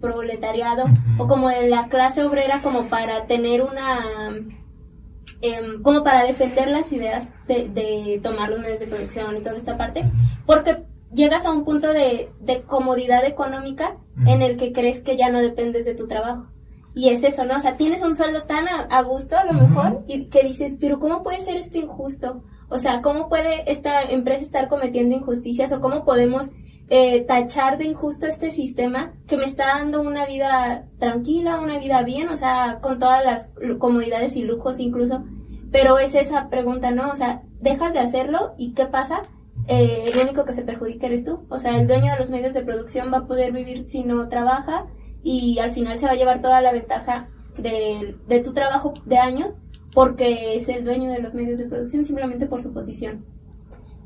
proletariado 0.00 0.86
o 1.18 1.26
como 1.26 1.50
de 1.50 1.68
la 1.68 1.88
clase 1.88 2.24
obrera 2.24 2.62
como 2.62 2.88
para 2.88 3.26
tener 3.26 3.62
una 3.62 4.34
em, 5.42 5.82
como 5.82 6.02
para 6.02 6.24
defender 6.24 6.68
las 6.68 6.90
ideas 6.92 7.28
de, 7.46 7.68
de, 7.68 8.18
tomar 8.22 8.48
los 8.48 8.60
medios 8.60 8.80
de 8.80 8.86
producción 8.86 9.36
y 9.36 9.40
toda 9.40 9.56
esta 9.56 9.76
parte 9.76 10.10
porque 10.46 10.84
llegas 11.16 11.44
a 11.44 11.50
un 11.50 11.64
punto 11.64 11.92
de, 11.92 12.30
de 12.40 12.62
comodidad 12.62 13.24
económica 13.24 13.96
en 14.26 14.42
el 14.42 14.56
que 14.56 14.72
crees 14.72 15.00
que 15.00 15.16
ya 15.16 15.30
no 15.30 15.40
dependes 15.40 15.84
de 15.84 15.96
tu 15.96 16.06
trabajo 16.06 16.44
y 16.96 17.10
es 17.10 17.24
eso, 17.24 17.44
¿no? 17.44 17.56
O 17.56 17.60
sea, 17.60 17.76
tienes 17.76 18.00
un 18.00 18.14
sueldo 18.14 18.44
tan 18.44 18.66
a, 18.68 19.02
gusto 19.02 19.36
a 19.36 19.44
lo 19.44 19.52
mejor 19.52 20.02
y 20.08 20.30
que 20.30 20.42
dices, 20.42 20.78
pero 20.80 20.98
¿cómo 20.98 21.22
puede 21.22 21.40
ser 21.40 21.58
esto 21.58 21.76
injusto? 21.76 22.42
O 22.70 22.78
sea, 22.78 23.02
¿cómo 23.02 23.28
puede 23.28 23.70
esta 23.70 24.02
empresa 24.02 24.42
estar 24.42 24.70
cometiendo 24.70 25.14
injusticias 25.14 25.72
o 25.72 25.80
cómo 25.82 26.06
podemos 26.06 26.52
eh, 26.88 27.20
tachar 27.26 27.76
de 27.76 27.84
injusto 27.84 28.26
este 28.26 28.50
sistema 28.50 29.12
que 29.26 29.36
me 29.36 29.44
está 29.44 29.66
dando 29.66 30.00
una 30.00 30.24
vida 30.24 30.86
tranquila, 30.98 31.60
una 31.60 31.78
vida 31.78 32.02
bien, 32.02 32.30
o 32.30 32.36
sea, 32.36 32.78
con 32.80 32.98
todas 32.98 33.22
las 33.22 33.50
comodidades 33.78 34.34
y 34.34 34.44
lujos 34.44 34.80
incluso? 34.80 35.22
Pero 35.70 35.98
es 35.98 36.14
esa 36.14 36.48
pregunta, 36.48 36.92
¿no? 36.92 37.10
O 37.10 37.14
sea, 37.14 37.42
dejas 37.60 37.92
de 37.92 37.98
hacerlo 37.98 38.54
y 38.56 38.72
¿qué 38.72 38.86
pasa? 38.86 39.24
Eh, 39.68 40.04
el 40.12 40.22
único 40.22 40.44
que 40.44 40.52
se 40.52 40.62
perjudica 40.62 41.06
eres 41.06 41.24
tú. 41.24 41.44
O 41.48 41.58
sea, 41.58 41.78
el 41.78 41.86
dueño 41.86 42.12
de 42.12 42.18
los 42.18 42.30
medios 42.30 42.54
de 42.54 42.62
producción 42.62 43.12
va 43.12 43.18
a 43.18 43.26
poder 43.26 43.52
vivir 43.52 43.84
si 43.84 44.04
no 44.04 44.28
trabaja 44.28 44.86
y 45.22 45.58
al 45.58 45.70
final 45.70 45.98
se 45.98 46.06
va 46.06 46.12
a 46.12 46.16
llevar 46.16 46.40
toda 46.40 46.60
la 46.60 46.72
ventaja 46.72 47.28
de, 47.58 48.16
de 48.28 48.40
tu 48.40 48.52
trabajo 48.52 48.94
de 49.04 49.18
años 49.18 49.58
porque 49.92 50.54
es 50.54 50.68
el 50.68 50.84
dueño 50.84 51.10
de 51.10 51.20
los 51.20 51.34
medios 51.34 51.58
de 51.58 51.64
producción 51.64 52.04
simplemente 52.04 52.46
por 52.46 52.60
su 52.60 52.72
posición. 52.72 53.24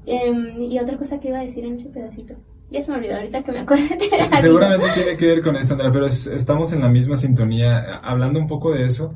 Em, 0.06 0.56
y 0.60 0.78
otra 0.78 0.96
cosa 0.96 1.20
que 1.20 1.28
iba 1.28 1.38
a 1.38 1.42
decir 1.42 1.64
en 1.64 1.74
ese 1.74 1.88
pedacito. 1.88 2.34
Ya 2.70 2.82
se 2.82 2.90
me 2.90 2.98
olvidó 2.98 3.16
ahorita 3.16 3.42
que 3.42 3.52
me 3.52 3.58
acordé 3.58 3.82
de 3.96 4.36
Seguramente 4.40 4.86
tiene 4.94 5.16
que 5.16 5.26
ver 5.26 5.42
con 5.42 5.56
esto, 5.56 5.74
Andrea, 5.74 5.90
pero 5.92 6.06
estamos 6.06 6.72
en 6.72 6.80
la 6.82 6.88
misma 6.88 7.16
sintonía. 7.16 7.96
Hablando 7.98 8.38
un 8.38 8.46
poco 8.46 8.70
de 8.70 8.84
eso, 8.84 9.14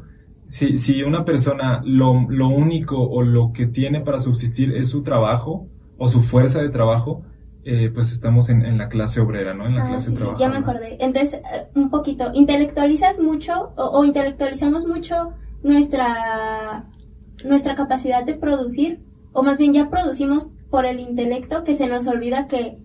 si, 0.49 0.77
si 0.77 1.03
una 1.03 1.25
persona 1.25 1.81
lo, 1.85 2.29
lo 2.29 2.49
único 2.49 3.01
o 3.01 3.23
lo 3.23 3.53
que 3.53 3.67
tiene 3.67 4.01
para 4.01 4.19
subsistir 4.19 4.75
es 4.75 4.89
su 4.89 5.03
trabajo 5.05 5.69
o 5.99 6.09
su 6.09 6.21
fuerza 6.21 6.61
de 6.61 6.69
trabajo, 6.69 7.23
eh, 7.65 7.91
pues 7.93 8.13
estamos 8.13 8.51
en, 8.51 8.77
la 8.77 8.89
clase 8.89 9.21
obrera, 9.21 9.55
¿no? 9.55 9.67
En 9.67 9.77
la 9.77 9.85
ah, 9.85 9.89
clase 9.89 10.11
sí, 10.11 10.17
Sí, 10.17 10.25
ya 10.39 10.49
me 10.49 10.59
acordé. 10.59 10.99
Entonces, 11.01 11.35
eh, 11.35 11.69
un 11.75 11.89
poquito, 11.89 12.31
intelectualizas 12.35 13.21
mucho 13.21 13.73
o, 13.77 14.05
intelectualizamos 14.05 14.87
mucho 14.87 15.33
nuestra, 15.63 16.85
nuestra 17.45 17.75
capacidad 17.75 18.25
de 18.25 18.35
producir, 18.35 19.03
o 19.33 19.43
más 19.43 19.59
bien 19.59 19.73
ya 19.73 19.89
producimos 19.89 20.49
por 20.71 20.85
el 20.85 21.01
intelecto 21.01 21.65
que 21.65 21.75
se 21.75 21.87
nos 21.87 22.07
olvida 22.07 22.49
que, 22.49 22.79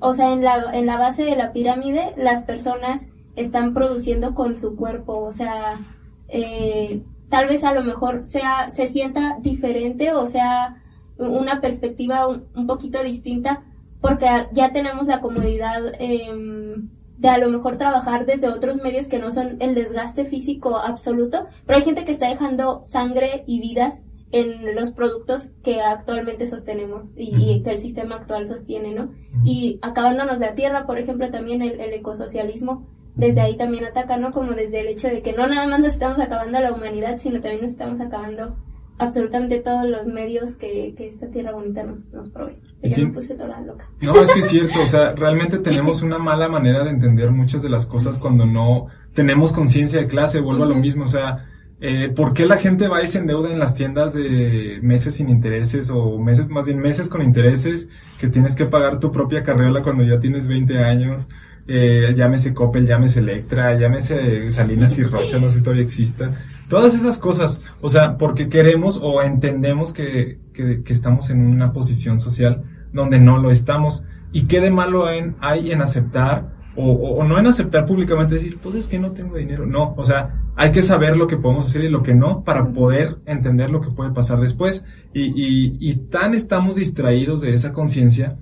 o 0.00 0.12
sea, 0.12 0.32
en 0.32 0.42
la, 0.42 0.70
en 0.72 0.84
la 0.84 0.98
base 0.98 1.24
de 1.24 1.36
la 1.36 1.52
pirámide 1.52 2.12
las 2.16 2.42
personas 2.42 3.08
están 3.36 3.72
produciendo 3.72 4.34
con 4.34 4.54
su 4.54 4.76
cuerpo, 4.76 5.18
o 5.18 5.32
sea, 5.32 5.80
eh, 6.28 7.02
tal 7.28 7.46
vez 7.46 7.64
a 7.64 7.72
lo 7.72 7.82
mejor 7.82 8.24
sea, 8.24 8.68
se 8.70 8.86
sienta 8.86 9.38
diferente 9.40 10.12
o 10.12 10.26
sea 10.26 10.82
una 11.18 11.60
perspectiva 11.60 12.26
un 12.28 12.66
poquito 12.66 13.02
distinta, 13.02 13.64
porque 14.00 14.26
ya 14.52 14.72
tenemos 14.72 15.06
la 15.06 15.20
comodidad 15.20 15.80
em, 15.98 16.90
de 17.18 17.28
a 17.28 17.38
lo 17.38 17.48
mejor 17.48 17.76
trabajar 17.76 18.26
desde 18.26 18.48
otros 18.48 18.82
medios 18.82 19.08
que 19.08 19.18
no 19.18 19.30
son 19.30 19.56
el 19.60 19.74
desgaste 19.74 20.24
físico 20.24 20.76
absoluto, 20.76 21.46
pero 21.66 21.78
hay 21.78 21.84
gente 21.84 22.04
que 22.04 22.12
está 22.12 22.28
dejando 22.28 22.80
sangre 22.84 23.44
y 23.46 23.60
vidas 23.60 24.04
en 24.32 24.74
los 24.74 24.90
productos 24.90 25.54
que 25.62 25.80
actualmente 25.80 26.46
sostenemos 26.46 27.12
y, 27.16 27.62
que 27.62 27.70
el 27.70 27.78
sistema 27.78 28.16
actual 28.16 28.46
sostiene, 28.46 28.92
¿no? 28.92 29.12
Y 29.44 29.78
acabándonos 29.82 30.38
la 30.38 30.54
tierra, 30.54 30.84
por 30.84 30.98
ejemplo, 30.98 31.30
también 31.30 31.62
el, 31.62 31.80
el, 31.80 31.92
ecosocialismo, 31.94 32.86
desde 33.14 33.40
ahí 33.40 33.56
también 33.56 33.84
ataca, 33.84 34.16
¿no? 34.16 34.30
Como 34.30 34.52
desde 34.52 34.80
el 34.80 34.88
hecho 34.88 35.08
de 35.08 35.22
que 35.22 35.32
no 35.32 35.46
nada 35.46 35.66
más 35.66 35.78
nos 35.78 35.92
estamos 35.92 36.18
acabando 36.18 36.58
a 36.58 36.60
la 36.60 36.72
humanidad, 36.72 37.16
sino 37.18 37.40
también 37.40 37.62
nos 37.62 37.70
estamos 37.70 38.00
acabando 38.00 38.56
absolutamente 38.98 39.58
todos 39.58 39.88
los 39.88 40.06
medios 40.06 40.56
que, 40.56 40.94
que 40.96 41.06
esta 41.06 41.28
tierra 41.28 41.52
bonita 41.52 41.82
nos, 41.82 42.12
nos 42.12 42.28
provee. 42.28 42.56
Yo 42.82 43.06
me 43.06 43.12
puse 43.12 43.34
toda 43.34 43.60
loca. 43.60 43.88
No, 44.02 44.20
es 44.20 44.30
que 44.32 44.40
es 44.40 44.48
cierto, 44.48 44.82
o 44.82 44.86
sea, 44.86 45.14
realmente 45.14 45.58
tenemos 45.58 46.02
una 46.02 46.18
mala 46.18 46.48
manera 46.48 46.84
de 46.84 46.90
entender 46.90 47.30
muchas 47.30 47.62
de 47.62 47.68
las 47.68 47.86
cosas 47.86 48.18
cuando 48.18 48.46
no 48.46 48.86
tenemos 49.12 49.52
conciencia 49.52 50.00
de 50.00 50.06
clase, 50.06 50.40
vuelvo 50.40 50.64
a 50.64 50.68
lo 50.68 50.74
mismo, 50.74 51.04
o 51.04 51.08
sea, 51.08 51.46
eh, 51.80 52.10
¿por 52.14 52.32
qué 52.32 52.46
la 52.46 52.56
gente 52.56 52.88
va 52.88 53.02
y 53.02 53.06
se 53.06 53.18
endeuda 53.18 53.52
en 53.52 53.58
las 53.58 53.74
tiendas 53.74 54.14
de 54.14 54.78
meses 54.82 55.14
sin 55.14 55.28
intereses 55.28 55.90
o 55.90 56.18
meses, 56.18 56.48
más 56.48 56.64
bien 56.64 56.78
meses 56.78 57.08
con 57.08 57.22
intereses, 57.22 57.90
que 58.18 58.28
tienes 58.28 58.54
que 58.54 58.66
pagar 58.66 58.98
tu 58.98 59.10
propia 59.10 59.42
carrera 59.42 59.82
cuando 59.82 60.04
ya 60.04 60.18
tienes 60.18 60.48
20 60.48 60.78
años? 60.78 61.28
eh, 61.68 62.14
llámese 62.16 62.54
Coppel, 62.54 62.86
llámese 62.86 63.20
Electra, 63.20 63.74
llámese 63.78 64.50
Salinas 64.50 64.98
y 64.98 65.02
Rocha, 65.02 65.38
no 65.38 65.48
sé 65.48 65.58
si 65.58 65.62
todavía 65.62 65.82
exista. 65.82 66.32
Todas 66.68 66.94
esas 66.94 67.18
cosas, 67.18 67.60
o 67.80 67.88
sea, 67.88 68.16
porque 68.18 68.48
queremos 68.48 68.98
o 69.02 69.22
entendemos 69.22 69.92
que, 69.92 70.38
que, 70.52 70.82
que 70.82 70.92
estamos 70.92 71.30
en 71.30 71.46
una 71.46 71.72
posición 71.72 72.18
social 72.18 72.64
donde 72.92 73.20
no 73.20 73.38
lo 73.38 73.50
estamos. 73.50 74.04
¿Y 74.32 74.42
qué 74.46 74.60
de 74.60 74.70
malo 74.70 75.06
hay 75.06 75.72
en 75.72 75.80
aceptar 75.80 76.56
o, 76.74 76.92
o, 76.92 77.24
no 77.24 77.38
en 77.38 77.46
aceptar 77.46 77.86
públicamente 77.86 78.34
decir, 78.34 78.58
pues 78.60 78.74
es 78.74 78.88
que 78.88 78.98
no 78.98 79.12
tengo 79.12 79.36
dinero? 79.36 79.64
No, 79.64 79.94
o 79.96 80.04
sea, 80.04 80.42
hay 80.56 80.72
que 80.72 80.82
saber 80.82 81.16
lo 81.16 81.26
que 81.26 81.36
podemos 81.36 81.66
hacer 81.66 81.84
y 81.84 81.88
lo 81.88 82.02
que 82.02 82.14
no 82.14 82.42
para 82.42 82.72
poder 82.72 83.18
entender 83.26 83.70
lo 83.70 83.80
que 83.80 83.90
puede 83.90 84.10
pasar 84.10 84.40
después. 84.40 84.84
Y, 85.14 85.22
y, 85.22 85.76
y 85.80 85.94
tan 85.96 86.34
estamos 86.34 86.76
distraídos 86.76 87.40
de 87.40 87.54
esa 87.54 87.72
conciencia 87.72 88.36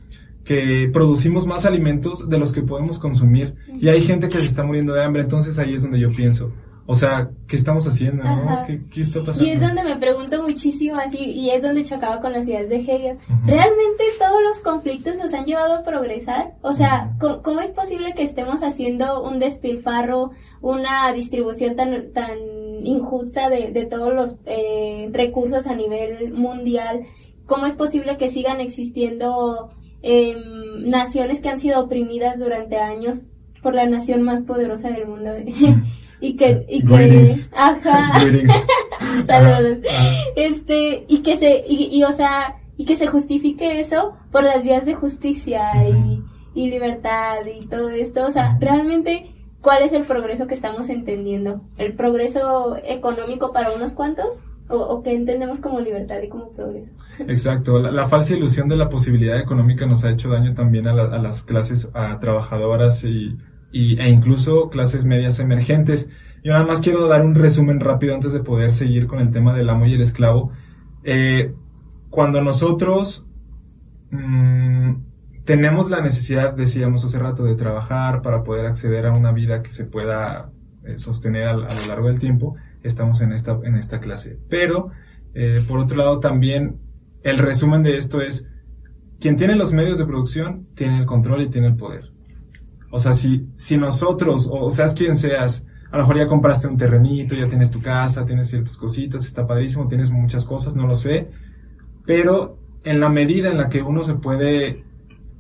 que 0.45 0.91
producimos 0.93 1.47
más 1.47 1.65
alimentos 1.65 2.29
de 2.29 2.39
los 2.39 2.53
que 2.53 2.63
podemos 2.63 2.99
consumir. 2.99 3.55
Y 3.79 3.89
hay 3.89 4.01
gente 4.01 4.29
que 4.29 4.39
se 4.39 4.47
está 4.47 4.63
muriendo 4.63 4.93
de 4.93 5.03
hambre, 5.03 5.23
entonces 5.23 5.59
ahí 5.59 5.75
es 5.75 5.83
donde 5.83 5.99
yo 5.99 6.11
pienso, 6.11 6.53
o 6.87 6.95
sea, 6.95 7.31
¿qué 7.49 7.57
estamos 7.57 7.89
haciendo? 7.89 8.25
¿Qué, 8.67 9.01
está 9.01 9.23
pasando? 9.23 9.49
Y 9.49 9.53
es 9.53 9.61
donde 9.61 9.83
me 9.85 9.97
pregunto 9.97 10.43
muchísimo 10.43 10.97
así, 10.97 11.19
y 11.19 11.49
es 11.49 11.63
donde 11.63 11.83
chocaba 11.83 12.21
con 12.21 12.33
las 12.33 12.47
ideas 12.47 12.69
de 12.69 12.77
Hegel. 12.77 13.17
¿Realmente 13.47 14.05
todos 14.19 14.43
los 14.43 14.61
conflictos 14.61 15.17
nos 15.17 15.33
han 15.33 15.47
llevado 15.47 15.77
a 15.77 15.83
progresar? 15.83 16.57
O 16.61 16.75
sea, 16.75 17.13
¿cómo, 17.19 17.61
es 17.61 17.73
posible 17.73 18.13
que 18.15 18.23
estemos 18.23 18.63
haciendo 18.63 19.23
un 19.23 19.39
despilfarro, 19.39 20.33
una 20.61 21.11
distribución 21.13 21.75
tan, 21.75 22.13
tan 22.13 22.37
injusta 22.83 23.49
de, 23.49 23.71
de 23.71 23.87
todos 23.87 24.13
los 24.13 24.37
eh, 24.45 25.09
recursos 25.11 25.67
a 25.67 25.75
nivel 25.75 26.35
mundial? 26.35 27.05
¿Cómo 27.47 27.65
es 27.65 27.77
posible 27.77 28.19
que 28.19 28.29
sigan 28.29 28.61
existiendo 28.61 29.71
eh, 30.03 30.37
naciones 30.81 31.41
que 31.41 31.49
han 31.49 31.59
sido 31.59 31.81
oprimidas 31.81 32.41
durante 32.41 32.77
años 32.77 33.23
por 33.63 33.75
la 33.75 33.87
nación 33.87 34.21
más 34.21 34.43
poderosa 34.43 34.91
del 34.91 35.07
mundo? 35.07 35.31
y 36.25 36.37
que, 36.37 36.65
y 36.71 36.85
que, 36.85 37.25
ajá, 37.53 38.19
saludos, 39.27 39.79
este, 40.37 41.05
y 41.07 41.23
que 41.23 41.37
se, 41.37 41.63
y, 41.69 42.03
o 42.05 42.13
sea, 42.13 42.57
y 42.79 42.87
que 42.87 42.97
se 42.97 43.07
justifique 43.07 43.79
eso 43.79 44.17
por 44.33 44.43
las 44.43 44.65
vías 44.65 44.87
de 44.87 44.95
justicia 44.95 45.71
y, 45.87 46.23
y 46.55 46.71
libertad 46.71 47.45
y 47.45 47.67
todo 47.67 47.91
esto, 47.91 48.25
o 48.25 48.31
sea, 48.31 48.57
realmente, 48.59 49.35
¿cuál 49.61 49.83
es 49.83 49.93
el 49.93 50.05
progreso 50.05 50.47
que 50.47 50.55
estamos 50.55 50.89
entendiendo? 50.89 51.61
¿El 51.77 51.95
progreso 51.95 52.77
económico 52.83 53.53
para 53.53 53.73
unos 53.73 53.93
cuantos? 53.93 54.45
O, 54.67 54.79
o, 54.79 55.03
que 55.03 55.15
entendemos 55.15 55.61
como 55.61 55.79
libertad 55.79 56.23
y 56.23 56.31
como 56.31 56.49
progreso. 56.53 56.95
Exacto, 57.29 57.81
la, 57.81 58.09
falsa 58.09 58.35
ilusión 58.35 58.67
de 58.67 58.77
la 58.77 58.89
posibilidad 58.89 59.39
económica 59.39 59.85
nos 59.85 60.07
ha 60.07 60.11
hecho 60.11 60.31
daño 60.31 60.55
también 60.55 60.89
a, 60.89 60.93
a 60.93 61.19
las 61.19 61.43
clases 61.43 61.91
a 61.93 62.19
trabajadoras 62.19 63.05
y 63.05 63.37
y, 63.75 63.99
e 64.01 64.09
incluso 64.09 64.71
clases 64.71 65.05
medias 65.05 65.41
emergentes. 65.41 66.09
Yo 66.45 66.53
nada 66.53 66.65
más 66.65 66.81
quiero 66.81 67.09
dar 67.09 67.25
un 67.25 67.35
resumen 67.35 67.81
rápido 67.81 68.15
antes 68.15 68.33
de 68.33 68.41
poder 68.41 68.73
seguir 68.73 69.09
con 69.09 69.19
el 69.19 69.33
tema 69.33 69.53
del 69.53 69.69
amo 69.69 69.87
y 69.87 69.95
el 69.95 70.01
esclavo. 70.01 70.53
Eh, 71.03 71.53
cuando 72.09 72.41
nosotros 72.41 73.27
mmm, 74.11 74.93
tenemos 75.45 75.91
la 75.91 76.01
necesidad, 76.01 76.55
decíamos 76.55 77.05
hace 77.05 77.19
rato, 77.19 77.45
de 77.45 77.57
trabajar 77.57 78.23
para 78.23 78.45
poder 78.45 78.67
acceder 78.67 79.07
a 79.07 79.13
una 79.13 79.33
vida 79.33 79.61
que 79.61 79.73
se 79.73 79.85
pueda 79.85 80.53
eh, 80.85 80.97
sostener 80.97 81.49
a, 81.49 81.55
lo 81.55 81.67
largo 81.89 82.07
del 82.07 82.21
tiempo, 82.21 82.55
estamos 82.85 83.23
en 83.23 83.33
esta, 83.33 83.59
en 83.65 83.75
esta 83.75 83.99
clase. 83.99 84.39
Pero, 84.49 84.91
eh, 85.35 85.65
por 85.67 85.81
otro 85.81 85.97
lado, 85.97 86.21
también 86.21 86.79
el 87.25 87.39
resumen 87.39 87.83
de 87.83 87.97
esto 87.97 88.21
es, 88.21 88.49
quien 89.19 89.37
tiene 89.37 89.57
los 89.57 89.73
medios 89.73 89.99
de 89.99 90.07
producción 90.07 90.69
tiene 90.75 90.99
el 90.99 91.07
control 91.07 91.43
y 91.43 91.51
tiene 91.51 91.67
el 91.67 91.77
poder. 91.77 92.14
O 92.95 92.99
sea, 92.99 93.13
si, 93.13 93.49
si 93.57 93.77
nosotros, 93.77 94.49
o 94.49 94.71
seas 94.71 94.95
quien 94.95 95.17
seas, 95.17 95.67
a 95.91 95.97
lo 95.97 96.05
mejor 96.05 96.17
ya 96.17 96.27
compraste 96.29 96.69
un 96.69 96.77
terrenito, 96.77 97.35
ya 97.35 97.49
tienes 97.49 97.69
tu 97.69 97.83
casa, 97.83 98.25
tienes 98.25 98.51
ciertas 98.51 98.77
cositas, 98.77 99.25
está 99.25 99.45
padrísimo, 99.45 99.89
tienes 99.89 100.13
muchas 100.13 100.47
cosas, 100.47 100.77
no 100.77 100.87
lo 100.87 100.95
sé, 100.95 101.29
pero 102.07 102.57
en 102.85 103.01
la 103.01 103.09
medida 103.09 103.51
en 103.51 103.57
la 103.57 103.69
que 103.69 103.83
uno 103.83 104.05
se 104.05 104.15
puede 104.15 104.85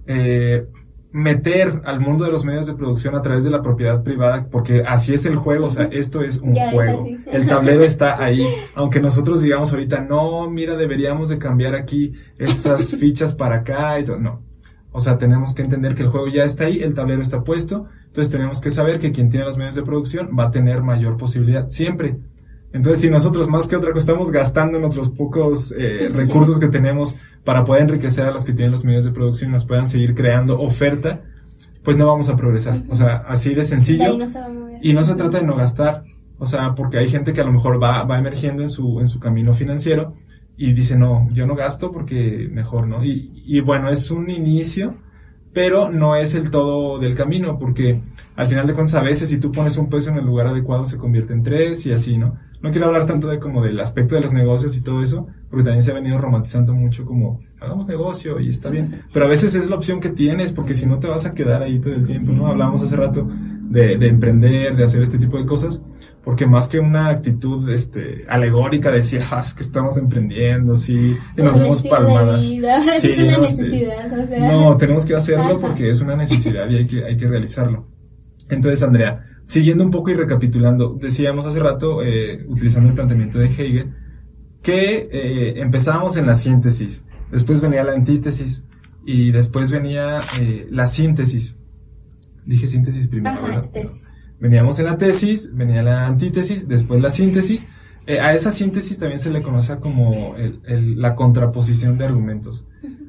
eh, 0.08 0.66
meter 1.12 1.82
al 1.84 2.00
mundo 2.00 2.24
de 2.24 2.32
los 2.32 2.44
medios 2.44 2.66
de 2.66 2.74
producción 2.74 3.14
a 3.14 3.22
través 3.22 3.44
de 3.44 3.50
la 3.50 3.62
propiedad 3.62 4.02
privada, 4.02 4.48
porque 4.50 4.82
así 4.84 5.14
es 5.14 5.24
el 5.24 5.36
juego, 5.36 5.66
o 5.66 5.70
sea, 5.70 5.84
esto 5.92 6.22
es 6.22 6.38
un 6.38 6.56
juego, 6.56 7.06
el 7.26 7.46
tablero 7.46 7.84
está 7.84 8.20
ahí, 8.20 8.44
aunque 8.74 8.98
nosotros 8.98 9.42
digamos 9.42 9.72
ahorita, 9.72 10.00
no, 10.00 10.50
mira, 10.50 10.74
deberíamos 10.74 11.28
de 11.28 11.38
cambiar 11.38 11.76
aquí 11.76 12.14
estas 12.36 12.96
fichas 12.98 13.32
para 13.32 13.58
acá 13.58 14.00
y 14.00 14.02
todo, 14.02 14.18
no, 14.18 14.42
o 14.96 15.00
sea, 15.00 15.18
tenemos 15.18 15.56
que 15.56 15.62
entender 15.62 15.96
que 15.96 16.04
el 16.04 16.08
juego 16.08 16.28
ya 16.28 16.44
está 16.44 16.66
ahí, 16.66 16.80
el 16.80 16.94
tablero 16.94 17.20
está 17.20 17.42
puesto, 17.42 17.88
entonces 18.06 18.30
tenemos 18.30 18.60
que 18.60 18.70
saber 18.70 19.00
que 19.00 19.10
quien 19.10 19.28
tiene 19.28 19.44
los 19.44 19.58
medios 19.58 19.74
de 19.74 19.82
producción 19.82 20.30
va 20.38 20.44
a 20.44 20.50
tener 20.52 20.82
mayor 20.82 21.16
posibilidad 21.16 21.68
siempre. 21.68 22.16
Entonces, 22.72 23.00
si 23.00 23.10
nosotros 23.10 23.48
más 23.48 23.66
que 23.66 23.74
otra 23.74 23.90
cosa 23.90 23.98
estamos 23.98 24.30
gastando 24.30 24.78
nuestros 24.78 25.10
pocos 25.10 25.74
eh, 25.76 26.08
recursos 26.12 26.60
que 26.60 26.68
tenemos 26.68 27.16
para 27.42 27.64
poder 27.64 27.82
enriquecer 27.82 28.24
a 28.28 28.30
los 28.30 28.44
que 28.44 28.52
tienen 28.52 28.70
los 28.70 28.84
medios 28.84 29.04
de 29.04 29.10
producción 29.10 29.50
y 29.50 29.54
nos 29.54 29.64
puedan 29.64 29.88
seguir 29.88 30.14
creando 30.14 30.60
oferta, 30.60 31.22
pues 31.82 31.96
no 31.96 32.06
vamos 32.06 32.30
a 32.30 32.36
progresar. 32.36 32.84
O 32.88 32.94
sea, 32.94 33.24
así 33.26 33.52
de 33.52 33.64
sencillo. 33.64 34.16
y 34.80 34.92
no 34.92 35.02
se 35.02 35.14
trata 35.16 35.40
de 35.40 35.44
no 35.44 35.56
gastar. 35.56 36.04
O 36.38 36.46
sea, 36.46 36.72
porque 36.76 36.98
hay 36.98 37.08
gente 37.08 37.32
que 37.32 37.40
a 37.40 37.44
lo 37.44 37.52
mejor 37.52 37.82
va, 37.82 38.04
va 38.04 38.16
emergiendo 38.16 38.62
en 38.62 38.68
su, 38.68 39.00
en 39.00 39.08
su 39.08 39.18
camino 39.18 39.52
financiero 39.52 40.12
y 40.56 40.72
dice, 40.72 40.96
no, 40.96 41.28
yo 41.32 41.46
no 41.46 41.54
gasto 41.54 41.90
porque 41.90 42.48
mejor, 42.50 42.86
¿no? 42.86 43.04
Y, 43.04 43.42
y 43.46 43.60
bueno, 43.60 43.88
es 43.88 44.10
un 44.10 44.30
inicio, 44.30 44.96
pero 45.52 45.90
no 45.90 46.16
es 46.16 46.34
el 46.34 46.50
todo 46.50 46.98
del 46.98 47.14
camino, 47.14 47.58
porque 47.58 48.00
al 48.36 48.46
final 48.46 48.66
de 48.66 48.74
cuentas 48.74 48.94
a 48.96 49.02
veces 49.02 49.28
si 49.28 49.38
tú 49.38 49.52
pones 49.52 49.78
un 49.78 49.88
peso 49.88 50.10
en 50.10 50.18
el 50.18 50.24
lugar 50.24 50.48
adecuado 50.48 50.84
se 50.84 50.98
convierte 50.98 51.32
en 51.32 51.42
tres 51.42 51.86
y 51.86 51.92
así, 51.92 52.18
¿no? 52.18 52.36
No 52.60 52.70
quiero 52.70 52.86
hablar 52.86 53.06
tanto 53.06 53.28
de 53.28 53.38
como 53.38 53.62
del 53.62 53.78
aspecto 53.78 54.14
de 54.14 54.22
los 54.22 54.32
negocios 54.32 54.76
y 54.76 54.82
todo 54.82 55.02
eso, 55.02 55.26
porque 55.50 55.64
también 55.64 55.82
se 55.82 55.90
ha 55.90 55.94
venido 55.94 56.18
romantizando 56.18 56.74
mucho 56.74 57.04
como, 57.04 57.38
hagamos 57.60 57.86
negocio 57.86 58.40
y 58.40 58.48
está 58.48 58.70
bien, 58.70 59.02
pero 59.12 59.26
a 59.26 59.28
veces 59.28 59.54
es 59.54 59.70
la 59.70 59.76
opción 59.76 60.00
que 60.00 60.10
tienes, 60.10 60.52
porque 60.52 60.74
si 60.74 60.86
no 60.86 60.98
te 60.98 61.06
vas 61.06 61.26
a 61.26 61.34
quedar 61.34 61.62
ahí 61.62 61.78
todo 61.78 61.94
el 61.94 62.06
tiempo, 62.06 62.32
¿no? 62.32 62.46
Hablamos 62.46 62.82
hace 62.82 62.96
rato 62.96 63.28
de, 63.74 63.98
de 63.98 64.06
emprender, 64.06 64.76
de 64.76 64.84
hacer 64.84 65.02
este 65.02 65.18
tipo 65.18 65.36
de 65.36 65.44
cosas, 65.44 65.82
porque 66.22 66.46
más 66.46 66.68
que 66.68 66.78
una 66.78 67.08
actitud 67.08 67.68
este 67.68 68.24
alegórica 68.28 68.90
de 68.90 68.98
decir, 68.98 69.20
ah, 69.30 69.42
es 69.44 69.52
que 69.52 69.62
estamos 69.62 69.98
emprendiendo, 69.98 70.76
sí, 70.76 71.16
y 71.36 71.42
nos 71.42 71.58
damos 71.58 71.82
palmadas. 71.82 72.44
sí, 72.44 72.62
es 73.08 73.18
una 73.18 73.38
necesidad, 73.38 74.18
o 74.18 74.26
sea. 74.26 74.50
No, 74.50 74.76
tenemos 74.76 75.04
que 75.04 75.14
hacerlo 75.14 75.60
porque 75.60 75.90
es 75.90 76.00
una 76.00 76.16
necesidad 76.16 76.70
y 76.70 76.76
hay 76.76 76.86
que, 76.86 77.04
hay 77.04 77.16
que 77.16 77.26
realizarlo. 77.26 77.88
Entonces, 78.48 78.82
Andrea, 78.82 79.24
siguiendo 79.44 79.84
un 79.84 79.90
poco 79.90 80.10
y 80.10 80.14
recapitulando, 80.14 80.96
decíamos 80.98 81.46
hace 81.46 81.60
rato, 81.60 82.02
eh, 82.02 82.44
utilizando 82.46 82.88
el 82.88 82.94
planteamiento 82.94 83.38
de 83.38 83.46
Hegel, 83.46 83.94
que 84.62 85.08
eh, 85.10 85.60
empezábamos 85.60 86.16
en 86.16 86.26
la 86.26 86.34
síntesis, 86.34 87.04
después 87.30 87.60
venía 87.60 87.84
la 87.84 87.92
antítesis 87.92 88.64
y 89.04 89.30
después 89.32 89.70
venía 89.70 90.20
eh, 90.40 90.66
la 90.70 90.86
síntesis. 90.86 91.56
Dije 92.46 92.66
síntesis 92.66 93.08
primero, 93.08 93.42
¿verdad? 93.42 93.70
Veníamos 94.40 94.78
en 94.78 94.86
la 94.86 94.96
tesis, 94.96 95.50
venía 95.54 95.82
la 95.82 96.06
antítesis, 96.06 96.68
después 96.68 97.00
la 97.00 97.10
síntesis. 97.10 97.68
Eh, 98.06 98.20
a 98.20 98.34
esa 98.34 98.50
síntesis 98.50 98.98
también 98.98 99.18
se 99.18 99.30
le 99.30 99.42
conoce 99.42 99.78
como 99.78 100.34
la 100.66 101.14
contraposición 101.14 101.96
de 101.96 102.04
argumentos. 102.04 102.64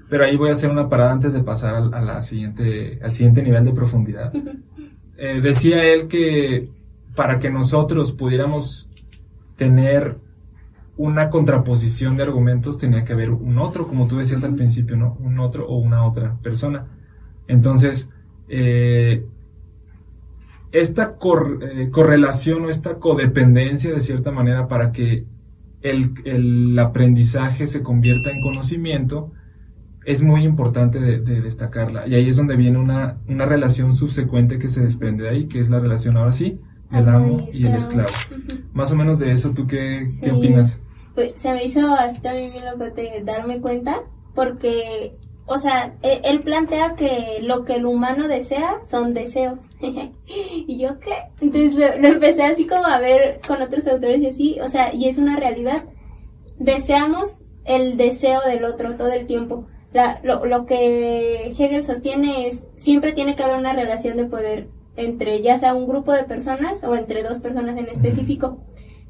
Pero 0.09 0.23
ahí 0.23 0.37
voy 0.37 0.49
a 0.49 0.53
hacer 0.53 0.69
una 0.69 0.87
parada 0.87 1.11
antes 1.11 1.33
de 1.33 1.43
pasar 1.43 1.75
al, 1.75 1.93
a 1.93 2.01
la 2.01 2.21
siguiente, 2.21 2.99
al 3.03 3.11
siguiente 3.11 3.43
nivel 3.43 3.65
de 3.65 3.71
profundidad. 3.73 4.31
Eh, 5.17 5.39
decía 5.41 5.83
él 5.83 6.07
que 6.07 6.69
para 7.15 7.39
que 7.39 7.49
nosotros 7.49 8.11
pudiéramos 8.11 8.89
tener 9.55 10.17
una 10.97 11.29
contraposición 11.29 12.17
de 12.17 12.23
argumentos 12.23 12.77
tenía 12.77 13.03
que 13.03 13.13
haber 13.13 13.31
un 13.31 13.57
otro, 13.57 13.87
como 13.87 14.07
tú 14.07 14.17
decías 14.17 14.43
al 14.43 14.55
principio, 14.55 14.95
¿no? 14.95 15.17
Un 15.19 15.39
otro 15.39 15.67
o 15.67 15.77
una 15.77 16.05
otra 16.05 16.37
persona. 16.41 16.87
Entonces, 17.47 18.09
eh, 18.47 19.25
esta 20.71 21.17
eh, 21.61 21.89
correlación 21.89 22.65
o 22.65 22.69
esta 22.69 22.99
codependencia 22.99 23.91
de 23.91 24.01
cierta 24.01 24.31
manera 24.31 24.67
para 24.67 24.91
que 24.91 25.25
el, 25.81 26.77
aprendizaje 26.79 27.67
se 27.67 27.83
convierta 27.83 28.31
en 28.31 28.41
conocimiento 28.41 29.31
es 30.03 30.21
muy 30.21 30.43
importante 30.43 30.99
de, 30.99 31.41
destacarla. 31.41 32.07
Y 32.07 32.15
ahí 32.15 32.29
es 32.29 32.37
donde 32.37 32.55
viene 32.55 32.77
una, 32.77 33.17
una, 33.27 33.45
relación 33.45 33.91
subsecuente 33.93 34.59
que 34.59 34.67
se 34.67 34.81
desprende 34.83 35.23
de 35.23 35.29
ahí, 35.29 35.47
que 35.47 35.59
es 35.59 35.69
la 35.69 35.79
relación 35.79 36.17
ahora 36.17 36.31
sí, 36.31 36.59
el 36.91 37.09
amo 37.09 37.47
y 37.51 37.65
el 37.65 37.73
esclavo. 37.73 38.09
Más 38.73 38.91
o 38.91 38.95
menos 38.95 39.19
de 39.19 39.31
eso, 39.31 39.53
¿tú 39.53 39.65
qué, 39.65 40.03
qué 40.21 40.31
opinas? 40.31 40.81
Pues 41.15 41.39
se 41.39 41.53
me 41.53 41.63
hizo 41.63 41.87
hasta 41.87 42.33
bien 42.33 42.53
loco 42.65 42.93
de 42.93 43.23
darme 43.23 43.61
cuenta, 43.61 44.01
porque 44.35 45.17
o 45.47 45.57
sea, 45.57 45.95
e, 46.01 46.21
él 46.25 46.41
plantea 46.41 46.95
que 46.95 47.39
lo 47.41 47.65
que 47.65 47.75
el 47.75 47.85
humano 47.85 48.27
desea 48.27 48.79
son 48.83 49.13
deseos. 49.13 49.69
y 50.27 50.77
yo 50.79 50.99
qué? 50.99 51.13
Entonces 51.41 51.75
lo, 51.75 52.07
empecé 52.07 52.43
así 52.43 52.65
como 52.65 52.85
a 52.85 52.99
ver 52.99 53.39
con 53.47 53.61
otros 53.61 53.85
autores 53.87 54.21
y 54.21 54.27
así, 54.27 54.59
o 54.61 54.67
sea, 54.67 54.93
y 54.93 55.07
es 55.07 55.17
una 55.17 55.37
realidad. 55.37 55.85
Deseamos 56.57 57.43
el 57.65 57.97
deseo 57.97 58.41
del 58.41 58.63
otro 58.63 58.95
todo 58.95 59.11
el 59.11 59.25
tiempo. 59.25 59.67
la, 59.93 60.19
lo, 60.23 60.45
lo 60.45 60.65
que 60.65 61.47
Hegel 61.47 61.83
sostiene 61.83 62.47
es, 62.47 62.67
siempre 62.75 63.13
tiene 63.13 63.35
que 63.35 63.43
haber 63.43 63.57
una 63.57 63.73
relación 63.73 64.17
de 64.17 64.25
poder 64.25 64.69
entre 64.97 65.41
ya 65.41 65.57
sea 65.57 65.73
un 65.73 65.87
grupo 65.87 66.13
de 66.13 66.23
personas 66.23 66.83
o 66.83 66.95
entre 66.95 67.23
dos 67.23 67.39
personas 67.39 67.77
en 67.77 67.87
específico. 67.87 68.59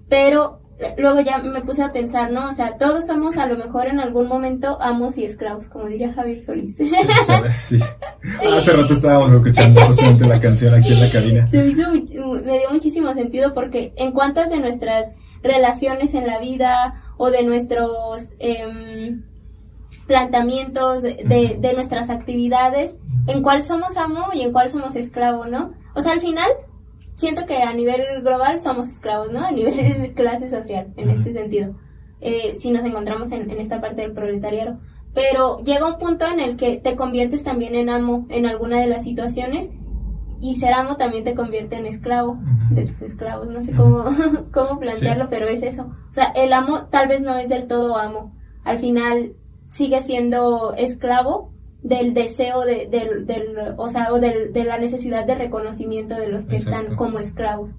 Pero 0.10 0.60
luego 0.98 1.22
ya 1.22 1.38
me 1.38 1.62
puse 1.62 1.84
a 1.84 1.92
pensar, 1.92 2.32
¿no? 2.32 2.50
O 2.50 2.52
sea, 2.52 2.78
todos 2.78 3.08
somos 3.08 3.38
a 3.38 3.48
lo 3.48 3.58
mejor 3.58 3.88
en 3.88 4.00
algún 4.00 4.28
momento 4.28 4.78
amos 4.82 5.18
y 5.18 5.26
esclavos, 5.26 5.68
como 5.68 5.86
diría 5.86 6.14
Javier 6.14 6.42
Solís. 6.42 6.76
Sí, 6.76 6.92
sí. 7.52 7.80
Hace 8.58 8.74
rato 8.74 8.94
estábamos 8.94 9.32
escuchando 9.32 9.82
justamente 9.82 10.28
la 10.28 10.40
canción 10.40 10.74
aquí 10.74 10.94
en 10.94 11.02
la 11.02 11.10
cabina. 11.10 11.48
Se 11.48 11.62
me, 11.62 11.68
hizo, 11.68 11.90
me 12.44 12.60
dio 12.60 12.70
muchísimo 12.72 13.14
sentido 13.14 13.54
porque 13.54 13.94
en 13.96 14.12
cuántas 14.12 14.50
de 14.50 14.60
nuestras 14.60 15.14
relaciones 15.44 16.14
en 16.14 16.28
la 16.28 16.40
vida 16.40 16.94
o 17.18 17.30
de 17.30 17.44
nuestros 17.44 18.34
eh, 18.40 19.18
planteamientos 20.08 21.04
de, 21.04 21.58
de 21.60 21.74
nuestras 21.74 22.10
actividades, 22.10 22.98
en 23.28 23.42
cuál 23.42 23.64
somos 23.64 23.98
amo 23.98 24.28
y 24.34 24.42
en 24.42 24.52
cuál 24.52 24.70
somos 24.70 24.96
esclavo, 24.96 25.46
¿no? 25.46 25.74
O 25.96 26.02
sea, 26.02 26.14
al 26.14 26.22
final, 26.22 26.50
siento 27.16 27.46
que 27.46 27.64
a 27.64 27.74
nivel 27.74 28.22
global 28.22 28.62
somos 28.62 28.90
esclavos, 28.90 29.32
¿no? 29.32 29.46
A 29.46 29.52
nivel 29.52 29.76
de 29.76 30.14
clase 30.16 30.50
social, 30.50 30.94
en 30.96 31.10
este 31.10 31.34
sentido. 31.34 31.76
Eh, 32.22 32.54
si 32.54 32.72
nos 32.72 32.84
encontramos 32.84 33.32
en, 33.32 33.50
en, 33.50 33.60
esta 33.60 33.82
parte 33.82 34.02
del 34.02 34.14
proletariado. 34.14 34.78
Pero 35.14 35.60
llega 35.60 35.88
un 35.88 35.98
punto 35.98 36.26
en 36.26 36.40
el 36.40 36.56
que 36.56 36.78
te 36.78 36.96
conviertes 36.96 37.44
también 37.44 37.76
en 37.76 37.90
amo 37.90 38.26
en 38.30 38.46
alguna 38.46 38.80
de 38.80 38.88
las 38.88 39.04
situaciones 39.04 39.72
y 40.42 40.56
ser 40.56 40.74
amo 40.74 40.98
también 40.98 41.24
te 41.24 41.36
convierte 41.36 41.76
en 41.78 41.86
esclavo 41.86 42.38
de 42.70 42.86
tus 42.86 43.02
esclavos. 43.02 43.48
No 43.48 43.62
sé 43.62 43.74
cómo, 43.74 44.06
cómo 44.54 44.80
plantearlo, 44.80 45.30
pero 45.30 45.48
es 45.48 45.64
eso. 45.64 45.84
O 45.84 46.14
sea, 46.14 46.26
el 46.36 46.54
amo 46.54 46.86
tal 46.88 47.08
vez 47.08 47.22
no 47.22 47.38
es 47.38 47.50
del 47.50 47.68
todo 47.68 47.98
amo. 47.98 48.36
Al 48.64 48.78
final 48.78 49.36
sigue 49.70 50.02
siendo 50.02 50.74
esclavo 50.74 51.55
del 51.86 52.16
deseo 52.16 52.62
de, 52.66 52.88
del, 52.90 53.28
del, 53.28 53.56
o 53.78 53.88
sea, 53.88 54.12
o 54.12 54.20
del, 54.20 54.52
de 54.52 54.64
la 54.64 54.80
necesidad 54.80 55.26
de 55.26 55.36
reconocimiento 55.36 56.16
de 56.16 56.28
los 56.28 56.48
que 56.48 56.56
están 56.56 56.96
como 56.96 57.20
esclavos. 57.20 57.78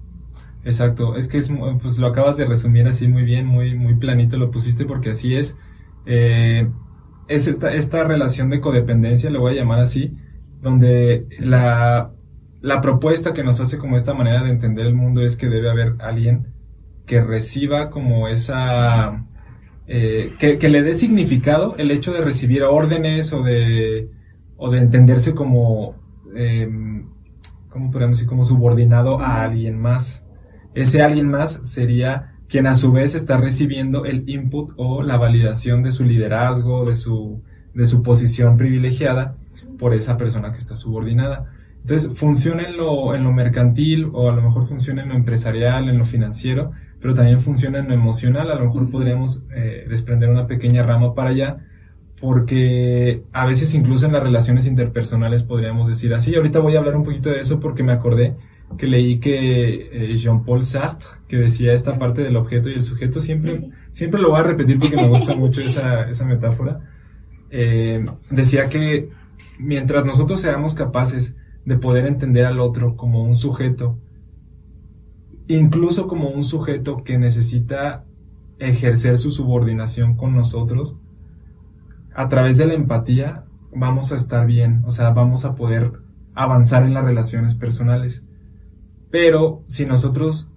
Exacto, 0.63 1.17
es 1.17 1.27
que 1.27 1.37
es, 1.37 1.51
pues 1.81 1.99
lo 1.99 2.07
acabas 2.07 2.37
de 2.37 2.45
resumir 2.45 2.87
así 2.87 3.09
muy 3.09 3.23
bien, 3.23 3.45
muy, 3.45 3.75
muy 3.75 3.95
planito 3.95 4.37
lo 4.37 4.49
pusiste 4.49 4.85
porque 4.85 5.09
así 5.09 5.35
es. 5.35 5.57
Eh, 6.05 6.69
es 7.27 7.49
esta, 7.49 7.73
esta 7.73 8.05
relación 8.05 8.49
de 8.49 8.61
codependencia, 8.61 9.29
le 9.29 9.39
voy 9.39 9.53
a 9.53 9.61
llamar 9.61 9.79
así, 9.79 10.15
donde 10.61 11.27
la, 11.39 12.13
la 12.61 12.79
propuesta 12.79 13.33
que 13.33 13.43
nos 13.43 13.59
hace 13.59 13.77
como 13.77 13.97
esta 13.97 14.13
manera 14.13 14.41
de 14.41 14.51
entender 14.51 14.85
el 14.85 14.95
mundo 14.95 15.21
es 15.21 15.35
que 15.35 15.49
debe 15.49 15.69
haber 15.69 15.95
alguien 15.99 16.47
que 17.05 17.21
reciba 17.21 17.89
como 17.89 18.29
esa 18.29 19.25
eh, 19.87 20.35
que, 20.37 20.69
le 20.69 20.81
dé 20.81 20.93
significado 20.93 21.75
el 21.77 21.91
hecho 21.91 22.11
de 22.11 22.21
recibir 22.21 22.63
órdenes 22.63 23.31
o 23.31 23.41
de, 23.41 24.09
o 24.57 24.69
de 24.69 24.79
entenderse 24.79 25.33
como, 25.33 25.95
eh, 26.35 26.69
¿cómo 27.69 27.91
podemos 27.91 28.17
decir? 28.17 28.27
Como 28.27 28.43
subordinado 28.43 29.19
a 29.19 29.41
alguien 29.41 29.79
más. 29.79 30.25
Ese 30.73 31.01
alguien 31.01 31.29
más 31.29 31.61
sería 31.63 32.33
quien 32.49 32.67
a 32.67 32.75
su 32.75 32.91
vez 32.91 33.15
está 33.15 33.37
recibiendo 33.37 34.05
el 34.05 34.29
input 34.29 34.71
o 34.75 35.01
la 35.03 35.17
validación 35.17 35.83
de 35.83 35.91
su 35.91 36.03
liderazgo, 36.03 36.85
de 36.85 36.93
su, 36.93 37.41
de 37.73 37.85
su 37.85 38.01
posición 38.01 38.57
privilegiada 38.57 39.37
por 39.79 39.93
esa 39.93 40.17
persona 40.17 40.51
que 40.51 40.57
está 40.57 40.75
subordinada. 40.75 41.45
Entonces, 41.81 42.11
funciona 42.17 42.63
en 42.63 42.75
lo, 42.75 43.15
en 43.15 43.23
lo 43.23 43.31
mercantil 43.31 44.09
o 44.13 44.29
a 44.29 44.35
lo 44.35 44.41
mejor 44.41 44.67
funciona 44.67 45.03
en 45.03 45.09
lo 45.09 45.15
empresarial, 45.15 45.87
en 45.87 45.97
lo 45.97 46.03
financiero, 46.03 46.71
pero 46.99 47.13
también 47.13 47.39
funciona 47.39 47.79
en 47.79 47.87
lo 47.87 47.93
emocional. 47.93 48.51
A 48.51 48.55
lo 48.55 48.65
mejor 48.65 48.89
podríamos 48.89 49.43
eh, 49.55 49.85
desprender 49.89 50.29
una 50.29 50.47
pequeña 50.47 50.83
rama 50.83 51.13
para 51.13 51.31
allá, 51.31 51.57
porque 52.19 53.23
a 53.31 53.45
veces 53.45 53.73
incluso 53.75 54.05
en 54.05 54.13
las 54.13 54.23
relaciones 54.23 54.67
interpersonales 54.67 55.43
podríamos 55.43 55.87
decir 55.87 56.13
así. 56.13 56.35
Ahorita 56.35 56.59
voy 56.59 56.75
a 56.75 56.79
hablar 56.79 56.95
un 56.95 57.03
poquito 57.03 57.29
de 57.29 57.39
eso 57.39 57.59
porque 57.59 57.83
me 57.83 57.91
acordé 57.91 58.35
que 58.77 58.87
leí 58.87 59.19
que 59.19 59.89
eh, 59.91 60.15
Jean-Paul 60.15 60.63
Sartre, 60.63 61.07
que 61.27 61.37
decía 61.37 61.73
esta 61.73 61.97
parte 61.97 62.21
del 62.21 62.35
objeto 62.35 62.69
y 62.69 62.73
el 62.73 62.83
sujeto, 62.83 63.21
siempre, 63.21 63.69
siempre 63.91 64.19
lo 64.19 64.31
voy 64.31 64.39
a 64.39 64.43
repetir 64.43 64.79
porque 64.79 64.97
me 64.97 65.07
gusta 65.07 65.35
mucho 65.37 65.61
esa, 65.61 66.09
esa 66.09 66.25
metáfora, 66.25 66.81
eh, 67.49 68.05
decía 68.29 68.67
que 68.67 69.09
mientras 69.57 70.05
nosotros 70.05 70.41
seamos 70.41 70.75
capaces 70.75 71.35
de 71.65 71.77
poder 71.77 72.05
entender 72.05 72.45
al 72.45 72.59
otro 72.59 72.95
como 72.95 73.23
un 73.23 73.35
sujeto 73.35 73.97
incluso 75.47 76.07
como 76.07 76.29
un 76.29 76.43
sujeto 76.43 77.03
que 77.03 77.17
necesita 77.17 78.03
ejercer 78.59 79.17
su 79.17 79.31
subordinación 79.31 80.15
con 80.15 80.35
nosotros, 80.35 80.95
a 82.15 82.27
través 82.27 82.57
de 82.57 82.65
la 82.67 82.73
empatía 82.73 83.45
vamos 83.71 84.11
a 84.11 84.15
estar 84.15 84.45
bien, 84.45 84.83
o 84.85 84.91
sea, 84.91 85.11
vamos 85.11 85.45
a 85.45 85.55
poder 85.55 85.93
avanzar 86.33 86.83
en 86.83 86.93
las 86.93 87.05
relaciones 87.05 87.55
personales. 87.55 88.23
Pero 89.09 89.63
si 89.67 89.85
nosotros 89.85 90.51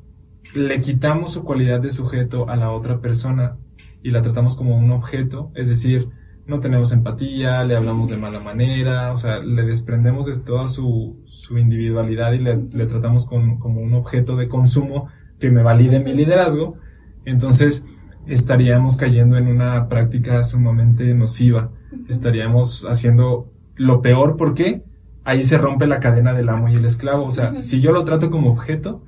le 0.55 0.81
quitamos 0.81 1.33
su 1.33 1.45
cualidad 1.45 1.81
de 1.81 1.91
sujeto 1.91 2.49
a 2.49 2.57
la 2.57 2.71
otra 2.71 3.01
persona 3.01 3.57
y 4.03 4.11
la 4.11 4.23
tratamos 4.23 4.57
como 4.57 4.77
un 4.77 4.91
objeto, 4.91 5.51
es 5.55 5.69
decir, 5.69 6.09
no 6.51 6.61
tenemos 6.61 6.93
empatía, 6.93 7.65
le 7.65 7.77
hablamos 7.77 8.11
de 8.11 8.17
mala 8.17 8.41
manera, 8.41 9.13
o 9.13 9.17
sea, 9.17 9.39
le 9.39 9.63
desprendemos 9.63 10.27
de 10.27 10.39
toda 10.39 10.67
su, 10.67 11.23
su 11.25 11.57
individualidad 11.57 12.33
y 12.33 12.41
le, 12.41 12.57
le 12.57 12.87
tratamos 12.87 13.25
con, 13.25 13.59
como 13.59 13.81
un 13.81 13.95
objeto 13.95 14.37
de 14.37 14.49
consumo 14.49 15.09
que 15.39 15.51
me 15.51 15.63
valide 15.63 16.01
mi 16.01 16.13
liderazgo, 16.13 16.77
entonces 17.25 17.85
estaríamos 18.27 18.97
cayendo 18.97 19.39
en 19.39 19.47
una 19.47 19.89
práctica 19.89 20.43
sumamente 20.45 21.15
nociva, 21.15 21.71
estaríamos 22.09 22.85
haciendo 22.85 23.51
lo 23.77 24.03
peor 24.03 24.37
porque 24.37 24.83
ahí 25.25 25.45
se 25.45 25.57
rompe 25.57 25.87
la 25.87 26.01
cadena 26.01 26.33
del 26.35 26.49
amo 26.49 26.69
y 26.69 26.75
el 26.75 26.85
esclavo, 26.85 27.25
o 27.25 27.31
sea, 27.31 27.63
si 27.63 27.81
yo 27.81 27.93
lo 27.93 28.05
trato 28.05 28.29
como 28.29 28.51
objeto, 28.51 29.05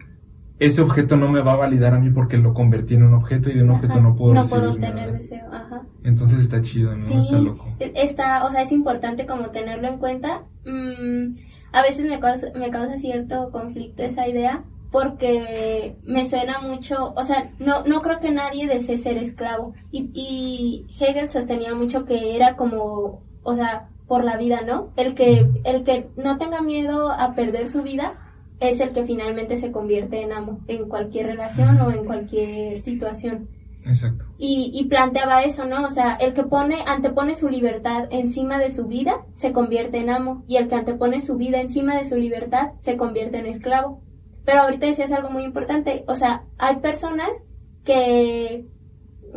ese 0.65 0.81
objeto 0.81 1.17
no 1.17 1.29
me 1.29 1.41
va 1.41 1.55
a 1.55 1.57
validar 1.57 1.93
a 1.93 1.99
mí 1.99 2.11
porque 2.11 2.37
lo 2.37 2.55
convertí 2.55 2.95
en 2.95 3.03
un 3.03 3.15
objeto 3.15 3.51
y 3.51 3.55
de 3.55 3.65
un 3.65 3.71
objeto 3.71 4.01
no 4.01 4.15
puedo 4.15 4.33
No 4.33 4.45
puedo 4.45 4.71
obtener 4.71 5.13
deseo, 5.13 5.47
ajá. 5.53 5.83
Entonces 6.05 6.39
está 6.39 6.63
chido, 6.63 6.91
¿no? 6.91 6.97
Sí, 6.97 7.15
está 7.15 7.39
loco. 7.39 7.67
Está, 7.81 8.45
o 8.45 8.51
sea, 8.51 8.63
es 8.63 8.71
importante 8.71 9.27
como 9.27 9.51
tenerlo 9.51 9.89
en 9.89 9.99
cuenta. 9.99 10.45
Mm, 10.65 11.35
a 11.73 11.83
veces 11.83 12.07
me 12.07 12.21
causa, 12.21 12.49
me 12.55 12.71
causa 12.71 12.97
cierto 12.97 13.51
conflicto 13.51 14.05
esa 14.05 14.29
idea 14.29 14.63
porque 14.93 15.97
me 16.05 16.25
suena 16.25 16.61
mucho, 16.61 17.13
o 17.17 17.25
sea, 17.25 17.51
no, 17.59 17.85
no 17.85 18.03
creo 18.03 18.21
que 18.21 18.31
nadie 18.31 18.69
desee 18.69 18.99
ser 18.99 19.17
esclavo. 19.17 19.75
Y, 19.91 20.11
y 20.15 20.87
Hegel 21.01 21.29
sostenía 21.29 21.75
mucho 21.75 22.05
que 22.05 22.37
era 22.37 22.55
como, 22.55 23.23
o 23.43 23.55
sea, 23.55 23.89
por 24.07 24.23
la 24.23 24.37
vida, 24.37 24.61
¿no? 24.61 24.93
El 24.97 25.15
que, 25.15 25.49
el 25.65 25.83
que 25.83 26.11
no 26.17 26.37
tenga 26.37 26.61
miedo 26.61 27.11
a 27.11 27.35
perder 27.35 27.67
su 27.69 27.83
vida 27.83 28.15
es 28.63 28.81
el 28.81 28.93
que 28.93 29.03
finalmente 29.05 29.57
se 29.57 29.73
convierte 29.73 30.21
en 30.21 30.33
amo 30.33 30.61
en 30.69 30.89
cualquier 30.89 31.27
relación 31.27 31.81
o 31.81 31.91
en 31.91 32.05
cualquier 32.05 32.81
situación. 32.81 33.49
Exacto. 33.85 34.27
Y, 34.39 34.71
y, 34.73 34.85
planteaba 34.85 35.43
eso, 35.43 35.65
¿no? 35.67 35.85
O 35.85 35.89
sea, 35.89 36.15
el 36.15 36.35
que 36.35 36.45
pone, 36.45 36.77
antepone 36.87 37.35
su 37.35 37.49
libertad 37.49 38.07
encima 38.13 38.61
de 38.61 38.71
su 38.71 38.87
vida, 38.87 39.27
se 39.33 39.51
convierte 39.51 39.99
en 39.99 40.09
amo. 40.09 40.45
Y 40.47 40.57
el 40.57 40.69
que 40.69 40.77
antepone 40.77 41.21
su 41.21 41.37
vida 41.37 41.61
encima 41.61 41.97
de 41.97 42.05
su 42.05 42.17
libertad, 42.17 42.73
se 42.79 42.97
convierte 42.97 43.39
en 43.39 43.47
esclavo. 43.47 44.01
Pero 44.45 44.61
ahorita 44.61 44.87
decías 44.87 45.11
algo 45.11 45.31
muy 45.31 45.43
importante. 45.43 46.05
O 46.07 46.15
sea, 46.15 46.45
hay 46.59 46.77
personas 46.77 47.43
que 47.85 48.69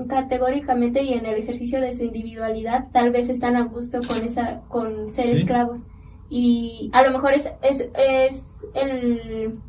categóricamente 0.07 1.01
y 1.01 1.13
en 1.13 1.25
el 1.25 1.35
ejercicio 1.35 1.81
de 1.81 1.93
su 1.93 2.03
individualidad 2.03 2.89
tal 2.91 3.09
vez 3.09 3.29
están 3.29 3.55
a 3.55 3.63
gusto 3.63 3.99
con 4.07 4.23
esa, 4.23 4.61
con 4.67 5.09
ser 5.09 5.33
esclavos 5.33 5.83
y 6.29 6.89
a 6.93 7.03
lo 7.03 7.11
mejor 7.11 7.33
es, 7.33 7.51
es, 7.61 7.87
es 7.93 8.65
el, 8.73 9.59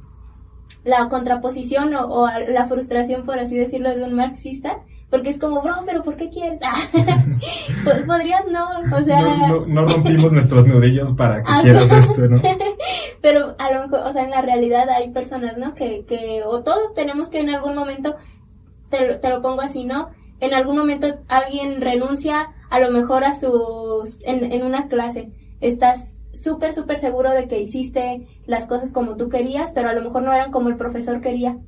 la 0.85 1.09
contraposición 1.09 1.95
o, 1.95 2.29
la 2.49 2.67
frustración, 2.67 3.25
por 3.25 3.39
así 3.39 3.57
decirlo, 3.57 3.95
de 3.95 4.05
un 4.05 4.15
marxista, 4.15 4.79
porque 5.11 5.31
es 5.31 5.39
como, 5.39 5.61
bro, 5.61 5.75
pero 5.85 6.03
¿por 6.03 6.17
qué 6.17 6.31
quieres? 6.31 6.61
Podrías 8.07 8.47
no, 8.51 8.97
o 8.97 9.03
sea... 9.03 9.21
No, 9.67 9.85
rompimos 9.85 10.33
nuestros 10.33 10.67
nudillos 10.67 11.13
para 11.13 11.43
que 11.43 11.53
quieras 11.63 11.91
esto, 11.91 12.29
¿no? 12.29 12.41
pero 13.21 13.57
a 13.59 13.73
lo 13.73 13.83
mejor, 13.83 14.01
o 14.07 14.13
sea, 14.13 14.23
en 14.23 14.31
la 14.31 14.43
realidad 14.43 14.89
hay 14.89 15.11
personas, 15.11 15.57
¿no? 15.59 15.75
Que, 15.75 16.05
que 16.07 16.43
o 16.45 16.63
todos 16.63 16.95
tenemos 16.95 17.29
que 17.29 17.41
en 17.41 17.51
algún 17.51 17.75
momento, 17.75 18.17
te, 18.91 19.17
te 19.17 19.29
lo 19.29 19.43
pongo 19.43 19.63
así, 19.63 19.85
¿no? 19.85 20.11
En 20.41 20.55
algún 20.55 20.77
momento 20.77 21.07
alguien 21.29 21.81
renuncia 21.81 22.49
a 22.71 22.79
lo 22.79 22.91
mejor 22.91 23.25
a 23.25 23.35
sus, 23.35 24.21
en, 24.25 24.53
en 24.53 24.65
una 24.65 24.87
clase, 24.89 25.31
estás 25.61 26.26
súper, 26.37 26.73
súper 26.73 26.99
seguro 26.99 27.33
de 27.33 27.49
que 27.49 27.61
hiciste 27.61 28.27
las 28.47 28.67
cosas 28.67 28.93
como 28.93 29.17
tú 29.17 29.29
querías, 29.29 29.73
pero 29.73 29.89
a 29.89 29.93
lo 29.93 30.03
mejor 30.03 30.23
no 30.23 30.33
eran 30.33 30.53
como 30.53 30.69
el 30.69 30.77
profesor 30.77 31.21
quería. 31.21 31.59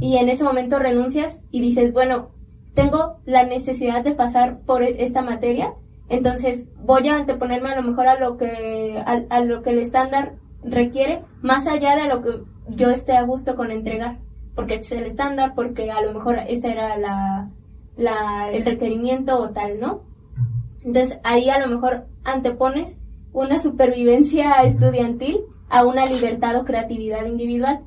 Y 0.00 0.16
en 0.16 0.28
ese 0.28 0.44
momento 0.44 0.78
renuncias 0.78 1.42
y 1.50 1.60
dices, 1.60 1.92
bueno, 1.92 2.30
tengo 2.74 3.18
la 3.24 3.44
necesidad 3.44 4.02
de 4.02 4.12
pasar 4.12 4.60
por 4.60 4.82
e-, 4.82 5.02
esta 5.02 5.22
materia, 5.22 5.74
entonces 6.08 6.68
voy 6.84 7.08
a 7.08 7.16
anteponerme 7.16 7.70
a 7.70 7.76
lo 7.76 7.82
mejor 7.82 8.08
a 8.08 8.18
lo 8.18 8.36
que, 8.36 9.02
a, 9.04 9.40
lo 9.40 9.62
que 9.62 9.70
el 9.70 9.78
estándar 9.78 10.34
requiere, 10.62 11.22
más 11.40 11.66
allá 11.66 11.96
de 11.96 12.08
lo 12.08 12.20
que 12.20 12.42
yo 12.68 12.90
esté 12.90 13.16
a 13.16 13.22
gusto 13.22 13.54
con 13.54 13.70
entregar, 13.70 14.18
porque 14.54 14.74
este 14.74 14.86
es 14.86 14.92
el 14.92 15.06
estándar, 15.06 15.54
porque 15.54 15.90
a 15.90 16.02
lo 16.02 16.12
mejor 16.12 16.38
ese 16.48 16.72
era 16.72 16.96
la, 16.96 17.50
la, 17.96 18.50
el 18.52 18.64
requerimiento 18.64 19.38
o 19.40 19.50
tal, 19.50 19.80
¿no? 19.80 20.02
Entonces 20.84 21.18
ahí 21.24 21.48
a 21.48 21.58
lo 21.58 21.68
mejor 21.68 22.06
antepones 22.24 23.00
una 23.34 23.58
supervivencia 23.58 24.62
estudiantil 24.62 25.40
a 25.68 25.84
una 25.84 26.06
libertad 26.06 26.56
o 26.56 26.64
creatividad 26.64 27.26
individual 27.26 27.80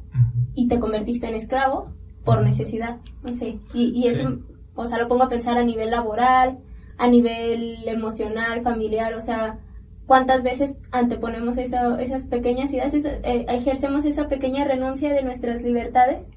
y 0.53 0.67
te 0.67 0.77
convertiste 0.77 1.27
en 1.27 1.35
esclavo 1.35 1.93
por 2.23 2.43
necesidad, 2.43 2.97
no 3.23 3.31
sé, 3.31 3.59
y, 3.73 3.91
y 3.95 4.07
eso, 4.07 4.39
o 4.75 4.85
sea, 4.85 4.99
lo 4.99 5.07
pongo 5.07 5.23
a 5.23 5.29
pensar 5.29 5.57
a 5.57 5.63
nivel 5.63 5.89
laboral, 5.89 6.59
a 6.97 7.07
nivel 7.07 7.87
emocional, 7.87 8.59
familiar, 8.59 9.13
o 9.13 9.21
sea, 9.21 9.59
cuántas 10.05 10.43
veces 10.43 10.77
anteponemos 10.91 11.57
eso, 11.57 11.97
esas 11.97 12.27
pequeñas 12.27 12.73
ideas, 12.73 12.93
eh, 12.93 13.45
ejercemos 13.47 14.03
esa 14.03 14.27
pequeña 14.27 14.65
renuncia 14.65 15.13
de 15.13 15.23
nuestras 15.23 15.61
libertades 15.61 16.27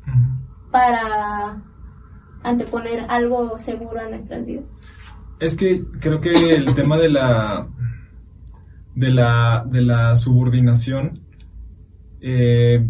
para 0.70 1.64
anteponer 2.44 3.06
algo 3.08 3.58
seguro 3.58 4.00
a 4.00 4.08
nuestras 4.08 4.46
vidas. 4.46 4.76
Es 5.40 5.56
que 5.56 5.82
creo 6.00 6.20
que 6.20 6.54
el 6.54 6.74
tema 6.74 6.96
de 6.96 7.08
la 7.08 7.66
de 9.00 9.10
la 9.10 9.64
de 9.66 9.80
la 9.80 10.14
subordinación 10.14 11.20
eh, 12.20 12.86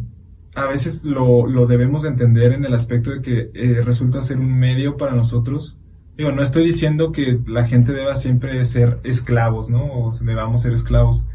a 0.57 0.67
veces 0.67 1.05
lo, 1.05 1.47
lo, 1.47 1.67
debemos 1.67 2.05
entender 2.05 2.53
en 2.53 2.65
el 2.65 2.75
aspecto 2.75 3.13
de 3.13 3.21
que 3.21 3.51
eh, 3.55 3.83
resulta 3.85 4.21
ser 4.21 4.41
un 4.41 4.59
medio 4.59 4.97
para 4.97 5.13
nosotros. 5.15 5.79
Digo, 6.17 6.33
no 6.33 6.43
estoy 6.43 6.65
diciendo 6.65 7.13
que 7.13 7.39
la 7.47 7.65
gente 7.65 7.93
deba 7.93 8.17
siempre 8.17 8.65
ser 8.67 8.99
esclavos, 9.05 9.71
¿no? 9.71 9.85
O 9.85 10.11
debamos 10.23 10.63
ser 10.63 10.73
esclavos, 10.73 11.27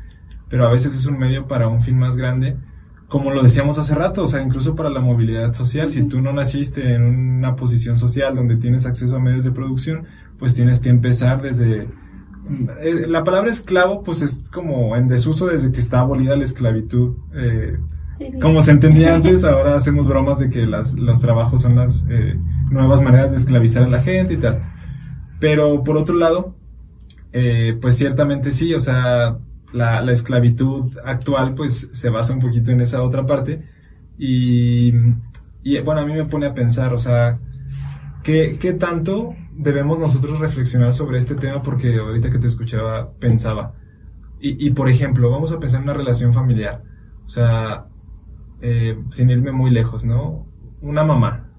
pero 0.50 0.68
a 0.68 0.72
veces 0.72 0.96
es 0.96 1.06
un 1.06 1.18
medio 1.18 1.48
para 1.48 1.70
un 1.70 1.80
fin 1.80 1.98
más 1.98 2.18
grande, 2.18 2.58
como 3.08 3.32
lo 3.32 3.42
decíamos 3.42 3.80
hace 3.80 3.96
rato, 3.96 4.24
o 4.24 4.28
sea, 4.28 4.42
incluso 4.42 4.76
para 4.76 4.90
la 4.90 5.00
movilidad 5.00 5.54
social. 5.54 5.90
Si 5.90 6.08
tú 6.08 6.22
no 6.22 6.34
naciste 6.34 6.94
en 6.94 7.04
una 7.04 7.56
posición 7.56 7.96
social 7.96 8.36
donde 8.36 8.58
tienes 8.58 8.86
acceso 8.86 9.16
a 9.16 9.20
medios 9.20 9.46
de 9.46 9.52
producción, 9.52 10.06
pues 10.38 10.54
tienes 10.54 10.82
que 10.82 10.90
empezar 10.90 11.42
desde... 11.42 11.88
Eh, 12.82 13.08
la 13.08 13.24
palabra 13.24 13.50
esclavo, 13.50 14.04
pues 14.04 14.22
es 14.22 14.52
como 14.52 14.96
en 14.96 15.08
desuso 15.08 15.48
desde 15.48 15.72
que 15.72 15.80
está 15.80 16.00
abolida 16.00 16.36
la 16.36 16.44
esclavitud. 16.44 17.16
Eh, 17.34 17.78
como 18.42 18.62
se 18.62 18.72
entendía 18.72 19.16
antes, 19.16 19.44
ahora 19.44 19.76
hacemos 19.76 20.08
bromas 20.08 20.40
de 20.40 20.50
que 20.50 20.66
las, 20.66 20.96
los 20.96 21.20
trabajos 21.20 21.62
son 21.62 21.76
las 21.76 22.06
eh, 22.10 22.38
nuevas 22.70 23.02
maneras 23.02 23.32
de 23.32 23.38
esclavizar 23.38 23.84
a 23.84 23.90
la 23.90 24.02
gente 24.02 24.36
y 24.36 24.38
tal. 24.38 24.64
Pero 25.40 25.84
por 25.84 25.98
otro 25.98 26.16
lado, 26.16 26.56
eh, 27.34 27.78
pues 27.82 27.98
ciertamente 27.98 28.52
sí, 28.52 28.74
o 28.74 28.80
sea, 28.80 29.38
la, 29.74 30.02
la, 30.02 30.12
esclavitud 30.12 30.82
actual 31.04 31.54
pues 31.56 31.90
se 31.92 32.10
basa 32.10 32.34
un 32.34 32.40
poquito 32.40 32.72
en 32.72 32.82
esa 32.82 33.04
otra 33.04 33.26
parte. 33.26 33.64
Y, 34.18 34.94
y 35.64 35.80
bueno, 35.80 36.02
a 36.02 36.06
mí 36.06 36.14
me 36.14 36.26
pone 36.26 36.48
a 36.48 36.54
pensar, 36.54 36.94
o 36.94 36.98
sea, 36.98 37.38
¿qué, 38.24 38.58
¿qué 38.60 38.74
tanto 38.74 39.36
debemos 39.56 40.00
nosotros 40.00 40.40
reflexionar 40.40 40.94
sobre 40.94 41.18
este 41.18 41.36
tema? 41.36 41.62
Porque 41.62 41.96
ahorita 41.96 42.30
que 42.30 42.40
te 42.40 42.48
escuchaba 42.48 43.12
pensaba. 43.14 43.74
Y, 44.48 44.70
por 44.72 44.90
ejemplo, 44.90 45.32
vamos 45.32 45.52
a 45.54 45.60
pensar 45.60 45.80
en 45.80 45.86
una 45.86 45.98
relación 45.98 46.32
familiar. 46.32 46.84
O 47.26 47.28
sea, 47.28 47.88
eh, 48.62 49.02
sin 49.10 49.32
irme 49.32 49.52
muy 49.52 49.72
lejos, 49.72 50.06
¿no? 50.06 50.46
Una 50.82 51.04
mamá, 51.04 51.50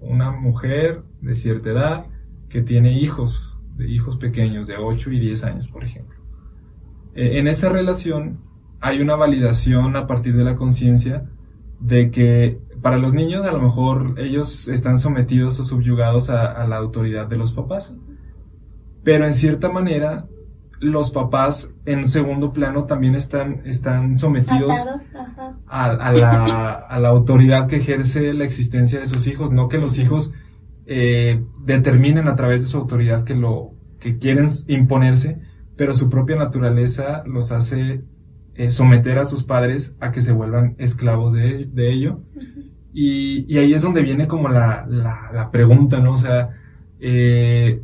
una 0.00 0.30
mujer 0.30 1.02
de 1.20 1.34
cierta 1.34 1.70
edad 1.70 2.06
que 2.48 2.62
tiene 2.62 2.92
hijos, 2.92 3.58
de 3.76 3.88
hijos 3.88 4.16
pequeños 4.16 4.68
de 4.68 4.76
8 4.76 5.10
y 5.10 5.18
10 5.18 5.44
años, 5.44 5.66
por 5.66 5.82
ejemplo. 5.82 6.16
Eh, 7.14 7.38
en 7.40 7.48
esa 7.48 7.68
relación 7.68 8.38
hay 8.80 9.00
una 9.00 9.16
validación 9.16 9.96
a 9.96 10.06
partir 10.06 10.36
de 10.36 10.44
la 10.44 10.54
conciencia 10.54 11.28
de 11.80 12.12
que 12.12 12.60
para 12.86 12.98
los 12.98 13.14
niños 13.14 13.44
a 13.44 13.50
lo 13.50 13.60
mejor 13.60 14.14
ellos 14.16 14.68
están 14.68 15.00
sometidos 15.00 15.58
o 15.58 15.64
subyugados 15.64 16.30
a 16.30 16.64
la 16.68 16.76
autoridad 16.76 17.26
de 17.26 17.36
los 17.36 17.52
papás. 17.52 17.96
Pero 19.02 19.26
en 19.26 19.32
cierta 19.32 19.70
manera 19.70 20.28
los 20.78 21.10
papás 21.10 21.72
en 21.84 22.08
segundo 22.08 22.52
plano 22.52 22.84
también 22.84 23.16
están, 23.16 23.62
están 23.64 24.16
sometidos 24.16 24.76
a, 25.66 26.12
la, 26.12 27.08
autoridad 27.08 27.66
que 27.66 27.78
ejerce 27.78 28.34
la 28.34 28.44
existencia 28.44 29.00
de 29.00 29.08
sus 29.08 29.26
hijos, 29.26 29.50
no 29.50 29.68
que 29.68 29.78
los 29.78 29.98
hijos 29.98 30.32
eh, 30.86 31.42
determinen 31.64 32.28
a 32.28 32.36
través 32.36 32.62
de 32.62 32.68
su 32.68 32.78
autoridad 32.78 33.24
que 33.24 33.34
lo 33.34 33.72
que 33.98 34.16
quieren 34.16 34.46
imponerse, 34.68 35.40
pero 35.76 35.92
su 35.92 36.08
propia 36.08 36.36
naturaleza 36.36 37.24
los 37.26 37.50
hace 37.50 38.04
eh, 38.54 38.70
someter 38.70 39.18
a 39.18 39.26
sus 39.26 39.44
padres 39.44 39.96
a 40.00 40.12
que 40.12 40.22
se 40.22 40.32
vuelvan 40.32 40.76
esclavos 40.78 41.34
de, 41.34 41.68
ello. 41.76 42.22
Y, 42.98 43.58
ahí 43.58 43.74
es 43.74 43.82
donde 43.82 44.02
viene 44.02 44.26
como 44.26 44.48
la, 44.48 44.86
la, 44.88 45.50
pregunta, 45.50 46.00
¿no? 46.00 46.12
O 46.12 46.16
sea, 46.16 46.50
eh, 46.98 47.82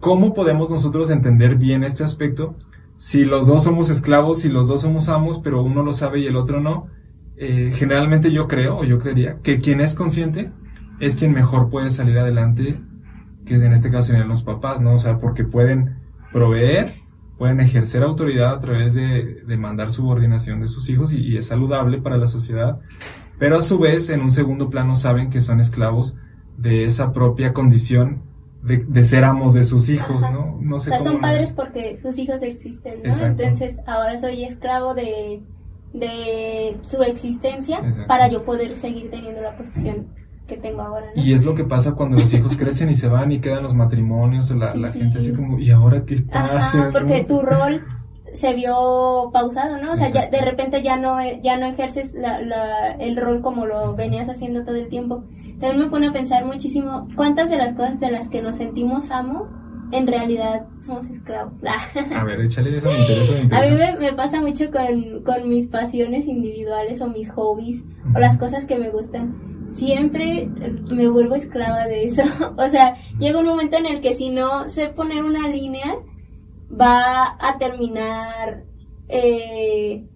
¿Cómo 0.00 0.32
podemos 0.32 0.70
nosotros 0.70 1.10
entender 1.10 1.56
bien 1.56 1.82
este 1.82 2.04
aspecto? 2.04 2.54
Si 2.96 3.24
los 3.24 3.48
dos 3.48 3.64
somos 3.64 3.90
esclavos, 3.90 4.40
si 4.40 4.48
los 4.48 4.68
dos 4.68 4.82
somos 4.82 5.08
amos, 5.08 5.40
pero 5.40 5.62
uno 5.62 5.82
lo 5.82 5.92
sabe 5.92 6.20
y 6.20 6.26
el 6.26 6.36
otro 6.36 6.60
no, 6.60 6.86
eh, 7.36 7.70
generalmente 7.72 8.30
yo 8.30 8.46
creo, 8.46 8.78
o 8.78 8.84
yo 8.84 9.00
creería, 9.00 9.38
que 9.42 9.56
quien 9.56 9.80
es 9.80 9.94
consciente 9.94 10.52
es 11.00 11.16
quien 11.16 11.32
mejor 11.32 11.68
puede 11.68 11.90
salir 11.90 12.18
adelante, 12.18 12.80
que 13.44 13.56
en 13.56 13.72
este 13.72 13.90
caso 13.90 14.08
serían 14.08 14.28
los 14.28 14.44
papás, 14.44 14.80
¿no? 14.80 14.92
O 14.92 14.98
sea, 14.98 15.18
porque 15.18 15.42
pueden 15.42 15.96
proveer, 16.32 16.94
pueden 17.36 17.60
ejercer 17.60 18.04
autoridad 18.04 18.52
a 18.52 18.60
través 18.60 18.94
de, 18.94 19.42
de 19.46 19.56
mandar 19.56 19.90
subordinación 19.90 20.60
de 20.60 20.68
sus 20.68 20.88
hijos 20.90 21.12
y, 21.12 21.18
y, 21.18 21.36
es 21.36 21.46
saludable 21.46 22.00
para 22.00 22.16
la 22.16 22.26
sociedad, 22.26 22.80
pero 23.38 23.56
a 23.56 23.62
su 23.62 23.78
vez 23.78 24.10
en 24.10 24.20
un 24.20 24.30
segundo 24.30 24.68
plano 24.70 24.96
saben 24.96 25.30
que 25.30 25.40
son 25.40 25.60
esclavos 25.60 26.16
de 26.56 26.84
esa 26.84 27.12
propia 27.12 27.52
condición 27.52 28.22
de, 28.62 29.04
ser 29.04 29.24
amos 29.24 29.54
de 29.54 29.62
sus 29.62 29.88
hijos, 29.88 30.20
¿no? 30.32 30.58
No 30.60 30.78
sé 30.78 30.90
o 30.90 30.94
sea, 30.94 31.00
son 31.00 31.20
padres 31.20 31.52
porque 31.52 31.96
sus 31.96 32.18
hijos 32.18 32.42
existen, 32.42 33.02
¿no? 33.02 33.26
Entonces, 33.26 33.80
ahora 33.86 34.18
soy 34.18 34.44
esclavo 34.44 34.94
de, 34.94 35.42
de 35.92 36.76
su 36.82 37.02
existencia 37.02 37.80
para 38.06 38.28
yo 38.28 38.44
poder 38.44 38.76
seguir 38.76 39.10
teniendo 39.10 39.40
la 39.40 39.56
posición 39.56 40.08
que 40.46 40.56
tengo 40.56 40.82
ahora, 40.82 41.06
¿no? 41.14 41.22
Y 41.22 41.32
es 41.32 41.44
lo 41.44 41.54
que 41.54 41.64
pasa 41.64 41.92
cuando 41.92 42.16
los 42.16 42.32
hijos 42.34 42.56
crecen 42.58 42.90
y 42.90 42.94
se 42.94 43.08
van 43.08 43.30
y 43.32 43.40
quedan 43.40 43.62
los 43.62 43.74
matrimonios 43.74 44.50
o 44.50 44.56
la, 44.56 44.68
gente 44.68 45.18
así 45.18 45.32
como, 45.32 45.58
¿y 45.58 45.70
ahora 45.70 46.04
qué 46.04 46.22
pasa? 46.22 46.90
porque 46.92 47.24
tu 47.24 47.40
rol 47.40 47.86
se 48.32 48.54
vio 48.54 49.30
pausado, 49.32 49.78
¿no? 49.78 49.92
O 49.92 49.96
sea, 49.96 50.10
ya, 50.10 50.26
de 50.26 50.40
repente 50.40 50.82
ya 50.82 50.96
no, 50.96 51.18
ya 51.40 51.56
no 51.56 51.66
ejerces 51.66 52.14
la, 52.14 52.92
el 52.98 53.16
rol 53.16 53.42
como 53.42 53.66
lo 53.66 53.94
venías 53.94 54.28
haciendo 54.28 54.64
todo 54.64 54.76
el 54.76 54.88
tiempo. 54.88 55.24
También 55.60 55.78
me 55.78 55.90
pone 55.90 56.08
a 56.08 56.12
pensar 56.12 56.44
muchísimo 56.44 57.08
cuántas 57.16 57.50
de 57.50 57.56
las 57.56 57.74
cosas 57.74 58.00
de 58.00 58.10
las 58.10 58.28
que 58.28 58.42
nos 58.42 58.56
sentimos 58.56 59.10
amos 59.10 59.54
en 59.90 60.06
realidad 60.06 60.66
somos 60.80 61.06
esclavos. 61.06 61.62
a 62.16 62.24
ver, 62.24 62.40
échale 62.40 62.76
eso, 62.76 62.90
me 62.90 62.98
interesa. 62.98 63.56
A 63.56 63.62
mí 63.62 63.96
me, 63.98 64.12
pasa 64.12 64.40
mucho 64.40 64.70
con, 64.70 65.22
con, 65.22 65.48
mis 65.48 65.68
pasiones 65.68 66.26
individuales 66.26 67.00
o 67.00 67.08
mis 67.08 67.30
hobbies 67.32 67.84
o 68.14 68.18
las 68.18 68.38
cosas 68.38 68.66
que 68.66 68.78
me 68.78 68.90
gustan. 68.90 69.64
Siempre 69.66 70.48
me 70.90 71.08
vuelvo 71.08 71.34
esclava 71.34 71.86
de 71.86 72.04
eso. 72.04 72.22
o 72.56 72.68
sea, 72.68 72.94
llega 73.18 73.38
un 73.38 73.46
momento 73.46 73.76
en 73.76 73.86
el 73.86 74.00
que 74.00 74.14
si 74.14 74.30
no 74.30 74.68
sé 74.68 74.88
poner 74.88 75.24
una 75.24 75.48
línea, 75.48 75.96
va 76.70 77.36
a 77.40 77.58
terminar 77.58 78.64
eh, 79.08 80.06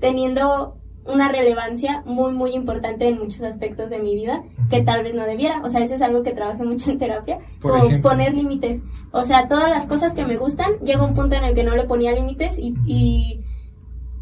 teniendo 0.00 0.78
una 1.04 1.28
relevancia 1.28 2.02
muy 2.06 2.32
muy 2.32 2.52
importante 2.52 3.08
en 3.08 3.18
muchos 3.18 3.42
aspectos 3.42 3.90
de 3.90 3.98
mi 3.98 4.14
vida 4.14 4.44
que 4.70 4.82
tal 4.82 5.02
vez 5.02 5.14
no 5.14 5.24
debiera. 5.24 5.60
O 5.62 5.68
sea, 5.68 5.80
eso 5.80 5.94
es 5.94 6.02
algo 6.02 6.22
que 6.22 6.32
trabajé 6.32 6.64
mucho 6.64 6.90
en 6.90 6.98
terapia, 6.98 7.38
como 7.60 8.00
poner 8.00 8.34
límites. 8.34 8.82
O 9.10 9.22
sea, 9.22 9.48
todas 9.48 9.68
las 9.68 9.86
cosas 9.86 10.14
que 10.14 10.24
me 10.24 10.36
gustan, 10.36 10.78
llega 10.84 11.04
un 11.04 11.14
punto 11.14 11.36
en 11.36 11.44
el 11.44 11.54
que 11.54 11.64
no 11.64 11.76
le 11.76 11.84
ponía 11.84 12.12
límites 12.12 12.58
y, 12.58 12.74
y 12.86 13.44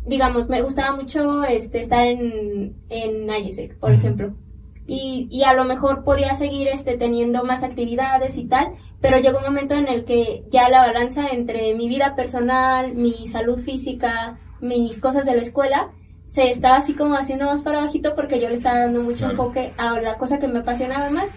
digamos, 0.06 0.48
me 0.48 0.62
gustaba 0.62 0.96
mucho 0.96 1.44
este 1.44 1.80
estar 1.80 2.06
en, 2.06 2.76
en 2.88 3.30
Ayesec, 3.30 3.78
por 3.78 3.92
ejemplo 3.92 4.34
y, 4.92 5.28
y 5.30 5.44
a 5.44 5.54
lo 5.54 5.64
mejor 5.64 6.02
podía 6.02 6.34
seguir 6.34 6.66
este, 6.66 6.96
teniendo 6.96 7.44
más 7.44 7.62
actividades 7.62 8.36
y 8.36 8.46
tal, 8.46 8.72
pero 9.00 9.18
llegó 9.18 9.38
un 9.38 9.44
momento 9.44 9.74
en 9.74 9.88
el 9.88 10.04
que 10.04 10.44
ya 10.48 10.68
la 10.68 10.80
balanza 10.80 11.28
entre 11.32 11.74
mi 11.74 11.88
vida 11.88 12.14
personal, 12.14 12.94
mi 12.94 13.26
salud 13.26 13.58
física, 13.58 14.38
mis 14.60 15.00
cosas 15.00 15.24
de 15.24 15.34
la 15.34 15.42
escuela, 15.42 15.92
se 16.26 16.50
estaba 16.50 16.76
así 16.76 16.94
como 16.94 17.16
haciendo 17.16 17.46
más 17.46 17.62
para 17.62 17.80
bajito 17.80 18.14
porque 18.14 18.40
yo 18.40 18.48
le 18.48 18.54
estaba 18.54 18.80
dando 18.80 19.02
mucho 19.02 19.30
enfoque 19.30 19.72
a 19.78 19.98
la 20.00 20.16
cosa 20.18 20.38
que 20.38 20.48
me 20.48 20.60
apasionaba 20.60 21.10
más, 21.10 21.34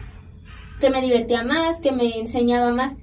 que 0.79 0.89
me 0.89 1.01
divertía 1.01 1.43
más, 1.43 1.79
que 1.79 1.91
me 1.91 2.19
enseñaba 2.19 2.71
más. 2.71 2.95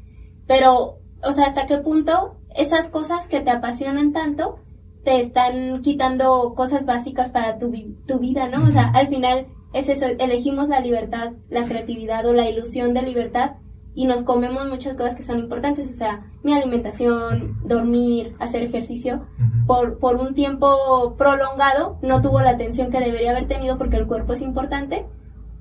Pero, 0.47 0.99
o 1.23 1.33
sea, 1.33 1.47
¿hasta 1.47 1.67
qué 1.67 1.79
punto 1.79 2.37
esas 2.55 2.89
cosas 2.89 3.27
que 3.27 3.41
te 3.41 3.51
apasionan 3.51 4.13
tanto 4.13 4.61
te 5.05 5.19
están 5.19 5.81
quitando 5.81 6.53
cosas 6.55 6.85
básicas 6.85 7.31
para 7.31 7.57
tu, 7.57 7.73
tu 8.07 8.19
vida, 8.19 8.49
¿no? 8.49 8.67
O 8.67 8.71
sea, 8.71 8.91
al 8.95 9.09
final 9.09 9.47
es 9.73 9.89
eso, 9.89 10.07
elegimos 10.19 10.69
la 10.69 10.81
libertad, 10.81 11.33
la 11.49 11.65
creatividad 11.65 12.27
o 12.27 12.35
la 12.35 12.49
ilusión 12.49 12.93
de 12.93 13.03
libertad 13.03 13.53
y 14.01 14.07
nos 14.07 14.23
comemos 14.23 14.67
muchas 14.67 14.95
cosas 14.95 15.15
que 15.15 15.23
son 15.23 15.39
importantes, 15.39 15.91
o 15.91 15.95
sea, 15.95 16.27
mi 16.43 16.55
alimentación, 16.55 17.59
dormir, 17.63 18.33
hacer 18.41 18.63
ejercicio, 18.63 19.27
por, 19.67 19.99
por 19.99 20.17
un 20.17 20.33
tiempo 20.33 21.17
prolongado 21.19 21.99
no 22.01 22.23
tuvo 22.23 22.41
la 22.41 22.49
atención 22.49 22.89
que 22.89 22.99
debería 22.99 23.33
haber 23.33 23.47
tenido 23.47 23.77
porque 23.77 23.97
el 23.97 24.07
cuerpo 24.07 24.33
es 24.33 24.41
importante, 24.41 25.05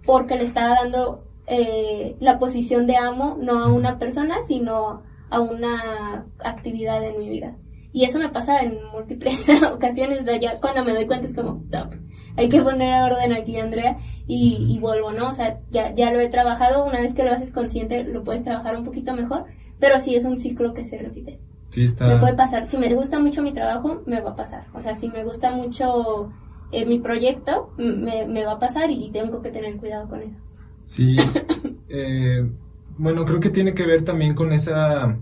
porque 0.06 0.38
le 0.38 0.46
estaba 0.46 0.70
dando 0.76 1.28
eh, 1.48 2.16
la 2.22 2.40
posición 2.40 2.88
de 2.88 2.96
amo 2.96 3.38
no 3.38 3.62
a 3.62 3.74
una 3.74 4.00
persona, 4.00 4.40
sino 4.40 5.04
a 5.30 5.42
una 5.42 6.26
actividad 6.42 7.04
en 7.04 7.20
mi 7.20 7.28
vida. 7.28 7.58
Y 7.92 8.06
eso 8.06 8.20
me 8.20 8.30
pasa 8.30 8.62
en 8.62 8.80
múltiples 8.94 9.50
ocasiones, 9.74 10.30
o 10.30 10.36
ya 10.38 10.62
cuando 10.62 10.86
me 10.86 10.94
doy 10.94 11.08
cuenta 11.08 11.26
es 11.26 11.34
como, 11.34 11.60
stop, 11.66 11.94
hay 12.40 12.50
que 12.50 12.62
poner 12.62 13.02
orden 13.02 13.34
aquí, 13.34 13.58
Andrea, 13.58 13.98
y, 14.28 14.66
y, 14.70 14.80
vuelvo, 14.80 15.12
¿no? 15.12 15.30
O 15.30 15.34
sea, 15.34 15.60
ya, 15.70 15.94
ya 15.94 16.12
lo 16.12 16.20
he 16.20 16.30
trabajado, 16.30 16.86
una 16.86 17.00
vez 17.00 17.14
que 17.14 17.24
lo 17.24 17.32
haces 17.32 17.52
consciente, 17.52 18.04
lo 18.04 18.24
puedes 18.24 18.44
trabajar 18.44 18.78
un 18.78 18.86
poquito 18.86 19.14
mejor, 19.14 19.46
pero 19.80 20.00
sí 20.00 20.16
es 20.16 20.26
un 20.26 20.38
ciclo 20.38 20.74
que 20.74 20.86
se 20.86 20.98
repite. 20.98 21.40
Sí, 21.70 21.84
está. 21.84 22.08
Me 22.08 22.18
puede 22.18 22.34
pasar, 22.36 22.66
si 22.66 22.78
me 22.78 22.94
gusta 22.94 23.20
mucho 23.20 23.44
mi 23.44 23.54
trabajo, 23.54 24.02
me 24.06 24.22
va 24.22 24.32
a 24.32 24.36
pasar. 24.36 24.68
O 24.74 24.80
sea, 24.80 24.96
si 24.96 25.10
me 25.10 25.24
gusta 25.24 25.52
mucho 25.52 26.32
eh, 26.72 26.86
mi 26.86 27.00
proyecto, 27.00 27.74
me, 27.78 28.26
me 28.28 28.46
va 28.46 28.54
a 28.54 28.60
pasar 28.60 28.90
y 28.90 29.10
tengo 29.12 29.42
que 29.42 29.50
tener 29.50 29.76
cuidado 29.78 30.08
con 30.08 30.22
eso. 30.22 30.38
Sí, 30.82 31.18
eh, 31.90 32.50
bueno, 32.98 33.26
creo 33.26 33.40
que 33.40 33.50
tiene 33.50 33.74
que 33.74 33.86
ver 33.86 34.04
también 34.04 34.34
con 34.34 34.54
esa 34.54 35.18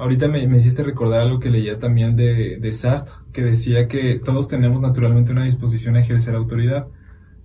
Ahorita 0.00 0.28
me, 0.28 0.42
hiciste 0.56 0.82
recordar 0.82 1.20
algo 1.20 1.38
que 1.38 1.50
leía 1.50 1.78
también 1.78 2.16
de, 2.16 2.56
de 2.58 2.72
Sartre, 2.72 3.12
que 3.32 3.42
decía 3.42 3.86
que 3.86 4.18
todos 4.18 4.48
tenemos 4.48 4.80
naturalmente 4.80 5.32
una 5.32 5.44
disposición 5.44 5.96
a 5.96 6.00
ejercer 6.00 6.34
autoridad. 6.34 6.86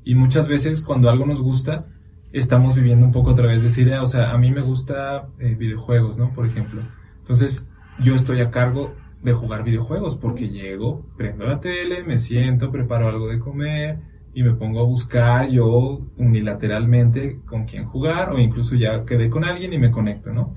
Y 0.05 0.15
muchas 0.15 0.47
veces 0.47 0.81
cuando 0.81 1.09
algo 1.09 1.25
nos 1.25 1.41
gusta, 1.41 1.85
estamos 2.31 2.75
viviendo 2.75 3.05
un 3.05 3.11
poco 3.11 3.31
a 3.31 3.33
través 3.33 3.61
de 3.61 3.67
esa 3.67 3.81
idea. 3.81 4.01
O 4.01 4.05
sea, 4.05 4.31
a 4.31 4.37
mí 4.37 4.51
me 4.51 4.61
gusta 4.61 5.27
eh, 5.39 5.55
videojuegos, 5.55 6.17
¿no? 6.17 6.33
Por 6.33 6.45
ejemplo. 6.45 6.81
Entonces, 7.17 7.67
yo 7.99 8.15
estoy 8.15 8.39
a 8.41 8.51
cargo 8.51 8.93
de 9.21 9.33
jugar 9.33 9.63
videojuegos 9.63 10.15
porque 10.15 10.49
llego, 10.49 11.05
prendo 11.17 11.45
la 11.45 11.59
tele, 11.59 12.03
me 12.03 12.17
siento, 12.17 12.71
preparo 12.71 13.09
algo 13.09 13.27
de 13.27 13.39
comer 13.39 13.99
y 14.33 14.43
me 14.43 14.53
pongo 14.53 14.81
a 14.81 14.83
buscar 14.83 15.49
yo 15.49 16.01
unilateralmente 16.17 17.39
con 17.45 17.65
quién 17.65 17.85
jugar 17.85 18.31
o 18.31 18.39
incluso 18.39 18.75
ya 18.75 19.03
quedé 19.05 19.29
con 19.29 19.43
alguien 19.43 19.73
y 19.73 19.79
me 19.79 19.91
conecto, 19.91 20.31
¿no? 20.33 20.53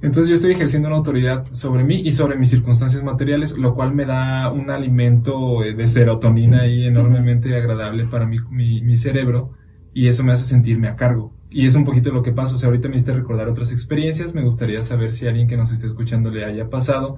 Entonces 0.00 0.28
yo 0.28 0.34
estoy 0.34 0.52
ejerciendo 0.52 0.88
una 0.88 0.96
autoridad 0.96 1.44
sobre 1.50 1.82
mí 1.82 1.96
y 1.96 2.12
sobre 2.12 2.36
mis 2.36 2.50
circunstancias 2.50 3.02
materiales, 3.02 3.58
lo 3.58 3.74
cual 3.74 3.94
me 3.94 4.04
da 4.04 4.50
un 4.52 4.70
alimento 4.70 5.64
eh, 5.64 5.74
de 5.74 5.88
serotonina 5.88 6.62
ahí 6.62 6.84
enormemente 6.84 7.56
agradable 7.56 8.06
para 8.06 8.24
mi, 8.24 8.38
mi, 8.48 8.96
cerebro 8.96 9.54
y 9.92 10.06
eso 10.06 10.22
me 10.22 10.32
hace 10.32 10.44
sentirme 10.44 10.86
a 10.86 10.94
cargo. 10.94 11.32
Y 11.50 11.66
es 11.66 11.74
un 11.74 11.84
poquito 11.84 12.12
lo 12.12 12.22
que 12.22 12.30
pasa. 12.30 12.54
O 12.54 12.58
sea, 12.58 12.68
ahorita 12.68 12.88
me 12.88 12.94
hiciste 12.94 13.12
recordar 13.12 13.48
otras 13.48 13.72
experiencias, 13.72 14.36
me 14.36 14.44
gustaría 14.44 14.82
saber 14.82 15.10
si 15.10 15.26
alguien 15.26 15.48
que 15.48 15.56
nos 15.56 15.72
esté 15.72 15.88
escuchando 15.88 16.30
le 16.30 16.44
haya 16.44 16.70
pasado, 16.70 17.16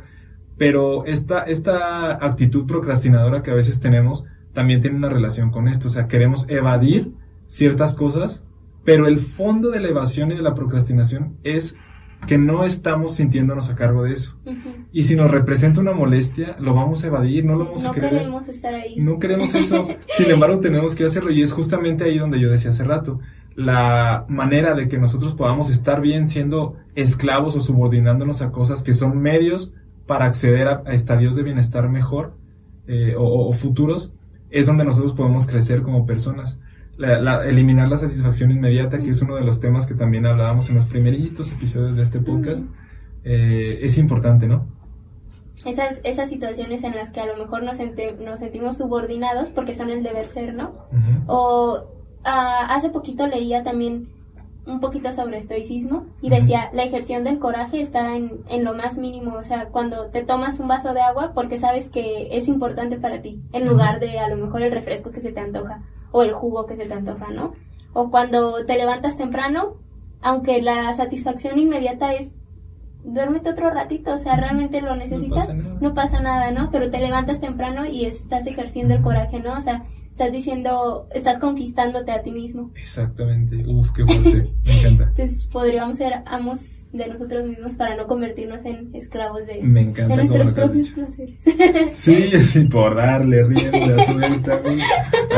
pero 0.57 1.05
esta, 1.05 1.43
esta 1.43 2.13
actitud 2.25 2.67
procrastinadora 2.67 3.43
que 3.43 3.51
a 3.51 3.55
veces 3.55 3.81
tenemos 3.81 4.25
también 4.55 4.81
tiene 4.81 4.97
una 4.97 5.11
relación 5.11 5.51
con 5.51 5.69
esto. 5.69 5.89
O 5.89 5.91
sea, 5.91 6.09
queremos 6.09 6.49
evadir 6.49 7.13
ciertas 7.47 7.95
cosas, 7.95 8.47
pero 8.85 9.07
el 9.07 9.19
fondo 9.19 9.69
de 9.69 9.81
la 9.81 9.89
evasión 9.89 10.33
y 10.33 10.35
de 10.35 10.43
la 10.43 10.55
procrastinación 10.55 11.37
es 11.45 11.77
que 12.27 12.39
no 12.39 12.65
estamos 12.65 13.17
sintiéndonos 13.17 13.71
a 13.71 13.77
cargo 13.77 14.05
de 14.05 14.13
eso. 14.13 14.37
Y 14.93 15.05
si 15.05 15.17
nos 15.17 15.31
representa 15.31 15.81
una 15.81 15.93
molestia, 15.93 16.57
lo 16.59 16.75
vamos 16.75 17.03
a 17.05 17.07
evadir, 17.07 17.45
no 17.45 17.57
lo 17.57 17.65
vamos 17.67 17.85
a 17.85 17.93
querer. 17.93 18.13
No 18.13 18.19
queremos 18.19 18.49
estar 18.49 18.75
ahí. 18.75 18.97
No 18.97 19.19
queremos 19.19 19.55
eso. 19.55 19.89
Sin 20.09 20.31
embargo, 20.31 20.61
tenemos 20.61 20.95
que 20.95 21.05
hacerlo 21.05 21.31
y 21.31 21.43
es 21.43 21.53
justamente 21.53 22.05
ahí 22.05 22.19
donde 22.19 22.41
yo 22.41 22.51
decía 22.51 22.71
hace 22.71 22.85
rato. 22.85 23.21
La 23.55 24.25
manera 24.29 24.75
de 24.75 24.89
que 24.89 24.99
nosotros 24.99 25.35
podamos 25.35 25.71
estar 25.71 26.01
bien 26.01 26.29
siendo 26.29 26.77
esclavos 26.95 27.57
o 27.57 27.61
subordinándonos 27.61 28.43
a 28.43 28.53
cosas 28.53 28.83
que 28.83 28.95
son 28.95 29.19
medios 29.19 29.73
para 30.07 30.27
acceder 30.27 30.69
a, 30.69 30.83
estadios 30.93 31.37
de 31.37 31.43
bienestar 31.43 31.89
mejor 31.89 32.37
eh, 32.87 33.15
o 33.17 33.53
futuros, 33.53 34.13
es 34.51 34.67
donde 34.67 34.85
nosotros 34.85 35.15
podemos 35.15 35.47
crecer 35.47 35.83
como 35.83 36.07
personas 36.07 36.61
eliminar 37.03 37.89
la 37.89 37.97
satisfacción 37.97 38.51
inmediata, 38.51 38.99
que 38.99 39.11
es 39.11 39.23
uno 39.23 39.37
de 39.37 39.43
los 39.43 39.61
temas 39.61 39.87
que 39.87 39.95
también 39.95 40.27
hablábamos 40.27 40.69
en 40.69 40.77
los 40.77 40.87
primeritos 40.87 41.53
episodios 41.53 41.97
de 41.97 42.03
este 42.03 42.21
podcast, 42.21 42.65
eh, 43.25 43.79
es 43.83 43.99
importante, 43.99 44.47
¿no? 44.47 44.67
Esas, 45.65 46.01
esas 46.05 46.29
situaciones 46.29 46.85
en 46.85 46.95
las 46.95 47.11
que 47.11 47.21
a 47.21 47.27
lo 47.27 47.37
mejor 47.37 47.63
nos, 47.63 47.79
nos 48.21 48.39
sentimos 48.39 48.79
subordinados 48.79 49.51
porque 49.51 49.75
son 49.75 49.91
el 49.91 50.03
deber 50.03 50.27
ser, 50.29 50.55
¿no? 50.55 50.75
O 51.27 51.87
ah, 52.25 52.67
hace 52.71 52.91
poquito 52.91 53.27
leía 53.27 53.63
también 53.63 54.09
un 54.67 54.81
poquito 54.81 55.13
sobre 55.13 55.37
estoicismo 55.37 56.07
y 56.23 56.31
decía, 56.31 56.71
la 56.73 56.85
ejerción 56.85 57.25
del 57.25 57.39
coraje 57.39 57.81
está 57.81 58.17
en, 58.17 58.43
en, 58.49 58.65
lo 58.65 58.75
más 58.75 58.99
mínimo, 58.99 59.35
o 59.35 59.43
sea, 59.43 59.69
cuando 59.69 60.07
te 60.07 60.23
tomas 60.23 60.61
un 60.61 60.69
vaso 60.69 60.95
de 60.95 61.01
agua 61.01 61.33
porque 61.35 61.59
sabes 61.59 61.89
que 61.89 62.29
es 62.31 62.47
importante 62.49 62.97
para 62.99 63.21
ti, 63.21 63.43
en 63.53 63.67
lugar 63.67 64.01
de 64.01 64.19
a 64.19 64.29
lo 64.29 64.37
mejor 64.37 64.63
el 64.63 64.73
refresco 64.73 65.11
que 65.11 65.21
se 65.21 65.33
te 65.33 65.41
antoja 65.41 65.83
o 66.13 66.23
el 66.23 66.33
jugo 66.33 66.67
que 66.67 66.77
se 66.77 66.87
te 66.87 66.95
antoja, 66.95 67.31
¿no? 67.31 67.55
O 67.93 68.11
cuando 68.11 68.65
te 68.65 68.77
levantas 68.77 69.17
temprano, 69.17 69.77
aunque 70.21 70.63
la 70.63 70.93
satisfacción 70.93 71.59
inmediata 71.59 72.15
es 72.15 72.35
duérmete 73.05 73.51
otro 73.51 73.71
ratito, 73.71 74.13
o 74.13 74.19
sea, 74.19 74.37
realmente 74.37 74.81
lo 74.81 74.95
necesitas, 74.95 75.53
no 75.55 75.95
pasa, 75.95 76.21
nada, 76.21 76.51
¿no? 76.51 76.71
Pero 76.71 76.91
te 76.91 76.99
levantas 76.99 77.41
temprano 77.41 77.87
y 77.87 78.05
estás 78.05 78.47
ejerciendo 78.47 78.95
el 78.95 79.03
coraje, 79.03 79.41
¿no? 79.41 79.57
O 79.57 79.61
sea, 79.61 79.85
estás 80.21 80.35
diciendo, 80.35 81.09
estás 81.15 81.39
conquistándote 81.39 82.13
a 82.13 82.21
ti 82.21 82.31
mismo. 82.31 82.73
Exactamente, 82.77 83.65
uf, 83.67 83.91
qué 83.93 84.05
fuerte, 84.05 84.53
me 84.65 84.79
encanta. 84.79 85.05
Entonces 85.09 85.49
podríamos 85.51 85.97
ser 85.97 86.13
amos 86.27 86.89
de 86.93 87.09
nosotros 87.09 87.47
mismos 87.47 87.75
para 87.75 87.97
no 87.97 88.07
convertirnos 88.07 88.67
en 88.67 88.95
esclavos 88.95 89.47
de, 89.47 89.63
nuestros 89.63 90.53
propios 90.53 90.91
placeres. 90.91 91.43
Sí, 91.93 92.31
así 92.35 92.67
por 92.67 92.97
darle 92.97 93.45
rienda 93.45 93.99
suelta, 94.01 94.63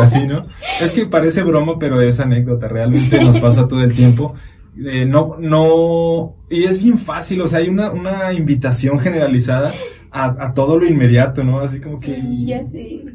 así, 0.00 0.26
¿no? 0.26 0.46
Es 0.80 0.92
que 0.92 1.06
parece 1.06 1.44
broma, 1.44 1.78
pero 1.78 2.00
es 2.00 2.18
anécdota, 2.18 2.66
realmente 2.66 3.22
nos 3.22 3.38
pasa 3.38 3.68
todo 3.68 3.84
el 3.84 3.94
tiempo. 3.94 4.34
Eh, 4.76 5.04
no, 5.04 5.36
no, 5.38 6.34
y 6.50 6.64
es 6.64 6.82
bien 6.82 6.98
fácil, 6.98 7.42
o 7.42 7.46
sea, 7.48 7.60
hay 7.60 7.68
una, 7.68 7.90
una 7.90 8.32
invitación 8.32 8.98
generalizada 8.98 9.72
a, 10.12 10.52
todo 10.52 10.78
lo 10.78 10.86
inmediato, 10.86 11.42
¿no? 11.42 11.60
Así 11.60 11.80
como 11.80 11.98
que... 11.98 12.18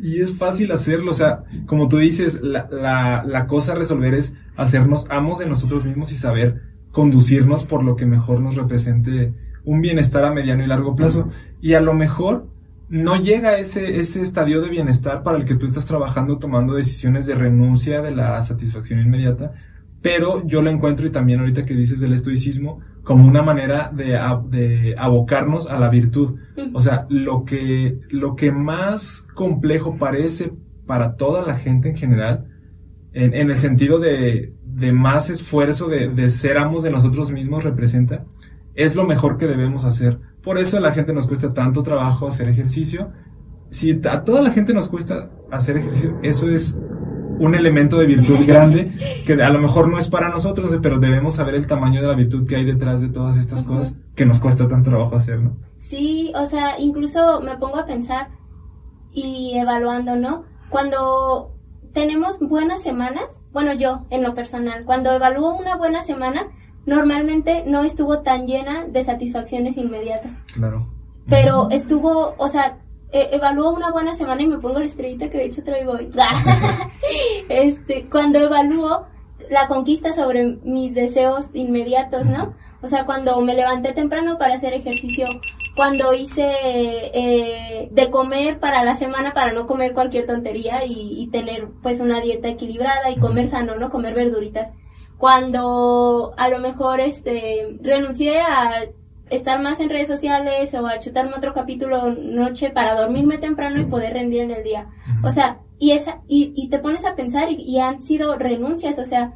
Y 0.02 0.20
es 0.20 0.36
fácil 0.36 0.72
hacerlo, 0.72 1.12
o 1.12 1.14
sea, 1.14 1.44
como 1.68 1.88
tú 1.88 1.98
dices, 1.98 2.42
la, 2.42 2.68
la, 2.72 3.24
la 3.24 3.46
cosa 3.46 3.74
a 3.74 3.76
resolver 3.76 4.16
es 4.16 4.34
hacernos 4.56 5.06
amos 5.10 5.40
de 5.40 5.46
nosotros 5.46 5.86
mismos 5.86 6.12
y 6.12 6.18
saber 6.18 6.62
conducirnos 6.92 7.66
por 7.66 7.84
lo 7.84 7.96
que 7.96 8.08
mejor 8.08 8.40
nos 8.40 8.56
represente 8.56 9.34
un 9.64 9.82
bienestar 9.82 10.26
a 10.26 10.32
mediano 10.32 10.64
y 10.64 10.68
largo 10.68 10.96
plazo. 10.96 11.30
Y 11.62 11.76
a 11.76 11.82
lo 11.82 11.94
mejor 11.94 12.48
no 12.90 13.16
llega 13.18 13.60
ese, 13.60 14.00
ese 14.00 14.22
estadio 14.22 14.62
de 14.62 14.70
bienestar 14.70 15.22
para 15.22 15.38
el 15.38 15.46
que 15.46 15.56
tú 15.56 15.66
estás 15.66 15.86
trabajando 15.86 16.40
tomando 16.40 16.74
decisiones 16.74 17.28
de 17.28 17.36
renuncia 17.36 18.02
de 18.02 18.12
la 18.12 18.42
satisfacción 18.42 19.00
inmediata, 19.00 19.54
pero 20.02 20.46
yo 20.48 20.62
lo 20.62 20.70
encuentro 20.72 21.06
y 21.06 21.10
también 21.12 21.42
ahorita 21.42 21.66
que 21.66 21.76
dices 21.76 22.00
del 22.00 22.14
estoicismo 22.14 22.80
como 23.08 23.26
una 23.26 23.42
manera 23.42 23.90
de, 23.96 24.20
de 24.50 24.94
abocarnos 24.98 25.70
a 25.70 25.80
la 25.80 25.88
virtud. 25.90 26.36
O 26.74 26.82
sea, 26.82 27.06
lo 27.08 27.46
que, 27.46 28.02
lo 28.10 28.36
que 28.36 28.52
más 28.52 29.26
complejo 29.34 29.96
parece 29.98 30.52
para 30.86 31.16
toda 31.16 31.42
la 31.42 31.56
gente 31.56 31.88
en 31.88 31.96
general, 31.96 32.50
en, 33.14 33.34
en 33.34 33.50
el 33.50 33.56
sentido 33.56 34.00
de, 34.00 34.54
de 34.66 34.92
más 34.92 35.30
esfuerzo 35.30 35.88
de, 35.88 36.10
de, 36.10 36.30
ser 36.30 36.58
amos 36.58 36.84
de 36.84 36.92
nosotros 36.92 37.32
mismos 37.32 37.64
representa, 37.64 38.26
es 38.76 38.94
lo 38.94 39.06
mejor 39.08 39.38
que 39.38 39.48
debemos 39.48 39.86
hacer. 39.86 40.20
Por 40.44 40.58
eso 40.58 40.78
a 40.78 40.82
la 40.82 40.92
gente 40.92 41.14
nos 41.14 41.28
cuesta 41.28 41.54
tanto 41.54 41.84
trabajo 41.84 42.28
hacer 42.28 42.50
ejercicio. 42.50 43.14
Si 43.70 44.02
a 44.06 44.26
toda 44.26 44.42
la 44.42 44.52
gente 44.52 44.74
nos 44.74 44.90
cuesta 44.90 45.32
hacer 45.50 45.78
ejercicio, 45.78 46.20
eso 46.24 46.50
es 46.50 46.78
un 47.40 47.56
elemento 47.56 47.98
de 47.98 48.06
virtud 48.06 48.46
grande 48.46 48.92
que 49.26 49.34
a 49.34 49.50
lo 49.50 49.60
mejor 49.60 49.90
no 49.90 49.98
es 49.98 50.10
para 50.10 50.30
nosotros, 50.30 50.78
pero 50.82 51.00
debemos 51.00 51.36
saber 51.36 51.56
el 51.56 51.68
tamaño 51.68 52.02
de 52.02 52.08
la 52.08 52.16
virtud 52.16 52.48
que 52.48 52.56
hay 52.56 52.66
detrás 52.66 53.02
de 53.02 53.10
todas 53.10 53.38
estas 53.38 53.64
cosas 53.64 53.96
que 54.16 54.26
nos 54.26 54.40
cuesta 54.40 54.68
tanto 54.68 54.90
trabajo 54.90 55.16
hacer, 55.16 55.40
¿no? 55.40 55.58
Sí, 55.78 56.32
o 56.36 56.46
sea, 56.46 56.80
incluso 56.80 57.42
me 57.42 57.58
pongo 57.58 57.78
a 57.78 57.86
pensar 57.86 58.30
y 59.12 59.58
evaluando, 59.58 60.16
¿no? 60.16 60.46
Cuando 60.70 61.54
tenemos 61.94 62.40
buenas 62.40 62.84
semanas, 62.84 63.42
bueno, 63.52 63.74
yo 63.74 64.06
en 64.10 64.24
lo 64.24 64.34
personal, 64.34 64.86
cuando 64.86 65.12
evalúo 65.12 65.56
una 65.56 65.76
buena 65.78 66.02
semana, 66.02 66.48
normalmente 66.86 67.64
no 67.66 67.82
estuvo 67.82 68.20
tan 68.22 68.46
llena 68.46 68.86
de 68.86 69.04
satisfacciones 69.04 69.78
inmediatas. 69.78 70.36
Claro. 70.54 70.88
Pero 71.28 71.70
estuvo, 71.72 72.36
o 72.38 72.48
sea, 72.48 72.78
eh, 73.12 73.30
evalúo 73.32 73.72
una 73.72 73.92
buena 73.92 74.14
semana 74.14 74.42
y 74.42 74.48
me 74.48 74.58
pongo 74.58 74.80
la 74.80 74.86
estrellita 74.86 75.30
que 75.30 75.38
de 75.38 75.46
hecho 75.46 75.64
traigo 75.64 75.94
hoy. 75.94 76.10
este, 77.50 78.06
cuando 78.10 78.40
evalúo 78.40 79.08
la 79.50 79.68
conquista 79.68 80.14
sobre 80.14 80.58
mis 80.64 80.96
deseos 80.96 81.56
inmediatos, 81.56 82.26
¿no? 82.26 82.56
O 82.82 82.88
sea, 82.88 83.06
cuando 83.06 83.40
me 83.42 83.56
levanté 83.56 83.94
temprano 83.94 84.38
para 84.38 84.56
hacer 84.56 84.74
ejercicio, 84.74 85.28
cuando 85.76 86.14
hice 86.14 86.48
eh, 87.14 87.90
de 87.92 88.12
comer 88.12 88.60
para 88.60 88.84
la 88.84 88.96
semana 88.96 89.34
para 89.34 89.54
no 89.54 89.66
comer 89.66 89.94
cualquier 89.94 90.26
tontería 90.26 90.86
y, 90.86 91.22
y, 91.22 91.28
tener 91.28 91.70
pues 91.82 92.00
una 92.00 92.20
dieta 92.20 92.50
equilibrada 92.50 93.10
y 93.10 93.18
comer 93.18 93.48
sano, 93.48 93.76
¿no? 93.76 93.90
Comer 93.90 94.14
verduritas. 94.14 94.74
Cuando 95.18 96.34
a 96.38 96.50
lo 96.50 96.60
mejor 96.60 97.00
este 97.00 97.78
renuncié 97.82 98.42
a 98.42 98.86
estar 99.30 99.62
más 99.62 99.80
en 99.80 99.90
redes 99.90 100.08
sociales 100.08 100.74
o 100.74 100.86
a 100.88 101.00
chutarme 101.00 101.36
otro 101.36 101.54
capítulo 101.54 102.14
noche 102.14 102.70
para 102.70 102.96
dormirme 102.96 103.38
temprano 103.38 103.80
y 103.80 103.86
poder 103.86 104.14
rendir 104.14 104.42
en 104.42 104.52
el 104.52 104.64
día. 104.64 104.90
O 105.24 105.30
sea, 105.30 105.60
y 105.80 105.92
esa, 105.92 106.22
y, 106.28 106.54
y 106.56 106.70
te 106.70 106.80
pones 106.80 107.06
a 107.06 107.16
pensar 107.16 107.50
y, 107.50 107.80
han 107.80 108.02
sido 108.02 108.38
renuncias, 108.38 108.98
o 109.00 109.06
sea, 109.06 109.36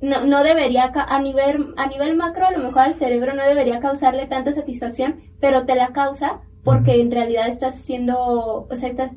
no, 0.00 0.24
no 0.24 0.42
debería, 0.42 0.90
a 0.94 1.18
nivel, 1.20 1.74
a 1.76 1.86
nivel 1.86 2.16
macro, 2.16 2.46
a 2.46 2.50
lo 2.50 2.58
mejor 2.58 2.80
al 2.80 2.94
cerebro 2.94 3.34
no 3.34 3.44
debería 3.44 3.78
causarle 3.78 4.26
tanta 4.26 4.52
satisfacción, 4.52 5.20
pero 5.40 5.64
te 5.64 5.76
la 5.76 5.88
causa 5.88 6.40
porque 6.64 7.00
en 7.00 7.10
realidad 7.10 7.48
estás 7.48 7.76
siendo, 7.76 8.66
o 8.68 8.74
sea, 8.74 8.88
estás 8.88 9.16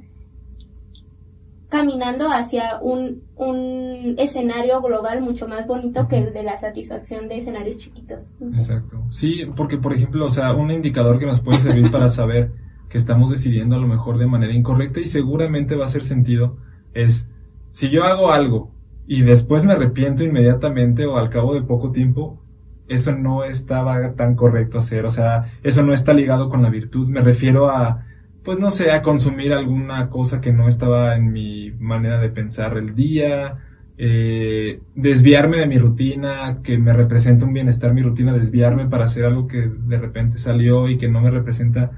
caminando 1.76 2.30
hacia 2.32 2.80
un, 2.82 3.24
un 3.36 4.16
escenario 4.18 4.82
global 4.82 5.22
mucho 5.22 5.48
más 5.48 5.68
bonito 5.68 6.08
que 6.08 6.20
el 6.20 6.34
de 6.34 6.44
la 6.44 6.58
satisfacción 6.58 7.28
de 7.28 7.38
escenarios 7.38 7.78
chiquitos. 7.78 8.32
Exacto. 8.42 9.04
Sí, 9.10 9.44
porque 9.56 9.78
por 9.78 9.94
ejemplo, 9.94 10.26
o 10.26 10.30
sea, 10.30 10.54
un 10.54 10.72
indicador 10.72 11.20
que 11.20 11.26
nos 11.26 11.42
puede 11.42 11.60
servir 11.60 11.92
para 11.92 12.08
saber 12.08 12.52
que 12.88 12.98
estamos 12.98 13.30
decidiendo 13.30 13.76
a 13.76 13.80
lo 13.80 13.88
mejor 13.88 14.18
de 14.18 14.26
manera 14.26 14.54
incorrecta 14.54 15.02
y 15.02 15.06
seguramente 15.06 15.76
va 15.76 15.84
a 15.84 15.86
hacer 15.88 16.06
sentido 16.06 16.58
es 16.94 17.28
si 17.72 17.90
yo 17.90 18.06
hago 18.06 18.32
algo 18.32 18.72
y 19.06 19.24
después 19.24 19.66
me 19.66 19.74
arrepiento 19.74 20.24
inmediatamente 20.24 21.06
o 21.06 21.18
al 21.18 21.30
cabo 21.30 21.54
de 21.54 21.62
poco 21.62 21.92
tiempo, 21.92 22.42
eso 22.88 23.14
no 23.16 23.44
estaba 23.44 24.14
tan 24.14 24.36
correcto 24.36 24.80
hacer, 24.80 25.06
o 25.06 25.10
sea, 25.10 25.52
eso 25.62 25.84
no 25.84 25.92
está 25.92 26.14
ligado 26.14 26.50
con 26.50 26.62
la 26.62 26.70
virtud, 26.70 27.10
me 27.10 27.22
refiero 27.22 27.70
a 27.70 28.06
pues 28.46 28.60
no 28.60 28.70
sé, 28.70 28.92
a 28.92 29.02
consumir 29.02 29.52
alguna 29.54 30.10
cosa 30.10 30.40
que 30.40 30.54
no 30.54 30.68
estaba 30.68 31.16
en 31.16 31.34
mi 31.34 31.72
manera 31.80 32.20
de 32.22 32.30
pensar 32.30 32.78
el 32.78 32.94
día, 32.94 33.58
eh, 33.98 34.82
desviarme 34.94 35.58
de 35.58 35.68
mi 35.68 35.80
rutina, 35.80 36.60
que 36.62 36.78
me 36.78 36.94
representa 36.94 37.46
un 37.46 37.54
bienestar 37.54 37.94
mi 37.94 38.04
rutina, 38.04 38.34
desviarme 38.34 38.88
para 38.88 39.06
hacer 39.06 39.26
algo 39.26 39.48
que 39.48 39.68
de 39.68 39.98
repente 39.98 40.38
salió 40.38 40.88
y 40.88 40.98
que 40.98 41.10
no 41.10 41.22
me 41.22 41.32
representa 41.32 41.92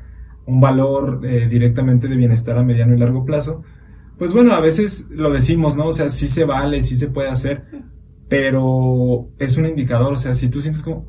un 0.46 0.62
valor 0.62 1.20
eh, 1.26 1.48
directamente 1.50 2.08
de 2.08 2.16
bienestar 2.16 2.58
a 2.58 2.64
mediano 2.64 2.96
y 2.96 2.98
largo 2.98 3.26
plazo, 3.26 3.64
pues 4.18 4.34
bueno, 4.34 4.54
a 4.54 4.62
veces 4.62 5.10
lo 5.12 5.30
decimos, 5.32 5.76
¿no? 5.76 5.88
O 5.88 5.92
sea, 5.92 6.08
sí 6.08 6.28
se 6.28 6.46
vale, 6.46 6.82
sí 6.82 6.96
se 6.96 7.10
puede 7.10 7.28
hacer, 7.28 7.66
pero 8.30 9.28
es 9.38 9.58
un 9.58 9.66
indicador, 9.66 10.14
o 10.14 10.18
sea, 10.18 10.34
si 10.34 10.50
tú 10.50 10.62
sientes 10.62 10.82
como, 10.82 11.06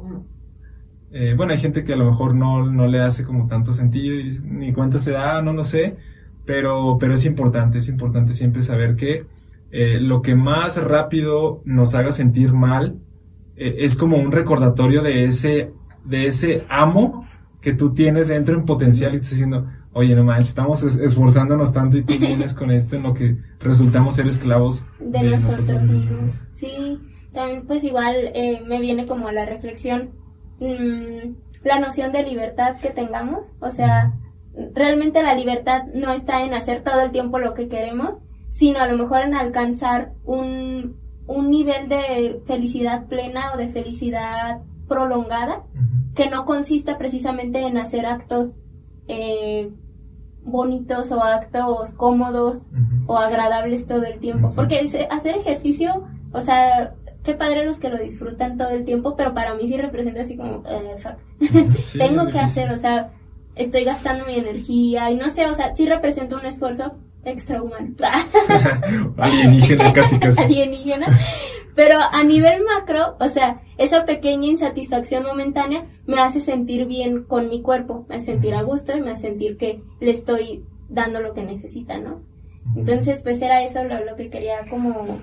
eh, 1.10 1.34
bueno, 1.36 1.52
hay 1.52 1.58
gente 1.58 1.84
que 1.84 1.94
a 1.94 1.96
lo 1.96 2.04
mejor 2.04 2.34
no, 2.34 2.66
no 2.66 2.86
le 2.86 3.00
hace 3.00 3.24
como 3.24 3.46
tanto 3.46 3.72
sentido 3.72 4.16
y 4.16 4.30
ni 4.44 4.72
cuenta 4.72 4.98
se 4.98 5.12
da, 5.12 5.40
no 5.40 5.52
lo 5.52 5.64
sé, 5.64 5.96
pero, 6.44 6.98
pero 7.00 7.14
es 7.14 7.24
importante, 7.24 7.78
es 7.78 7.88
importante 7.88 8.32
siempre 8.32 8.62
saber 8.62 8.94
que 8.94 9.24
eh, 9.70 9.98
lo 10.00 10.22
que 10.22 10.34
más 10.34 10.82
rápido 10.82 11.62
nos 11.64 11.94
haga 11.94 12.12
sentir 12.12 12.52
mal 12.52 12.98
eh, 13.56 13.76
es 13.78 13.96
como 13.96 14.18
un 14.18 14.32
recordatorio 14.32 15.02
de 15.02 15.24
ese, 15.24 15.72
de 16.04 16.26
ese 16.26 16.66
amo 16.68 17.26
que 17.62 17.72
tú 17.72 17.94
tienes 17.94 18.28
dentro 18.28 18.56
en 18.56 18.64
potencial 18.64 19.14
y 19.14 19.18
te 19.18 19.22
está 19.22 19.34
diciendo, 19.34 19.66
oye, 19.94 20.14
no 20.14 20.24
manches, 20.24 20.48
estamos 20.48 20.84
esforzándonos 20.84 21.72
tanto 21.72 21.96
y 21.96 22.02
tú 22.02 22.14
vienes 22.20 22.52
con 22.52 22.70
esto 22.70 22.96
en 22.96 23.02
lo 23.04 23.14
que 23.14 23.38
resultamos 23.60 24.14
ser 24.14 24.26
esclavos 24.26 24.86
de, 25.00 25.22
nosotros, 25.22 25.82
mismos. 25.82 26.42
Sí, 26.50 27.00
también 27.32 27.66
pues 27.66 27.82
igual 27.82 28.14
me 28.66 28.80
viene 28.80 29.06
como 29.06 29.30
la 29.32 29.44
reflexión 29.44 30.10
Mm, 30.60 31.34
la 31.64 31.78
noción 31.80 32.12
de 32.12 32.22
libertad 32.22 32.76
que 32.80 32.90
tengamos. 32.90 33.54
O 33.60 33.70
sea, 33.70 34.14
realmente 34.74 35.22
la 35.22 35.34
libertad 35.34 35.84
no 35.94 36.12
está 36.12 36.44
en 36.44 36.54
hacer 36.54 36.80
todo 36.80 37.00
el 37.00 37.10
tiempo 37.10 37.38
lo 37.38 37.54
que 37.54 37.68
queremos, 37.68 38.20
sino 38.50 38.80
a 38.80 38.88
lo 38.88 38.96
mejor 38.96 39.22
en 39.22 39.34
alcanzar 39.34 40.12
un, 40.24 40.96
un 41.26 41.50
nivel 41.50 41.88
de 41.88 42.42
felicidad 42.46 43.06
plena 43.06 43.52
o 43.54 43.56
de 43.56 43.68
felicidad 43.68 44.62
prolongada 44.88 45.64
que 46.14 46.30
no 46.30 46.44
consista 46.44 46.98
precisamente 46.98 47.66
en 47.66 47.76
hacer 47.76 48.06
actos 48.06 48.58
eh, 49.06 49.70
bonitos 50.42 51.12
o 51.12 51.22
actos 51.22 51.92
cómodos 51.92 52.70
o 53.06 53.18
agradables 53.18 53.86
todo 53.86 54.04
el 54.04 54.18
tiempo. 54.18 54.50
Porque 54.56 54.80
hacer 55.10 55.36
ejercicio, 55.36 56.04
o 56.32 56.40
sea, 56.40 56.94
qué 57.28 57.34
padre 57.34 57.66
los 57.66 57.78
que 57.78 57.90
lo 57.90 57.98
disfrutan 57.98 58.56
todo 58.56 58.70
el 58.70 58.84
tiempo, 58.84 59.14
pero 59.14 59.34
para 59.34 59.54
mí 59.54 59.66
sí 59.66 59.76
representa 59.76 60.22
así 60.22 60.34
como, 60.34 60.62
eh, 60.66 60.96
fuck. 60.96 61.18
Tengo 61.98 62.26
que 62.30 62.38
hacer, 62.38 62.70
o 62.70 62.78
sea, 62.78 63.12
estoy 63.54 63.84
gastando 63.84 64.24
mi 64.24 64.36
energía 64.36 65.10
y 65.10 65.16
no 65.16 65.28
sé, 65.28 65.44
o 65.44 65.52
sea, 65.52 65.74
sí 65.74 65.84
representa 65.84 66.36
un 66.36 66.46
esfuerzo 66.46 66.94
extrahumano. 67.24 67.94
Alienígena, 69.18 69.92
casi 69.92 70.18
casi. 70.18 70.42
Alienígena. 70.42 71.06
Pero 71.74 71.98
a 72.00 72.24
nivel 72.24 72.62
macro, 72.64 73.18
o 73.20 73.28
sea, 73.28 73.60
esa 73.76 74.06
pequeña 74.06 74.46
insatisfacción 74.46 75.24
momentánea 75.24 75.84
me 76.06 76.20
hace 76.20 76.40
sentir 76.40 76.86
bien 76.86 77.24
con 77.24 77.50
mi 77.50 77.60
cuerpo, 77.60 78.06
me 78.08 78.16
hace 78.16 78.32
sentir 78.32 78.54
a 78.54 78.62
gusto 78.62 78.96
y 78.96 79.02
me 79.02 79.10
hace 79.10 79.28
sentir 79.28 79.58
que 79.58 79.82
le 80.00 80.12
estoy 80.12 80.64
dando 80.88 81.20
lo 81.20 81.34
que 81.34 81.42
necesita, 81.42 81.98
¿no? 81.98 82.22
Entonces, 82.74 83.20
pues 83.22 83.42
era 83.42 83.62
eso 83.62 83.84
lo, 83.84 84.02
lo 84.02 84.16
que 84.16 84.30
quería 84.30 84.60
como 84.70 85.20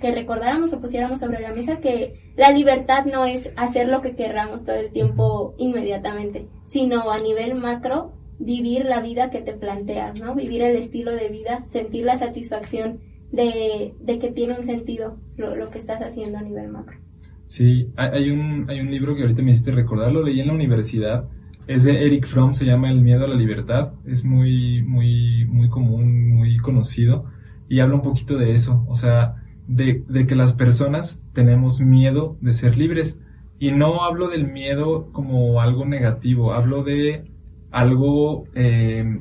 que 0.00 0.12
recordáramos 0.12 0.72
o 0.72 0.80
pusiéramos 0.80 1.20
sobre 1.20 1.40
la 1.40 1.52
mesa 1.52 1.78
que 1.78 2.32
la 2.36 2.50
libertad 2.50 3.04
no 3.04 3.24
es 3.24 3.52
hacer 3.56 3.88
lo 3.88 4.00
que 4.00 4.14
querramos 4.14 4.64
todo 4.64 4.76
el 4.76 4.90
tiempo 4.90 5.54
inmediatamente, 5.58 6.48
sino 6.64 7.10
a 7.10 7.18
nivel 7.18 7.54
macro 7.54 8.14
vivir 8.38 8.84
la 8.84 9.00
vida 9.00 9.30
que 9.30 9.40
te 9.40 9.52
planteas, 9.52 10.20
¿no? 10.20 10.34
Vivir 10.34 10.62
el 10.62 10.76
estilo 10.76 11.12
de 11.12 11.28
vida, 11.28 11.62
sentir 11.66 12.04
la 12.04 12.16
satisfacción 12.16 13.00
de, 13.32 13.94
que 14.06 14.30
tiene 14.30 14.54
un 14.54 14.62
sentido 14.62 15.18
lo, 15.36 15.54
lo, 15.54 15.70
que 15.70 15.78
estás 15.78 16.00
haciendo 16.00 16.38
a 16.38 16.42
nivel 16.42 16.68
macro. 16.68 16.98
Sí, 17.44 17.90
hay 17.96 18.30
un, 18.30 18.66
hay 18.68 18.80
un 18.80 18.90
libro 18.90 19.14
que 19.14 19.22
ahorita 19.22 19.42
me 19.42 19.50
hiciste 19.50 19.72
recordar, 19.72 20.12
lo 20.12 20.22
leí 20.22 20.40
en 20.40 20.48
la 20.48 20.52
universidad, 20.52 21.28
es 21.66 21.84
de 21.84 22.04
Eric 22.06 22.26
Fromm, 22.26 22.54
se 22.54 22.64
llama 22.64 22.90
El 22.90 23.02
miedo 23.02 23.24
a 23.24 23.28
la 23.28 23.34
libertad, 23.34 23.92
es 24.06 24.24
muy, 24.24 24.82
muy, 24.82 25.44
muy 25.46 25.68
común, 25.68 26.28
muy 26.28 26.56
conocido, 26.58 27.26
y 27.68 27.80
habla 27.80 27.96
un 27.96 28.02
poquito 28.02 28.38
de 28.38 28.52
eso, 28.52 28.84
o 28.88 28.94
sea, 28.94 29.37
de, 29.68 30.26
que 30.26 30.34
las 30.34 30.54
personas 30.54 31.22
tenemos 31.32 31.80
miedo 31.80 32.36
de 32.40 32.52
ser 32.52 32.76
libres. 32.76 33.20
Y 33.60 33.70
no 33.72 34.04
hablo 34.04 34.28
del 34.28 34.50
miedo 34.50 35.12
como 35.12 35.60
algo 35.60 35.84
negativo, 35.84 36.52
hablo 36.52 36.82
de 36.82 37.24
algo 37.70 38.44
eh, 38.54 39.20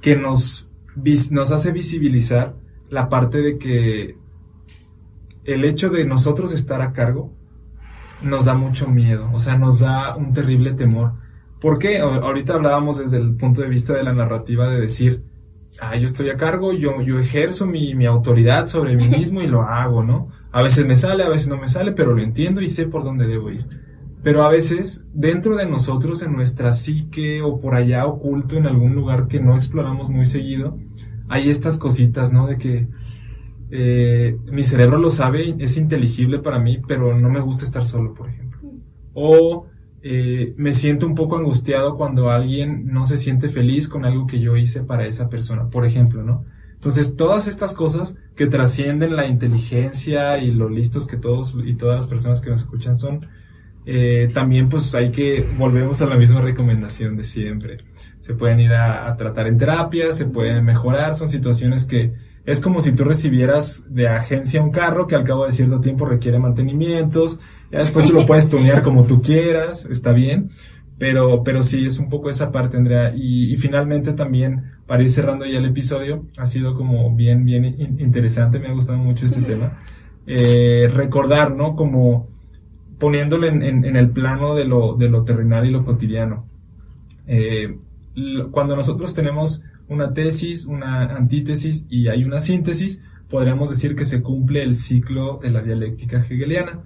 que 0.00 0.16
nos, 0.16 0.68
nos 1.30 1.52
hace 1.52 1.72
visibilizar 1.72 2.56
la 2.88 3.08
parte 3.08 3.42
de 3.42 3.58
que 3.58 4.16
el 5.44 5.64
hecho 5.64 5.90
de 5.90 6.04
nosotros 6.04 6.52
estar 6.52 6.80
a 6.82 6.92
cargo 6.92 7.32
nos 8.22 8.46
da 8.46 8.54
mucho 8.54 8.88
miedo, 8.88 9.30
o 9.32 9.38
sea, 9.38 9.58
nos 9.58 9.80
da 9.80 10.16
un 10.16 10.32
terrible 10.32 10.72
temor. 10.72 11.12
¿Por 11.60 11.78
qué? 11.78 11.98
Ahorita 11.98 12.54
hablábamos 12.54 12.98
desde 12.98 13.18
el 13.18 13.34
punto 13.34 13.62
de 13.62 13.68
vista 13.68 13.94
de 13.94 14.04
la 14.04 14.12
narrativa 14.12 14.68
de 14.68 14.80
decir, 14.80 15.22
ah, 15.80 15.96
yo 15.96 16.06
estoy 16.06 16.30
a 16.30 16.36
cargo, 16.36 16.72
yo, 16.72 17.00
yo 17.02 17.18
ejerzo 17.18 17.66
mi, 17.66 17.94
mi 17.94 18.06
autoridad 18.06 18.66
sobre 18.68 18.96
mí 18.96 19.08
mismo 19.18 19.40
y 19.42 19.46
lo 19.46 19.62
hago, 19.62 20.02
¿no? 20.02 20.28
A 20.52 20.62
veces 20.62 20.86
me 20.86 20.96
sale, 20.96 21.22
a 21.22 21.28
veces 21.28 21.48
no 21.48 21.58
me 21.58 21.68
sale, 21.68 21.92
pero 21.92 22.14
lo 22.14 22.22
entiendo 22.22 22.60
y 22.60 22.68
sé 22.68 22.86
por 22.86 23.04
dónde 23.04 23.26
debo 23.26 23.50
ir. 23.50 23.66
Pero 24.22 24.42
a 24.42 24.48
veces, 24.48 25.06
dentro 25.12 25.56
de 25.56 25.66
nosotros, 25.66 26.22
en 26.22 26.32
nuestra 26.32 26.72
psique 26.72 27.42
o 27.42 27.58
por 27.60 27.74
allá 27.74 28.06
oculto 28.06 28.56
en 28.56 28.66
algún 28.66 28.94
lugar 28.94 29.28
que 29.28 29.38
no 29.38 29.54
exploramos 29.54 30.08
muy 30.08 30.26
seguido, 30.26 30.78
hay 31.28 31.50
estas 31.50 31.78
cositas, 31.78 32.32
¿no? 32.32 32.46
De 32.46 32.58
que 32.58 32.88
eh, 33.70 34.36
mi 34.50 34.64
cerebro 34.64 34.98
lo 34.98 35.10
sabe, 35.10 35.54
es 35.58 35.76
inteligible 35.76 36.38
para 36.38 36.58
mí, 36.58 36.80
pero 36.86 37.16
no 37.16 37.28
me 37.28 37.40
gusta 37.40 37.64
estar 37.64 37.86
solo, 37.86 38.14
por 38.14 38.28
ejemplo. 38.28 38.60
O 39.14 39.66
eh, 40.08 40.54
me 40.56 40.72
siento 40.72 41.04
un 41.04 41.16
poco 41.16 41.36
angustiado 41.36 41.96
cuando 41.96 42.30
alguien 42.30 42.86
no 42.86 43.04
se 43.04 43.16
siente 43.16 43.48
feliz 43.48 43.88
con 43.88 44.04
algo 44.04 44.24
que 44.24 44.38
yo 44.38 44.56
hice 44.56 44.84
para 44.84 45.04
esa 45.04 45.28
persona, 45.28 45.68
por 45.68 45.84
ejemplo, 45.84 46.22
¿no? 46.22 46.44
Entonces, 46.74 47.16
todas 47.16 47.48
estas 47.48 47.74
cosas 47.74 48.14
que 48.36 48.46
trascienden 48.46 49.16
la 49.16 49.26
inteligencia 49.26 50.38
y 50.38 50.52
lo 50.52 50.68
listos 50.68 51.08
que 51.08 51.16
todos 51.16 51.58
y 51.64 51.74
todas 51.74 51.96
las 51.96 52.06
personas 52.06 52.40
que 52.40 52.50
nos 52.50 52.60
escuchan 52.60 52.94
son, 52.94 53.18
eh, 53.84 54.30
también 54.32 54.68
pues 54.68 54.94
hay 54.94 55.10
que, 55.10 55.44
volvemos 55.58 56.00
a 56.02 56.06
la 56.06 56.16
misma 56.16 56.40
recomendación 56.40 57.16
de 57.16 57.24
siempre. 57.24 57.78
Se 58.20 58.34
pueden 58.34 58.60
ir 58.60 58.74
a, 58.74 59.08
a 59.08 59.16
tratar 59.16 59.48
en 59.48 59.56
terapia, 59.56 60.12
se 60.12 60.26
pueden 60.26 60.64
mejorar, 60.64 61.16
son 61.16 61.28
situaciones 61.28 61.84
que 61.84 62.12
es 62.44 62.60
como 62.60 62.78
si 62.78 62.92
tú 62.92 63.02
recibieras 63.02 63.82
de 63.88 64.06
agencia 64.06 64.62
un 64.62 64.70
carro 64.70 65.08
que 65.08 65.16
al 65.16 65.24
cabo 65.24 65.46
de 65.46 65.50
cierto 65.50 65.80
tiempo 65.80 66.06
requiere 66.06 66.38
mantenimientos, 66.38 67.40
ya 67.70 67.80
después 67.80 68.06
tú 68.06 68.12
lo 68.12 68.26
puedes 68.26 68.48
tunear 68.48 68.82
como 68.82 69.04
tú 69.06 69.20
quieras, 69.20 69.86
está 69.86 70.12
bien, 70.12 70.50
pero, 70.98 71.42
pero 71.42 71.62
sí, 71.62 71.84
es 71.84 71.98
un 71.98 72.08
poco 72.08 72.30
esa 72.30 72.50
parte, 72.50 72.76
Andrea. 72.76 73.12
Y, 73.14 73.54
finalmente 73.56 74.12
también, 74.14 74.70
para 74.86 75.02
ir 75.02 75.10
cerrando 75.10 75.44
ya 75.44 75.58
el 75.58 75.66
episodio, 75.66 76.24
ha 76.38 76.46
sido 76.46 76.74
como 76.74 77.14
bien, 77.14 77.44
bien 77.44 77.64
interesante, 77.98 78.58
me 78.58 78.68
ha 78.68 78.72
gustado 78.72 78.98
mucho 78.98 79.26
este 79.26 79.42
tema. 79.42 79.78
Eh, 80.26 80.88
recordar, 80.92 81.54
¿no? 81.54 81.76
Como 81.76 82.26
poniéndolo 82.98 83.46
en, 83.46 83.62
en, 83.62 83.96
el 83.96 84.10
plano 84.10 84.54
de 84.54 84.64
lo, 84.64 84.94
de 84.94 85.08
lo 85.10 85.22
terrenal 85.22 85.66
y 85.66 85.70
lo 85.70 85.84
cotidiano. 85.84 86.46
Eh, 87.26 87.76
cuando 88.50 88.74
nosotros 88.74 89.12
tenemos 89.12 89.62
una 89.88 90.12
tesis, 90.14 90.64
una 90.64 91.02
antítesis 91.14 91.86
y 91.90 92.08
hay 92.08 92.24
una 92.24 92.40
síntesis, 92.40 93.02
podríamos 93.28 93.68
decir 93.68 93.94
que 93.94 94.06
se 94.06 94.22
cumple 94.22 94.62
el 94.62 94.74
ciclo 94.74 95.38
de 95.42 95.50
la 95.50 95.62
dialéctica 95.62 96.24
hegeliana. 96.24 96.80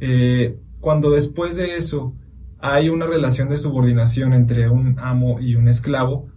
Eh, 0.00 0.58
cuando 0.80 1.10
después 1.10 1.56
de 1.56 1.76
eso 1.76 2.14
hay 2.58 2.88
una 2.88 3.06
relación 3.06 3.48
de 3.48 3.58
subordinación 3.58 4.32
entre 4.32 4.68
un 4.68 4.98
amo 4.98 5.40
y 5.40 5.54
un 5.54 5.68
esclavo, 5.68 6.28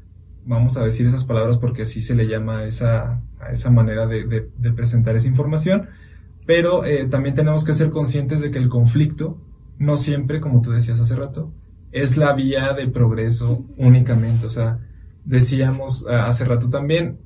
vamos 0.46 0.78
a 0.78 0.84
decir 0.84 1.06
esas 1.06 1.26
palabras 1.26 1.58
porque 1.58 1.84
así 1.84 2.02
se 2.02 2.16
le 2.16 2.28
llama 2.28 2.60
a 2.60 2.66
esa, 2.66 3.22
esa 3.52 3.72
manera 3.72 4.08
de, 4.08 4.50
presentar 4.76 5.16
esa 5.16 5.28
información, 5.28 5.88
pero 6.46 6.86
eh, 6.86 7.06
también 7.10 7.36
tenemos 7.36 7.66
que 7.66 7.74
ser 7.74 7.90
conscientes 7.90 8.42
de 8.42 8.52
que 8.52 8.58
el 8.58 8.70
conflicto 8.70 9.38
no 9.80 9.98
siempre, 9.98 10.40
como 10.40 10.62
tú 10.62 10.72
decías 10.72 11.00
hace 11.00 11.16
rato, 11.16 11.52
es 11.92 12.18
la 12.18 12.34
vía 12.34 12.74
de 12.74 12.88
progreso 12.88 13.66
únicamente. 13.78 14.48
O 14.48 14.50
sea, 14.50 14.80
decíamos 15.26 16.06
ah, 16.10 16.28
hace 16.28 16.46
rato 16.46 16.70
también, 16.70 17.20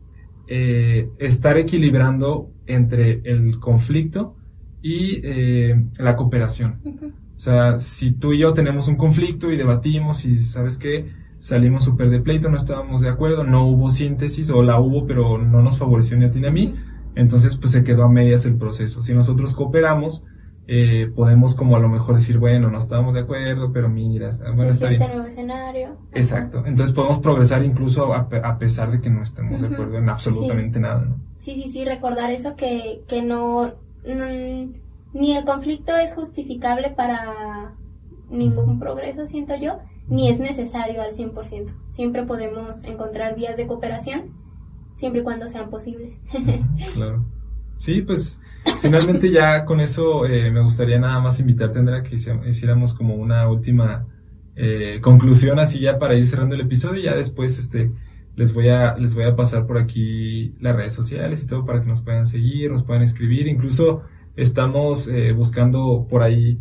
eh, 0.47 1.09
estar 1.19 1.57
equilibrando 1.57 2.51
entre 2.65 3.21
el 3.23 3.59
conflicto 3.59 4.35
y 4.81 5.21
eh, 5.23 5.85
la 5.99 6.15
cooperación. 6.15 6.81
O 7.35 7.39
sea, 7.43 7.77
si 7.77 8.11
tú 8.11 8.33
y 8.33 8.39
yo 8.39 8.53
tenemos 8.53 8.87
un 8.87 8.95
conflicto 8.95 9.51
y 9.51 9.57
debatimos 9.57 10.25
y 10.25 10.43
sabes 10.43 10.77
que 10.77 11.07
salimos 11.39 11.83
súper 11.83 12.09
de 12.09 12.19
pleito, 12.19 12.49
no 12.49 12.57
estábamos 12.57 13.01
de 13.01 13.09
acuerdo, 13.09 13.43
no 13.43 13.65
hubo 13.67 13.89
síntesis 13.89 14.51
o 14.51 14.61
la 14.61 14.79
hubo 14.79 15.07
pero 15.07 15.37
no 15.39 15.61
nos 15.61 15.79
favoreció 15.79 16.17
ni 16.17 16.25
a 16.25 16.31
ti 16.31 16.39
ni 16.39 16.47
a 16.47 16.51
mí, 16.51 16.75
entonces 17.15 17.57
pues 17.57 17.71
se 17.71 17.83
quedó 17.83 18.03
a 18.03 18.09
medias 18.09 18.45
el 18.45 18.57
proceso. 18.57 19.01
Si 19.01 19.13
nosotros 19.15 19.55
cooperamos, 19.55 20.23
eh, 20.67 21.11
podemos 21.15 21.55
como 21.55 21.75
a 21.75 21.79
lo 21.79 21.89
mejor 21.89 22.15
decir, 22.15 22.37
bueno, 22.37 22.69
no 22.69 22.77
estábamos 22.77 23.15
de 23.15 23.21
acuerdo, 23.21 23.73
pero 23.73 23.89
mira, 23.89 24.29
bueno, 24.55 24.71
está 24.71 24.89
bien. 24.89 25.01
Este 25.01 25.13
nuevo 25.13 25.27
escenario. 25.27 25.97
Exacto. 26.13 26.63
Entonces 26.65 26.93
podemos 26.93 27.19
progresar 27.19 27.65
incluso 27.65 28.13
a, 28.13 28.57
pesar 28.59 28.91
de 28.91 29.01
que 29.01 29.09
no 29.09 29.23
estemos 29.23 29.59
de 29.59 29.67
acuerdo 29.67 29.97
en 29.97 30.09
absolutamente 30.09 30.79
nada, 30.79 31.01
¿no? 31.01 31.17
Sí, 31.37 31.55
sí, 31.55 31.69
sí, 31.69 31.85
recordar 31.85 32.31
eso 32.31 32.55
que, 32.55 33.03
que 33.07 33.23
no, 33.23 33.73
ni 34.03 35.35
el 35.35 35.43
conflicto 35.45 35.95
es 35.95 36.13
justificable 36.13 36.91
para 36.91 37.75
ningún 38.29 38.79
progreso, 38.79 39.25
siento 39.25 39.55
yo, 39.55 39.79
ni 40.07 40.29
es 40.29 40.39
necesario 40.39 41.01
al 41.01 41.11
100%. 41.11 41.73
Siempre 41.87 42.23
podemos 42.23 42.83
encontrar 42.85 43.35
vías 43.35 43.57
de 43.57 43.67
cooperación, 43.67 44.31
siempre 44.95 45.21
y 45.21 45.23
cuando 45.23 45.47
sean 45.47 45.69
posibles. 45.69 46.21
claro. 46.93 47.25
Sí, 47.77 48.01
pues 48.03 48.39
finalmente 48.79 49.31
ya 49.31 49.65
con 49.65 49.79
eso 49.79 50.27
eh, 50.27 50.51
me 50.51 50.61
gustaría 50.61 50.99
nada 50.99 51.19
más 51.19 51.39
invitarte, 51.39 51.79
Andrea, 51.79 52.03
que 52.03 52.15
hiciéramos 52.15 52.93
como 52.93 53.15
una 53.15 53.47
última 53.49 54.05
eh, 54.55 54.99
conclusión 55.01 55.57
así 55.57 55.79
ya 55.79 55.97
para 55.97 56.13
ir 56.13 56.27
cerrando 56.27 56.53
el 56.53 56.61
episodio 56.61 56.99
y 56.99 57.03
ya 57.05 57.15
después 57.15 57.57
este 57.57 57.91
les 58.35 58.53
voy 58.53 58.69
a 58.69 58.95
les 58.97 59.13
voy 59.15 59.25
a 59.25 59.35
pasar 59.35 59.65
por 59.67 59.77
aquí 59.77 60.55
las 60.59 60.75
redes 60.75 60.93
sociales 60.93 61.43
y 61.43 61.47
todo 61.47 61.65
para 61.65 61.81
que 61.81 61.87
nos 61.87 62.01
puedan 62.01 62.25
seguir, 62.25 62.71
nos 62.71 62.83
puedan 62.83 63.03
escribir, 63.03 63.47
incluso 63.47 64.03
estamos 64.35 65.07
eh, 65.07 65.33
buscando 65.33 66.07
por 66.09 66.23
ahí 66.23 66.59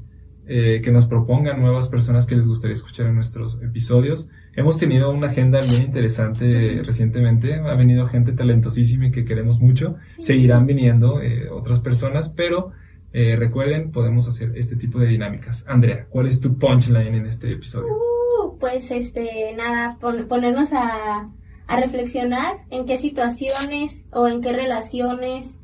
eh, 0.53 0.81
que 0.83 0.91
nos 0.91 1.07
propongan 1.07 1.61
nuevas 1.61 1.89
personas 1.89 2.27
que 2.27 2.35
les 2.35 2.49
gustaría 2.49 2.73
escuchar 2.73 3.07
en 3.07 3.15
nuestros 3.15 3.61
episodios. 3.63 4.29
Hemos 4.53 4.79
tenido 4.79 5.13
una 5.13 5.29
agenda 5.29 5.61
bien 5.61 5.83
interesante 5.83 6.83
recientemente, 6.85 7.55
ha 7.55 7.75
venido 7.77 8.05
gente 8.07 8.33
talentosísima 8.33 9.07
y 9.07 9.11
que 9.13 9.25
queremos 9.25 9.61
mucho, 9.61 9.95
seguirán 10.19 10.67
viniendo 10.67 11.23
eh, 11.23 11.49
otras 11.51 11.79
personas, 11.79 12.31
pero 12.31 12.73
eh, 13.13 13.37
recuerden, 13.37 13.93
podemos 13.93 14.27
hacer 14.29 14.51
este 14.57 14.75
tipo 14.75 14.99
de 14.99 15.07
dinámicas. 15.07 15.65
Andrea, 15.69 16.07
¿cuál 16.11 16.27
es 16.27 16.41
tu 16.41 16.59
punchline 16.59 17.15
en 17.15 17.27
este 17.27 17.53
episodio? 17.53 17.95
Uh, 17.95 18.59
pues 18.59 18.91
este, 18.91 19.55
nada, 19.57 19.99
ponernos 20.01 20.73
a, 20.73 21.31
a 21.71 21.81
reflexionar 21.81 22.67
en 22.71 22.85
qué 22.85 22.99
situaciones 22.99 24.05
o 24.13 24.29
en 24.29 24.41
qué 24.41 24.53
relaciones 24.53 25.57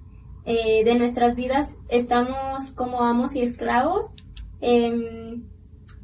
de 0.46 0.94
nuestras 0.94 1.34
vidas 1.34 1.76
estamos 1.88 2.70
como 2.70 3.02
amos 3.02 3.34
y 3.34 3.42
esclavos 3.42 4.14
eh, 4.60 5.40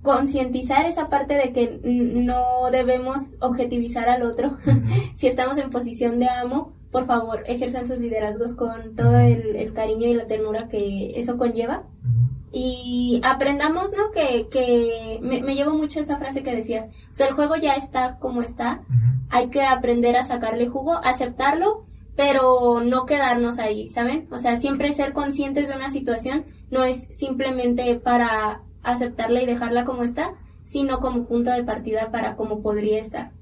concientizar 0.03 0.87
esa 0.87 1.09
parte 1.09 1.35
de 1.35 1.53
que 1.53 1.79
no 1.85 2.71
debemos 2.73 3.37
objetivizar 3.41 4.09
al 4.09 4.23
otro. 4.23 4.59
si 5.15 5.29
estamos 5.29 5.59
en 5.59 5.71
posición 5.71 6.19
de 6.19 6.29
amo, 6.29 6.73
por 6.91 7.07
favor, 7.07 7.45
ejerzan 7.47 7.87
sus 7.87 7.99
liderazgos 7.99 8.55
con 8.55 8.97
todo 8.97 9.19
el, 9.19 9.73
cariño 9.73 10.09
y 10.09 10.15
la 10.15 10.27
ternura 10.27 10.67
que 10.69 11.13
eso 11.15 11.39
conlleva. 11.39 11.85
Y 12.53 13.21
aprendamos, 13.25 13.93
¿no? 13.93 14.11
Que, 14.11 14.49
que 14.51 15.19
me, 15.23 15.43
me, 15.43 15.55
llevo 15.55 15.75
mucho 15.75 16.01
esta 16.01 16.19
frase 16.19 16.43
que 16.43 16.55
decías. 16.55 16.89
O 17.11 17.15
sea, 17.15 17.29
el 17.29 17.35
juego 17.35 17.57
ya 17.57 17.75
está 17.75 18.19
como 18.19 18.43
está. 18.43 18.83
Hay 19.31 19.49
que 19.49 19.63
aprender 19.63 20.17
a 20.17 20.23
sacarle 20.23 20.69
jugo, 20.69 21.01
aceptarlo, 21.03 21.87
pero 22.15 22.83
no 22.85 23.07
quedarnos 23.07 23.59
ahí, 23.59 23.89
¿saben? 23.89 24.29
O 24.31 24.39
sea, 24.39 24.57
siempre 24.57 24.93
ser 24.93 25.15
conscientes 25.15 25.69
de 25.69 25.77
una 25.77 25.89
situación 25.89 26.45
no 26.71 26.85
es 26.85 27.09
simplemente 27.11 27.95
para 27.97 28.63
aceptarla 28.83 29.43
y 29.43 29.47
dejarla 29.47 29.85
como 29.85 30.03
está, 30.03 30.35
sino 30.63 31.01
como 31.01 31.25
punto 31.25 31.51
de 31.51 31.65
partida 31.65 32.11
para 32.11 32.37
cómo 32.37 32.61
podría 32.61 32.99
estar. 32.99 33.33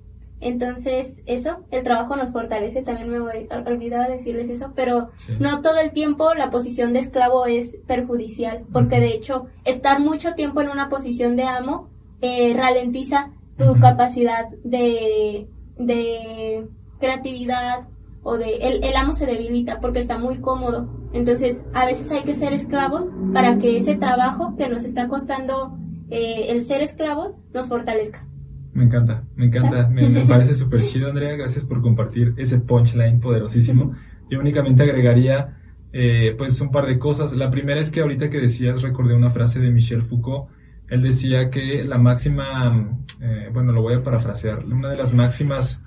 Entonces, 0.41 1.22
eso, 1.26 1.64
el 1.70 1.82
trabajo 1.82 2.16
nos 2.16 2.32
fortalece, 2.32 2.82
también 2.82 3.11
me 3.11 3.20
voy, 3.20 3.47
olvidaba 3.66 4.09
decirles 4.09 4.49
eso, 4.49 4.72
pero 4.74 5.11
no 5.38 5.61
todo 5.61 5.78
el 5.78 5.93
tiempo 5.93 6.32
la 6.34 6.49
posición 6.51 6.93
de 6.93 7.01
esclavo 7.01 7.47
es 7.47 7.78
perjudicial, 7.86 8.64
porque 8.72 9.01
de 9.01 9.09
hecho, 9.09 9.47
estar 9.64 10.01
mucho 10.01 10.34
tiempo 10.34 10.62
en 10.62 10.70
una 10.70 10.88
posición 10.88 11.36
de 11.36 11.45
amo 11.45 11.91
eh, 12.22 12.55
ralentiza 12.55 13.32
tu 13.59 13.78
capacidad 13.78 14.49
de, 14.64 15.47
de 15.78 16.66
creatividad, 16.99 17.88
o 18.22 18.36
de 18.36 18.57
el, 18.57 18.84
el, 18.84 18.97
amo 18.97 19.12
se 19.12 19.26
debilita 19.26 19.80
porque 19.80 19.99
está 19.99 20.18
muy 20.18 20.41
cómodo. 20.41 20.88
Entonces, 21.12 21.64
a 21.72 21.86
veces 21.86 22.11
hay 22.12 22.22
que 22.22 22.34
ser 22.34 22.53
esclavos 22.53 23.11
para 23.32 23.59
que 23.59 23.76
ese 23.76 23.97
trabajo 23.97 24.55
que 24.57 24.68
nos 24.68 24.84
está 24.84 25.09
costando 25.09 25.78
eh, 26.11 26.47
el 26.51 26.62
ser 26.62 26.82
esclavos 26.82 27.38
nos 27.55 27.68
fortalezca. 27.68 28.26
Me 28.72 28.84
encanta, 28.84 29.24
me 29.36 29.46
encanta, 29.46 29.88
me, 29.92 30.24
parece 30.26 30.54
súper 30.54 30.84
chido, 30.84 31.08
Andrea. 31.08 31.36
Gracias 31.36 31.64
por 31.64 31.82
compartir 31.82 32.34
ese 32.36 32.58
punchline 32.60 33.20
poderosísimo. 33.20 33.94
Yo 34.30 34.38
únicamente 34.40 34.82
agregaría, 34.82 35.60
eh, 35.92 36.34
pues, 36.38 36.60
un 36.60 36.70
par 36.70 36.86
de 36.86 36.98
cosas. 36.98 37.34
La 37.36 37.50
primera 37.50 37.80
es 37.80 37.90
que 37.90 38.00
ahorita 38.00 38.30
que 38.30 38.40
decías, 38.40 38.82
recordé 38.82 39.14
una 39.14 39.30
frase 39.30 39.60
de 39.60 39.70
Michel 39.70 40.02
Foucault. 40.02 40.48
Él 40.88 41.02
decía 41.02 41.50
que 41.50 41.84
la 41.84 41.98
máxima, 41.98 42.98
eh, 43.20 43.48
bueno, 43.52 43.72
lo 43.72 43.82
voy 43.82 43.94
a 43.94 44.02
parafrasear, 44.02 44.64
una 44.64 44.88
de 44.88 44.96
las 44.96 45.14
máximas 45.14 45.84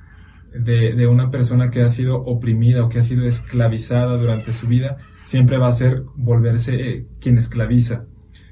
de, 0.53 1.07
una 1.07 1.29
persona 1.29 1.69
que 1.69 1.81
ha 1.81 1.89
sido 1.89 2.17
oprimida 2.23 2.83
o 2.83 2.89
que 2.89 2.99
ha 2.99 3.01
sido 3.01 3.25
esclavizada 3.25 4.15
durante 4.17 4.51
su 4.53 4.67
vida, 4.67 4.97
siempre 5.21 5.57
va 5.57 5.67
a 5.67 5.73
ser 5.73 6.03
volverse 6.15 6.75
eh, 6.75 7.07
quien 7.19 7.37
esclaviza. 7.37 8.05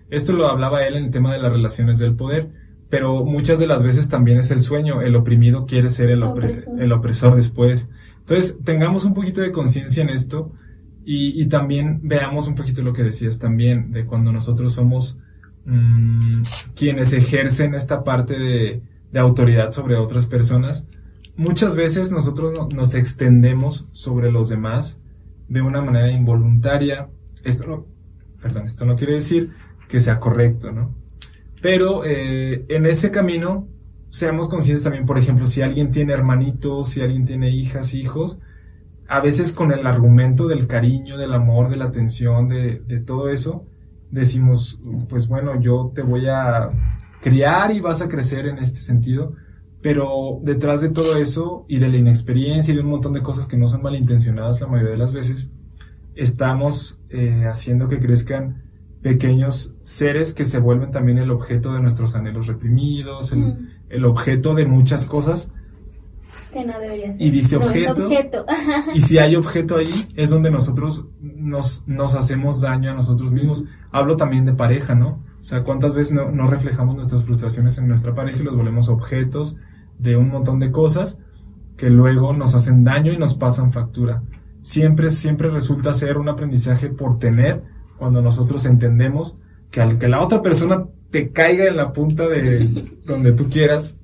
Esto 0.10 0.34
lo 0.34 0.48
hablaba 0.48 0.86
él 0.86 0.96
en 0.96 1.06
el 1.06 1.12
tema 1.12 1.32
de 1.32 1.40
las 1.40 1.52
relaciones 1.52 2.00
del 2.00 2.16
poder, 2.16 2.50
pero 2.92 3.24
muchas 3.24 3.58
de 3.58 3.68
las 3.68 3.82
veces 3.82 4.10
también 4.10 4.38
es 4.38 4.52
el 4.52 4.60
sueño, 4.60 5.02
el 5.02 5.16
oprimido 5.16 5.66
quiere 5.66 5.90
ser 5.90 6.12
el, 6.12 6.24
el 6.78 6.92
opresor 6.92 7.36
después. 7.36 7.88
Entonces, 8.20 8.60
tengamos 8.66 9.06
un 9.06 9.14
poquito 9.14 9.40
de 9.40 9.52
conciencia 9.52 10.04
en 10.04 10.10
esto 10.10 10.52
y, 11.06 11.48
también 11.48 12.02
veamos 12.04 12.50
un 12.50 12.56
poquito 12.56 12.84
lo 12.84 12.92
que 12.92 13.04
decías 13.04 13.40
también, 13.40 13.94
de 13.94 14.06
cuando 14.06 14.34
nosotros 14.34 14.74
somos 14.74 15.18
mm, 15.66 16.42
quienes 16.76 17.14
ejercen 17.14 17.76
esta 17.76 18.04
parte 18.04 18.38
de, 18.38 18.82
de 19.10 19.20
autoridad 19.20 19.72
sobre 19.72 19.96
otras 19.96 20.28
personas, 20.28 20.86
muchas 21.38 21.78
veces 21.78 22.12
nosotros 22.12 22.54
nos 22.74 22.94
extendemos 22.94 23.88
sobre 23.92 24.34
los 24.34 24.50
demás 24.50 25.00
de 25.48 25.62
una 25.62 25.82
manera 25.82 26.12
involuntaria. 26.12 27.10
Esto 27.46 27.68
no, 27.68 27.86
perdón, 28.42 28.66
esto 28.66 28.86
no 28.86 28.98
quiere 28.98 29.14
decir 29.14 29.52
que 29.88 30.02
sea 30.02 30.20
correcto, 30.20 30.74
¿no? 30.74 31.01
Pero 31.62 32.04
eh, 32.06 32.66
en 32.70 32.86
ese 32.86 33.12
camino, 33.12 33.68
seamos 34.10 34.50
conscientes 34.50 34.84
también, 34.84 35.06
por 35.06 35.18
ejemplo, 35.18 35.48
si 35.48 35.62
alguien 35.62 35.92
tiene 35.92 36.14
hermanitos, 36.14 36.90
si 36.90 37.02
alguien 37.02 37.26
tiene 37.26 37.52
hijas, 37.52 37.94
hijos, 37.94 38.40
a 39.08 39.20
veces 39.20 39.54
con 39.54 39.72
el 39.72 39.86
argumento 39.86 40.48
del 40.48 40.68
cariño, 40.68 41.18
del 41.18 41.34
amor, 41.34 41.70
de 41.70 41.78
la 41.78 41.86
atención, 41.86 42.48
de, 42.48 42.80
todo 43.06 43.30
eso, 43.30 43.66
decimos, 44.10 44.80
pues 45.08 45.28
bueno, 45.28 45.60
yo 45.60 45.92
te 45.94 46.02
voy 46.02 46.28
a 46.28 46.72
criar 47.22 47.72
y 47.72 47.80
vas 47.80 48.02
a 48.02 48.08
crecer 48.08 48.48
en 48.48 48.58
este 48.58 48.80
sentido, 48.80 49.34
pero 49.82 50.40
detrás 50.44 50.82
de 50.82 50.90
todo 50.90 51.18
eso 51.18 51.66
y 51.68 51.80
de 51.80 51.90
la 51.90 51.98
inexperiencia 51.98 52.72
y 52.72 52.76
de 52.76 52.84
un 52.84 52.90
montón 52.90 53.14
de 53.14 53.22
cosas 53.22 53.48
que 53.48 53.58
no 53.58 53.68
son 53.68 53.82
malintencionadas 53.82 54.62
la 54.62 54.68
mayoría 54.68 54.92
de 54.92 54.98
las 54.98 55.14
veces, 55.14 55.52
estamos 56.16 57.00
eh, 57.10 57.46
haciendo 57.46 57.88
que 57.88 58.00
crezcan 58.00 58.71
pequeños 59.02 59.74
seres 59.82 60.34
que 60.34 60.46
se 60.46 60.60
vuelven 60.60 60.92
también 60.92 61.18
el 61.18 61.32
objeto 61.32 61.74
de 61.74 61.82
nuestros 61.82 62.16
anhelos 62.16 62.48
reprimidos, 62.48 63.34
el, 63.34 64.06
objeto 64.06 64.54
de 64.54 64.66
muchas 64.66 65.06
cosas. 65.06 65.52
Que 66.52 66.66
no 66.66 66.80
debería 66.80 67.14
ser. 67.14 67.22
Y 67.22 67.32
dice 67.32 67.58
objeto. 67.58 68.46
y 68.94 69.02
si 69.02 69.18
hay 69.18 69.36
objeto 69.36 69.78
ahí, 69.78 70.08
es 70.16 70.30
donde 70.30 70.52
nosotros 70.52 71.06
nos, 71.20 71.88
nos 71.88 72.16
hacemos 72.16 72.62
daño 72.62 72.92
a 72.92 72.94
nosotros 72.94 73.32
mismos. 73.32 73.64
Hablo 73.92 74.18
también 74.18 74.46
de 74.46 74.54
pareja, 74.54 74.96
¿no? 74.96 75.24
O 75.40 75.44
sea, 75.44 75.64
¿cuántas 75.64 75.94
veces 75.94 76.14
no, 76.14 76.32
no 76.32 76.48
reflejamos 76.48 76.96
nuestras 76.96 77.24
frustraciones 77.24 77.78
en 77.78 77.88
nuestra 77.88 78.14
pareja 78.14 78.42
y 78.42 78.44
los 78.44 78.56
volvemos 78.56 78.90
objetos 78.90 79.58
de 79.98 80.18
un 80.18 80.30
montón 80.30 80.60
de 80.60 80.72
cosas 80.72 81.20
que 81.78 81.90
luego 81.90 82.34
nos 82.34 82.54
hacen 82.54 82.84
daño 82.84 83.12
y 83.12 83.18
nos 83.18 83.36
pasan 83.36 83.72
factura. 83.72 84.22
Siempre, 84.62 85.10
siempre 85.10 85.50
resulta 85.50 85.94
ser 85.94 86.20
un 86.20 86.30
aprendizaje 86.30 86.90
por 86.90 87.18
tener 87.18 87.64
cuando 88.02 88.24
nosotros 88.24 88.66
entendemos 88.66 89.38
que 89.70 89.80
al 89.80 90.00
que 90.00 90.08
la 90.08 90.24
otra 90.24 90.42
persona 90.42 90.88
te 91.12 91.30
caiga 91.30 91.68
en 91.68 91.78
la 91.78 91.92
punta 91.92 92.28
de 92.28 92.68
donde 93.06 93.32
tú 93.34 93.48
quieras, 93.48 93.96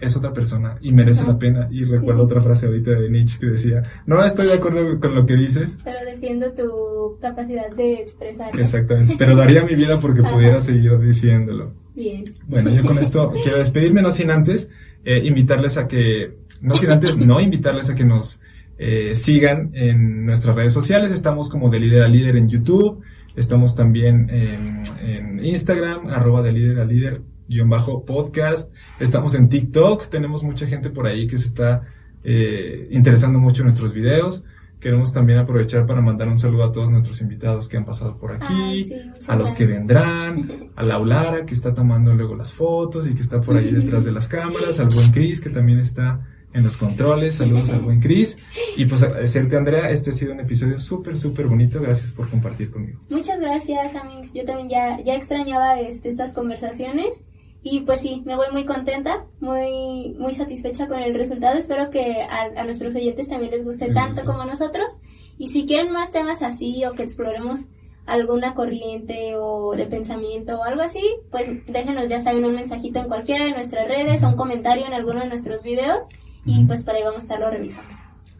es 0.00 0.16
otra 0.16 0.32
persona 0.32 0.78
y 0.80 0.92
merece 0.92 1.26
la 1.26 1.36
pena. 1.38 1.66
Y 1.68 1.82
recuerdo 1.82 2.22
otra 2.22 2.40
frase 2.40 2.66
ahorita 2.66 2.92
de 2.92 3.10
Nietzsche 3.10 3.40
que 3.40 3.46
decía, 3.46 3.82
no 4.06 4.24
estoy 4.24 4.46
de 4.46 4.52
acuerdo 4.52 5.00
con 5.00 5.16
lo 5.16 5.26
que 5.26 5.34
dices. 5.34 5.80
Pero 5.82 5.98
defiendo 6.06 6.52
tu 6.52 7.18
capacidad 7.20 7.68
de 7.74 7.94
expresar. 7.94 8.56
Exactamente, 8.56 9.16
pero 9.18 9.34
daría 9.34 9.64
mi 9.64 9.74
vida 9.74 9.98
porque 9.98 10.22
pudiera 10.22 10.60
seguir 10.60 10.96
diciéndolo. 11.00 11.72
Bien. 11.96 12.22
Bueno, 12.46 12.70
yo 12.70 12.84
con 12.84 12.96
esto 12.96 13.32
quiero 13.42 13.58
despedirme, 13.58 14.02
no 14.02 14.12
sin 14.12 14.30
antes 14.30 14.70
eh, 15.04 15.20
invitarles 15.24 15.78
a 15.78 15.88
que, 15.88 16.36
no 16.60 16.76
sin 16.76 16.92
antes, 16.92 17.18
no 17.18 17.40
invitarles 17.40 17.90
a 17.90 17.96
que 17.96 18.04
nos 18.04 18.40
eh, 18.84 19.14
sigan 19.14 19.70
en 19.74 20.26
nuestras 20.26 20.56
redes 20.56 20.72
sociales. 20.72 21.12
Estamos 21.12 21.48
como 21.48 21.70
de 21.70 21.78
líder 21.78 22.02
a 22.02 22.08
líder 22.08 22.36
en 22.36 22.48
YouTube. 22.48 23.00
Estamos 23.34 23.74
también 23.74 24.28
en, 24.30 24.82
en 25.00 25.44
Instagram, 25.44 26.08
arroba 26.08 26.42
de 26.42 26.52
líder 26.52 26.80
a 26.80 26.84
líder 26.84 27.22
guion 27.48 27.68
bajo 27.68 28.04
podcast. 28.04 28.72
Estamos 29.00 29.34
en 29.34 29.48
TikTok, 29.48 30.08
tenemos 30.08 30.42
mucha 30.42 30.66
gente 30.66 30.90
por 30.90 31.06
ahí 31.06 31.26
que 31.26 31.38
se 31.38 31.46
está 31.46 31.82
eh, 32.24 32.88
interesando 32.90 33.38
mucho 33.38 33.62
en 33.62 33.66
nuestros 33.66 33.92
videos. 33.92 34.44
Queremos 34.80 35.12
también 35.12 35.38
aprovechar 35.38 35.86
para 35.86 36.00
mandar 36.00 36.28
un 36.28 36.38
saludo 36.38 36.64
a 36.64 36.72
todos 36.72 36.90
nuestros 36.90 37.20
invitados 37.20 37.68
que 37.68 37.76
han 37.76 37.84
pasado 37.84 38.16
por 38.18 38.32
aquí, 38.32 38.90
a 39.28 39.36
los 39.36 39.52
que 39.52 39.64
vendrán, 39.64 40.70
a 40.76 40.82
Laulara 40.82 41.46
que 41.46 41.54
está 41.54 41.72
tomando 41.72 42.12
luego 42.14 42.34
las 42.34 42.52
fotos 42.52 43.06
y 43.06 43.14
que 43.14 43.22
está 43.22 43.40
por 43.40 43.56
ahí 43.56 43.70
detrás 43.70 44.04
de 44.04 44.10
las 44.10 44.26
cámaras, 44.26 44.80
al 44.80 44.88
buen 44.88 45.12
Cris 45.12 45.40
que 45.40 45.50
también 45.50 45.78
está 45.78 46.26
en 46.54 46.62
los 46.62 46.76
controles, 46.76 47.36
saludos 47.36 47.70
al 47.70 47.80
buen 47.80 48.00
Cris. 48.00 48.38
Y 48.76 48.86
pues 48.86 49.02
agradecerte 49.02 49.56
Andrea, 49.56 49.90
este 49.90 50.10
ha 50.10 50.12
sido 50.12 50.32
un 50.32 50.40
episodio 50.40 50.78
súper 50.78 51.16
súper 51.16 51.46
bonito, 51.46 51.80
gracias 51.80 52.12
por 52.12 52.28
compartir 52.28 52.70
conmigo. 52.70 53.00
Muchas 53.08 53.40
gracias 53.40 53.94
amigos, 53.94 54.32
yo 54.34 54.44
también 54.44 54.68
ya, 54.68 55.00
ya 55.02 55.14
extrañaba 55.14 55.80
este, 55.80 56.08
estas 56.08 56.32
conversaciones. 56.32 57.22
Y 57.64 57.82
pues 57.82 58.00
sí, 58.00 58.22
me 58.26 58.34
voy 58.34 58.46
muy 58.50 58.64
contenta, 58.64 59.24
muy, 59.38 60.16
muy 60.18 60.32
satisfecha 60.32 60.88
con 60.88 60.98
el 60.98 61.14
resultado. 61.14 61.56
Espero 61.56 61.90
que 61.90 62.22
a, 62.22 62.64
nuestros 62.64 62.96
oyentes 62.96 63.28
también 63.28 63.52
les 63.52 63.64
guste 63.64 63.92
tanto 63.92 64.24
como 64.24 64.42
a 64.42 64.46
nosotros. 64.46 64.98
Y 65.38 65.46
si 65.48 65.64
quieren 65.64 65.92
más 65.92 66.10
temas 66.10 66.42
así 66.42 66.84
o 66.84 66.94
que 66.94 67.04
exploremos 67.04 67.68
alguna 68.04 68.54
corriente 68.54 69.36
o 69.36 69.76
de 69.76 69.86
pensamiento 69.86 70.58
o 70.58 70.64
algo 70.64 70.82
así, 70.82 71.02
pues 71.30 71.46
déjenos 71.68 72.08
ya 72.08 72.18
saben 72.18 72.44
un 72.44 72.56
mensajito 72.56 72.98
en 72.98 73.06
cualquiera 73.06 73.44
de 73.44 73.52
nuestras 73.52 73.86
redes 73.86 74.24
o 74.24 74.28
un 74.28 74.36
comentario 74.36 74.84
en 74.84 74.92
alguno 74.92 75.20
de 75.20 75.28
nuestros 75.28 75.62
videos 75.62 76.06
y 76.44 76.64
pues 76.64 76.84
por 76.84 76.94
ahí 76.94 77.02
vamos 77.02 77.22
a 77.22 77.24
estarlo 77.26 77.50
revisando. 77.50 77.90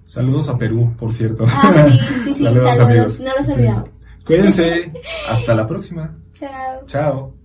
Saludos 0.05 0.49
a 0.49 0.59
Perú, 0.59 0.95
por 0.99 1.13
cierto. 1.13 1.45
Ah, 1.49 1.87
sí, 1.89 1.99
sí, 2.25 2.35
sí, 2.35 2.45
saludos, 2.45 3.21
no 3.21 3.31
los 3.39 3.49
olvidamos. 3.49 4.05
Cuídense, 4.27 4.93
hasta 5.29 5.55
la 5.55 5.67
próxima. 5.67 6.17
Chao. 6.33 6.85
Chao. 6.87 7.42